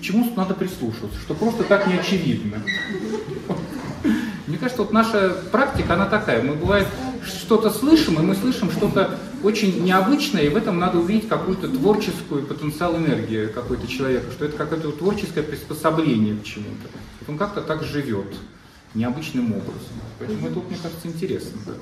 чему 0.01 0.33
надо 0.37 0.55
прислушиваться, 0.55 1.19
что 1.19 1.35
просто 1.35 1.65
так 1.65 1.87
не 1.87 1.95
очевидно. 1.95 2.63
Мне 4.59 4.65
кажется, 4.65 4.83
вот 4.83 4.93
наша 4.93 5.37
практика, 5.53 5.95
она 5.95 6.07
такая. 6.07 6.43
Мы 6.43 6.55
бывает 6.55 6.89
что-то 7.25 7.71
слышим, 7.71 8.19
и 8.19 8.23
мы 8.23 8.35
слышим 8.35 8.73
что-то 8.73 9.17
очень 9.45 9.85
необычное, 9.85 10.43
и 10.43 10.49
в 10.49 10.57
этом 10.57 10.81
надо 10.81 10.99
увидеть 10.99 11.29
какую-то 11.29 11.69
творческую 11.69 12.45
потенциал 12.45 12.97
энергии 12.97 13.47
какой-то 13.47 13.87
человека, 13.87 14.33
что 14.33 14.47
это 14.47 14.57
какое-то 14.57 14.91
творческое 14.91 15.45
приспособление 15.45 16.37
к 16.37 16.43
чему-то. 16.43 16.89
Вот 17.21 17.29
он 17.29 17.39
как-то 17.39 17.61
так 17.63 17.85
живет 17.85 18.35
необычным 18.95 19.53
образом. 19.53 19.95
Поэтому 20.19 20.49
это, 20.49 20.59
мне 20.59 20.77
кажется, 20.83 21.07
интересно. 21.07 21.61
Да. 21.65 21.73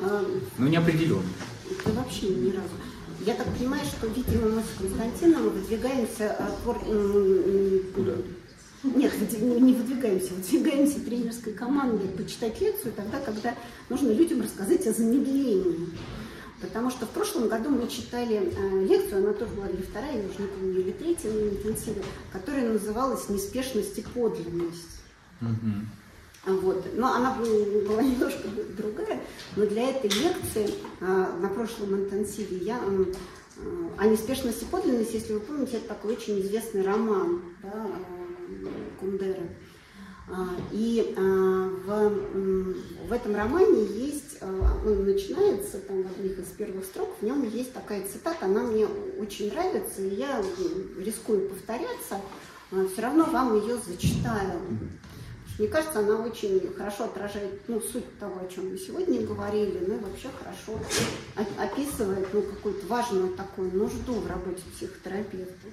А, 0.00 0.24
Но 0.58 0.68
неопределенно. 0.68 1.22
Это 1.70 1.92
вообще 1.92 2.26
ни 2.28 2.50
разу. 2.50 2.74
Я 3.24 3.32
так 3.36 3.46
понимаю, 3.56 3.84
что, 3.86 4.06
видимо, 4.08 4.56
мы 4.56 4.62
с 4.62 4.78
Константином 4.78 5.48
выдвигаемся 5.48 6.32
от 6.32 6.62
твор... 6.62 6.78
Куда? 7.94 8.12
Нет, 8.82 9.12
не 9.40 9.74
выдвигаемся, 9.74 10.34
выдвигаемся 10.34 11.00
тренерской 11.00 11.52
командой 11.52 12.08
почитать 12.08 12.60
лекцию 12.60 12.92
тогда, 12.96 13.20
когда 13.20 13.54
нужно 13.88 14.10
людям 14.10 14.40
рассказать 14.40 14.86
о 14.86 14.92
замедлении. 14.92 15.88
Потому 16.60 16.90
что 16.90 17.06
в 17.06 17.10
прошлом 17.10 17.48
году 17.48 17.70
мы 17.70 17.88
читали 17.88 18.36
э, 18.36 18.84
лекцию, 18.84 19.24
она 19.24 19.32
тоже 19.32 19.52
была 19.52 19.68
или 19.68 19.82
вторая, 19.82 20.22
я 20.22 20.28
уже 20.28 20.42
не 20.42 20.46
помню, 20.46 20.80
или 20.80 20.92
третья 20.92 21.30
на 21.30 21.48
интенсиве, 21.48 22.02
которая 22.32 22.72
называлась 22.72 23.28
«Неспешность 23.28 23.98
и 23.98 24.02
подлинность». 24.02 25.00
Угу. 25.40 26.60
Вот. 26.60 26.86
Но 26.94 27.14
она 27.14 27.36
была 27.36 28.02
немножко 28.02 28.48
другая, 28.76 29.20
но 29.56 29.66
для 29.66 29.90
этой 29.90 30.10
лекции 30.10 30.70
э, 31.00 31.26
на 31.40 31.48
прошлом 31.48 31.96
интенсиве 31.96 32.56
я 32.58 32.80
э, 32.84 33.04
о 33.98 34.06
неспешности 34.06 34.64
и 34.64 34.66
подлинности, 34.66 35.16
если 35.16 35.34
вы 35.34 35.40
помните, 35.40 35.78
это 35.78 35.88
такой 35.88 36.14
очень 36.14 36.40
известный 36.40 36.82
роман, 36.82 37.42
да, 37.62 37.86
Кундеры. 39.00 39.48
А, 40.28 40.48
и 40.70 41.14
а, 41.16 41.20
в, 41.20 43.08
в 43.08 43.12
этом 43.12 43.34
романе 43.34 43.84
есть, 43.84 44.38
а, 44.40 44.46
он 44.86 45.04
начинается 45.04 45.78
там 45.80 46.02
в 46.04 46.06
одних 46.06 46.38
из 46.38 46.46
первых 46.46 46.84
строк, 46.84 47.16
в 47.20 47.24
нем 47.24 47.42
есть 47.48 47.72
такая 47.72 48.06
цитата, 48.06 48.46
она 48.46 48.62
мне 48.62 48.86
очень 49.18 49.52
нравится, 49.52 50.00
и 50.00 50.14
я 50.14 50.42
рискую 50.98 51.48
повторяться, 51.48 52.20
все 52.70 53.02
равно 53.02 53.24
вам 53.24 53.56
ее 53.60 53.76
зачитаю. 53.84 54.60
Мне 55.58 55.68
кажется, 55.68 55.98
она 55.98 56.16
очень 56.16 56.72
хорошо 56.72 57.04
отражает 57.04 57.60
ну, 57.68 57.80
суть 57.80 58.18
того, 58.18 58.40
о 58.40 58.48
чем 58.50 58.70
мы 58.70 58.78
сегодня 58.78 59.26
говорили, 59.26 59.84
ну 59.86 59.96
и 59.96 59.98
вообще 59.98 60.28
хорошо 60.38 60.78
описывает 61.58 62.26
ну, 62.32 62.42
какую-то 62.42 62.86
важную 62.86 63.34
такую 63.34 63.70
нужду 63.74 64.14
в 64.14 64.26
работе 64.26 64.62
психотерапевта. 64.74 65.68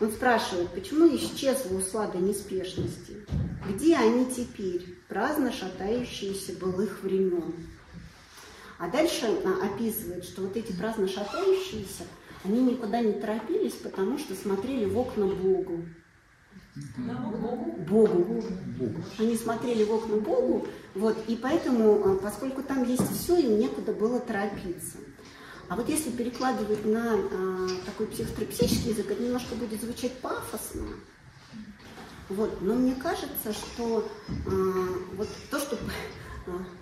Он 0.00 0.12
спрашивает, 0.12 0.70
почему 0.70 1.08
исчезла 1.16 1.76
услада 1.76 2.18
неспешности? 2.18 3.26
Где 3.68 3.96
они 3.96 4.26
теперь, 4.26 4.96
праздно 5.08 5.52
шатающиеся 5.52 6.52
былых 6.52 7.02
времен? 7.02 7.54
А 8.78 8.88
дальше 8.88 9.26
описывает, 9.62 10.24
что 10.24 10.42
вот 10.42 10.56
эти 10.56 10.72
праздно 10.72 11.08
шатающиеся, 11.08 12.04
они 12.44 12.62
никуда 12.62 13.00
не 13.00 13.12
торопились, 13.12 13.72
потому 13.72 14.18
что 14.18 14.36
смотрели 14.36 14.84
в 14.84 14.96
окна 14.96 15.26
Богу. 15.26 15.84
Богу. 16.96 18.44
Богу. 18.78 19.04
Они 19.18 19.36
смотрели 19.36 19.82
в 19.82 19.92
окна 19.92 20.16
Богу, 20.18 20.68
вот, 20.94 21.16
и 21.26 21.34
поэтому, 21.34 22.06
а, 22.06 22.16
поскольку 22.18 22.62
там 22.62 22.84
есть 22.84 23.10
все, 23.10 23.36
им 23.36 23.58
некуда 23.58 23.92
было 23.92 24.20
торопиться. 24.20 24.98
А 25.68 25.76
вот 25.76 25.88
если 25.88 26.10
перекладывать 26.10 26.84
на 26.86 27.14
а, 27.14 27.68
такой 27.84 28.06
психотерапевтический 28.06 28.92
язык, 28.92 29.10
это 29.10 29.22
немножко 29.22 29.54
будет 29.54 29.80
звучать 29.80 30.12
пафосно. 30.20 30.86
Вот. 32.30 32.60
Но 32.62 32.74
мне 32.74 32.94
кажется, 32.94 33.52
что 33.52 34.08
а, 34.46 34.50
вот 35.16 35.28
то, 35.50 35.58
что 35.58 35.78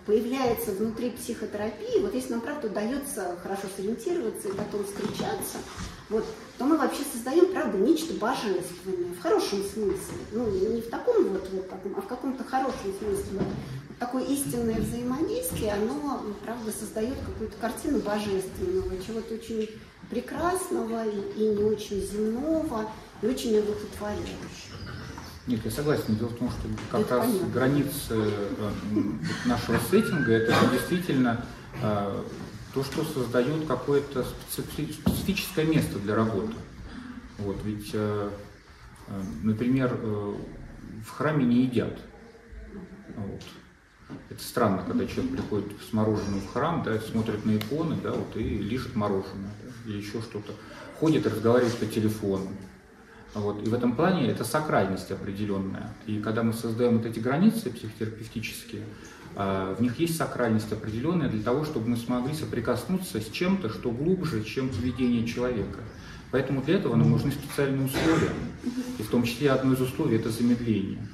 появляется 0.07 0.70
внутри 0.72 1.11
психотерапии, 1.11 2.01
вот 2.01 2.14
если 2.14 2.32
нам 2.32 2.41
правда 2.41 2.68
удается 2.68 3.37
хорошо 3.43 3.66
сориентироваться 3.76 4.49
и 4.49 4.53
потом 4.53 4.84
встречаться, 4.84 5.59
вот, 6.09 6.24
то 6.57 6.64
мы 6.64 6.78
вообще 6.78 7.03
создаем, 7.12 7.53
правда, 7.53 7.76
нечто 7.78 8.14
божественное, 8.14 9.12
в 9.18 9.20
хорошем 9.20 9.64
смысле. 9.64 10.18
Ну, 10.30 10.49
не 10.49 10.80
в 10.80 10.89
таком 10.89 11.24
вот, 11.24 11.49
вот 11.51 11.68
а 11.72 12.01
в 12.01 12.07
каком-то 12.07 12.45
хорошем 12.45 12.95
смысле. 13.01 13.41
Такое 13.99 14.25
истинное 14.25 14.79
взаимодействие, 14.79 15.73
оно, 15.73 16.23
правда, 16.45 16.71
создает 16.71 17.17
какую-то 17.19 17.57
картину 17.57 18.01
божественного, 18.01 19.03
чего-то 19.03 19.35
очень 19.35 19.71
прекрасного 20.11 21.07
и, 21.07 21.33
и 21.37 21.55
не 21.57 21.65
очень 21.65 22.01
земного, 22.03 22.91
и 23.23 23.27
очень 23.27 23.59
одухотворяющего. 23.59 24.77
Нет, 25.47 25.65
я 25.65 25.71
согласен. 25.71 26.17
Дело 26.17 26.29
в 26.29 26.37
том, 26.37 26.51
что 26.51 26.69
как 26.91 27.01
это 27.03 27.17
раз 27.17 27.27
понятно. 27.27 27.49
границы 27.49 28.15
э, 28.15 28.71
нашего 29.47 29.79
сеттинга 29.91 30.33
это 30.33 30.55
действительно 30.73 31.47
э, 31.81 32.23
то, 32.75 32.85
что 32.85 33.05
создает 33.05 33.67
какое-то 33.67 34.27
специфическое 34.51 35.65
место 35.65 35.99
для 36.01 36.17
работы. 36.17 36.53
Вот, 37.39 37.57
ведь, 37.65 37.91
э, 37.93 38.31
например, 39.43 39.95
в 39.95 41.11
храме 41.11 41.47
не 41.47 41.63
едят. 41.63 41.97
Вот. 43.17 43.43
Это 44.31 44.43
странно, 44.43 44.83
когда 44.87 45.05
человек 45.07 45.33
приходит 45.33 45.73
с 45.89 45.93
мороженым 45.93 46.41
в 46.41 46.53
храм, 46.53 46.83
да, 46.85 46.99
смотрит 47.01 47.45
на 47.45 47.57
иконы, 47.57 47.97
да, 48.03 48.13
вот, 48.13 48.37
и 48.37 48.41
лежит 48.41 48.95
мороженое, 48.95 49.53
да, 49.63 49.91
или 49.91 49.99
еще 49.99 50.21
что-то. 50.23 50.53
Ходит 51.01 51.27
и 51.27 51.29
разговаривает 51.29 51.77
по 51.77 51.87
телефону. 51.87 52.49
Вот. 53.35 53.63
И 53.67 53.69
в 53.69 53.75
этом 53.75 53.95
плане 53.95 54.29
это 54.29 54.45
сакральность 54.45 55.11
определенная. 55.11 55.93
И 56.07 56.21
когда 56.21 56.43
мы 56.43 56.55
создаем 56.55 56.99
вот 56.99 57.07
эти 57.07 57.19
границы 57.19 57.71
психотерапевтические, 57.71 58.85
а, 59.35 59.75
в 59.75 59.83
них 59.83 59.99
есть 59.99 60.17
сакральность 60.17 60.73
определенная 60.73 61.29
для 61.29 61.43
того, 61.43 61.67
чтобы 61.67 61.91
мы 61.91 61.97
смогли 61.99 62.33
соприкоснуться 62.33 63.21
с 63.21 63.29
чем-то, 63.29 63.69
что 63.69 63.91
глубже, 63.91 64.43
чем 64.43 64.71
поведение 64.71 65.27
человека. 65.27 65.81
Поэтому 66.31 66.63
для 66.63 66.77
этого 66.77 66.97
нам 66.97 67.11
нужны 67.11 67.31
специальные 67.31 67.87
условия. 67.87 68.33
И 68.99 69.03
в 69.03 69.11
том 69.11 69.25
числе 69.25 69.51
одно 69.51 69.75
из 69.75 69.81
условий– 69.83 70.17
это 70.19 70.31
замедление. 70.31 71.07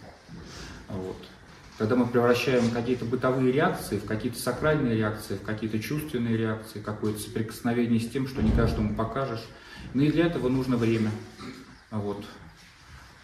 Вот. 0.88 1.16
Когда 1.78 1.96
мы 1.96 2.06
превращаем 2.06 2.70
какие-то 2.70 3.04
бытовые 3.04 3.50
реакции 3.50 3.98
в 3.98 4.04
какие-то 4.04 4.38
сакральные 4.38 4.96
реакции, 4.96 5.36
в 5.36 5.42
какие-то 5.42 5.78
чувственные 5.78 6.36
реакции, 6.36 6.80
какое-то 6.80 7.18
соприкосновение 7.18 7.98
с 7.98 8.08
тем, 8.08 8.28
что 8.28 8.42
не 8.42 8.52
каждому 8.52 8.94
покажешь. 8.94 9.42
Но 9.94 10.02
и 10.02 10.12
для 10.12 10.26
этого 10.26 10.48
нужно 10.48 10.76
время. 10.76 11.10
Вот. 11.90 12.24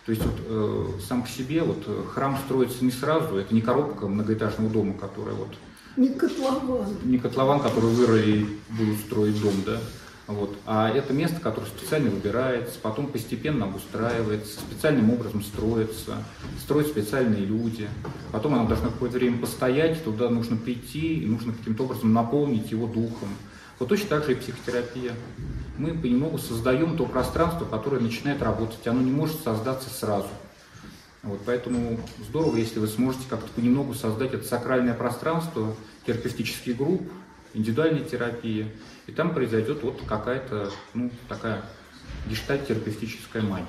То 0.06 0.12
есть 0.12 0.24
вот, 0.24 0.40
э, 0.46 0.86
сам 1.06 1.22
по 1.22 1.28
себе 1.28 1.62
вот, 1.62 1.84
э, 1.86 2.04
храм 2.14 2.38
строится 2.38 2.82
не 2.82 2.90
сразу, 2.90 3.36
это 3.36 3.54
не 3.54 3.60
коробка 3.60 4.08
многоэтажного 4.08 4.70
дома, 4.70 4.94
которая 4.94 5.34
вот... 5.34 5.54
Не 5.98 6.08
котлован. 6.08 6.96
Не 7.04 7.18
котлован, 7.18 7.60
который 7.60 7.90
вырыли 7.90 8.38
и 8.38 8.58
будут 8.70 8.98
строить 9.00 9.38
дом, 9.42 9.52
да. 9.66 9.78
Вот. 10.28 10.54
А 10.66 10.90
это 10.90 11.14
место, 11.14 11.40
которое 11.40 11.66
специально 11.66 12.10
выбирается, 12.10 12.78
потом 12.82 13.06
постепенно 13.06 13.64
обустраивается, 13.64 14.60
специальным 14.60 15.10
образом 15.10 15.42
строится, 15.42 16.22
строят 16.60 16.88
специальные 16.88 17.46
люди. 17.46 17.88
Потом 18.30 18.54
оно 18.54 18.68
должно 18.68 18.90
какое-то 18.90 19.16
время 19.16 19.38
постоять, 19.38 20.04
туда 20.04 20.28
нужно 20.28 20.56
прийти, 20.56 21.14
и 21.14 21.26
нужно 21.26 21.54
каким-то 21.54 21.84
образом 21.84 22.12
наполнить 22.12 22.70
его 22.70 22.86
духом. 22.86 23.28
Вот 23.78 23.88
точно 23.88 24.08
так 24.08 24.26
же 24.26 24.32
и 24.32 24.34
психотерапия. 24.34 25.12
Мы 25.78 25.94
понемногу 25.94 26.36
создаем 26.36 26.98
то 26.98 27.06
пространство, 27.06 27.64
которое 27.64 28.00
начинает 28.00 28.42
работать. 28.42 28.86
Оно 28.86 29.00
не 29.00 29.10
может 29.10 29.42
создаться 29.42 29.88
сразу. 29.88 30.28
Вот, 31.22 31.40
поэтому 31.46 31.98
здорово, 32.28 32.56
если 32.56 32.80
вы 32.80 32.86
сможете 32.86 33.24
как-то 33.30 33.48
понемногу 33.52 33.94
создать 33.94 34.34
это 34.34 34.46
сакральное 34.46 34.94
пространство 34.94 35.74
терапевтических 36.06 36.76
групп, 36.76 37.02
индивидуальной 37.54 38.04
терапии, 38.04 38.66
и 39.08 39.12
там 39.12 39.34
произойдет 39.34 39.82
вот 39.82 40.00
какая-то, 40.06 40.70
ну, 40.92 41.10
такая 41.28 41.64
гештальт-терапевтическая 42.28 43.42
магия. 43.42 43.66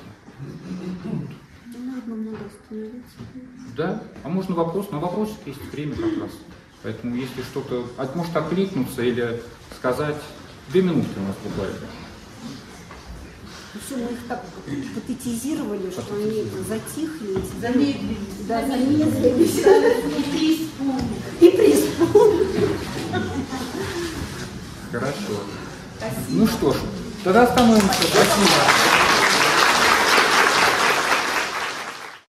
Да, 3.75 4.03
а 4.23 4.29
можно 4.29 4.53
вопрос, 4.53 4.91
на 4.91 4.99
вопрос 4.99 5.31
есть 5.45 5.61
время 5.71 5.95
как 5.95 6.21
раз. 6.21 6.31
Поэтому 6.83 7.15
если 7.15 7.41
что-то 7.41 7.87
может 8.15 8.35
откликнуться 8.35 9.01
или 9.01 9.41
сказать, 9.77 10.17
две 10.71 10.81
минутки 10.81 11.17
у 11.17 11.21
нас 11.21 11.35
буквально. 11.43 11.87
Все, 13.85 13.95
мы 13.95 14.11
их 14.11 14.27
так 14.27 14.43
патетизировали, 14.95 15.89
что 15.89 16.15
они 16.15 16.43
затихли. 16.67 17.37
Замедлились. 17.61 18.45
Да, 18.47 18.67
замедлились. 18.67 19.59
И 21.39 21.49
преисполнили. 21.49 22.49
Хорошо. 24.91 25.13
Спасибо. 25.97 26.25
Ну 26.29 26.47
что 26.47 26.73
ж, 26.73 26.77
тогда 27.23 27.43
остановимся. 27.43 27.87
Спасибо. 27.93 28.25
Спасибо. 28.25 29.38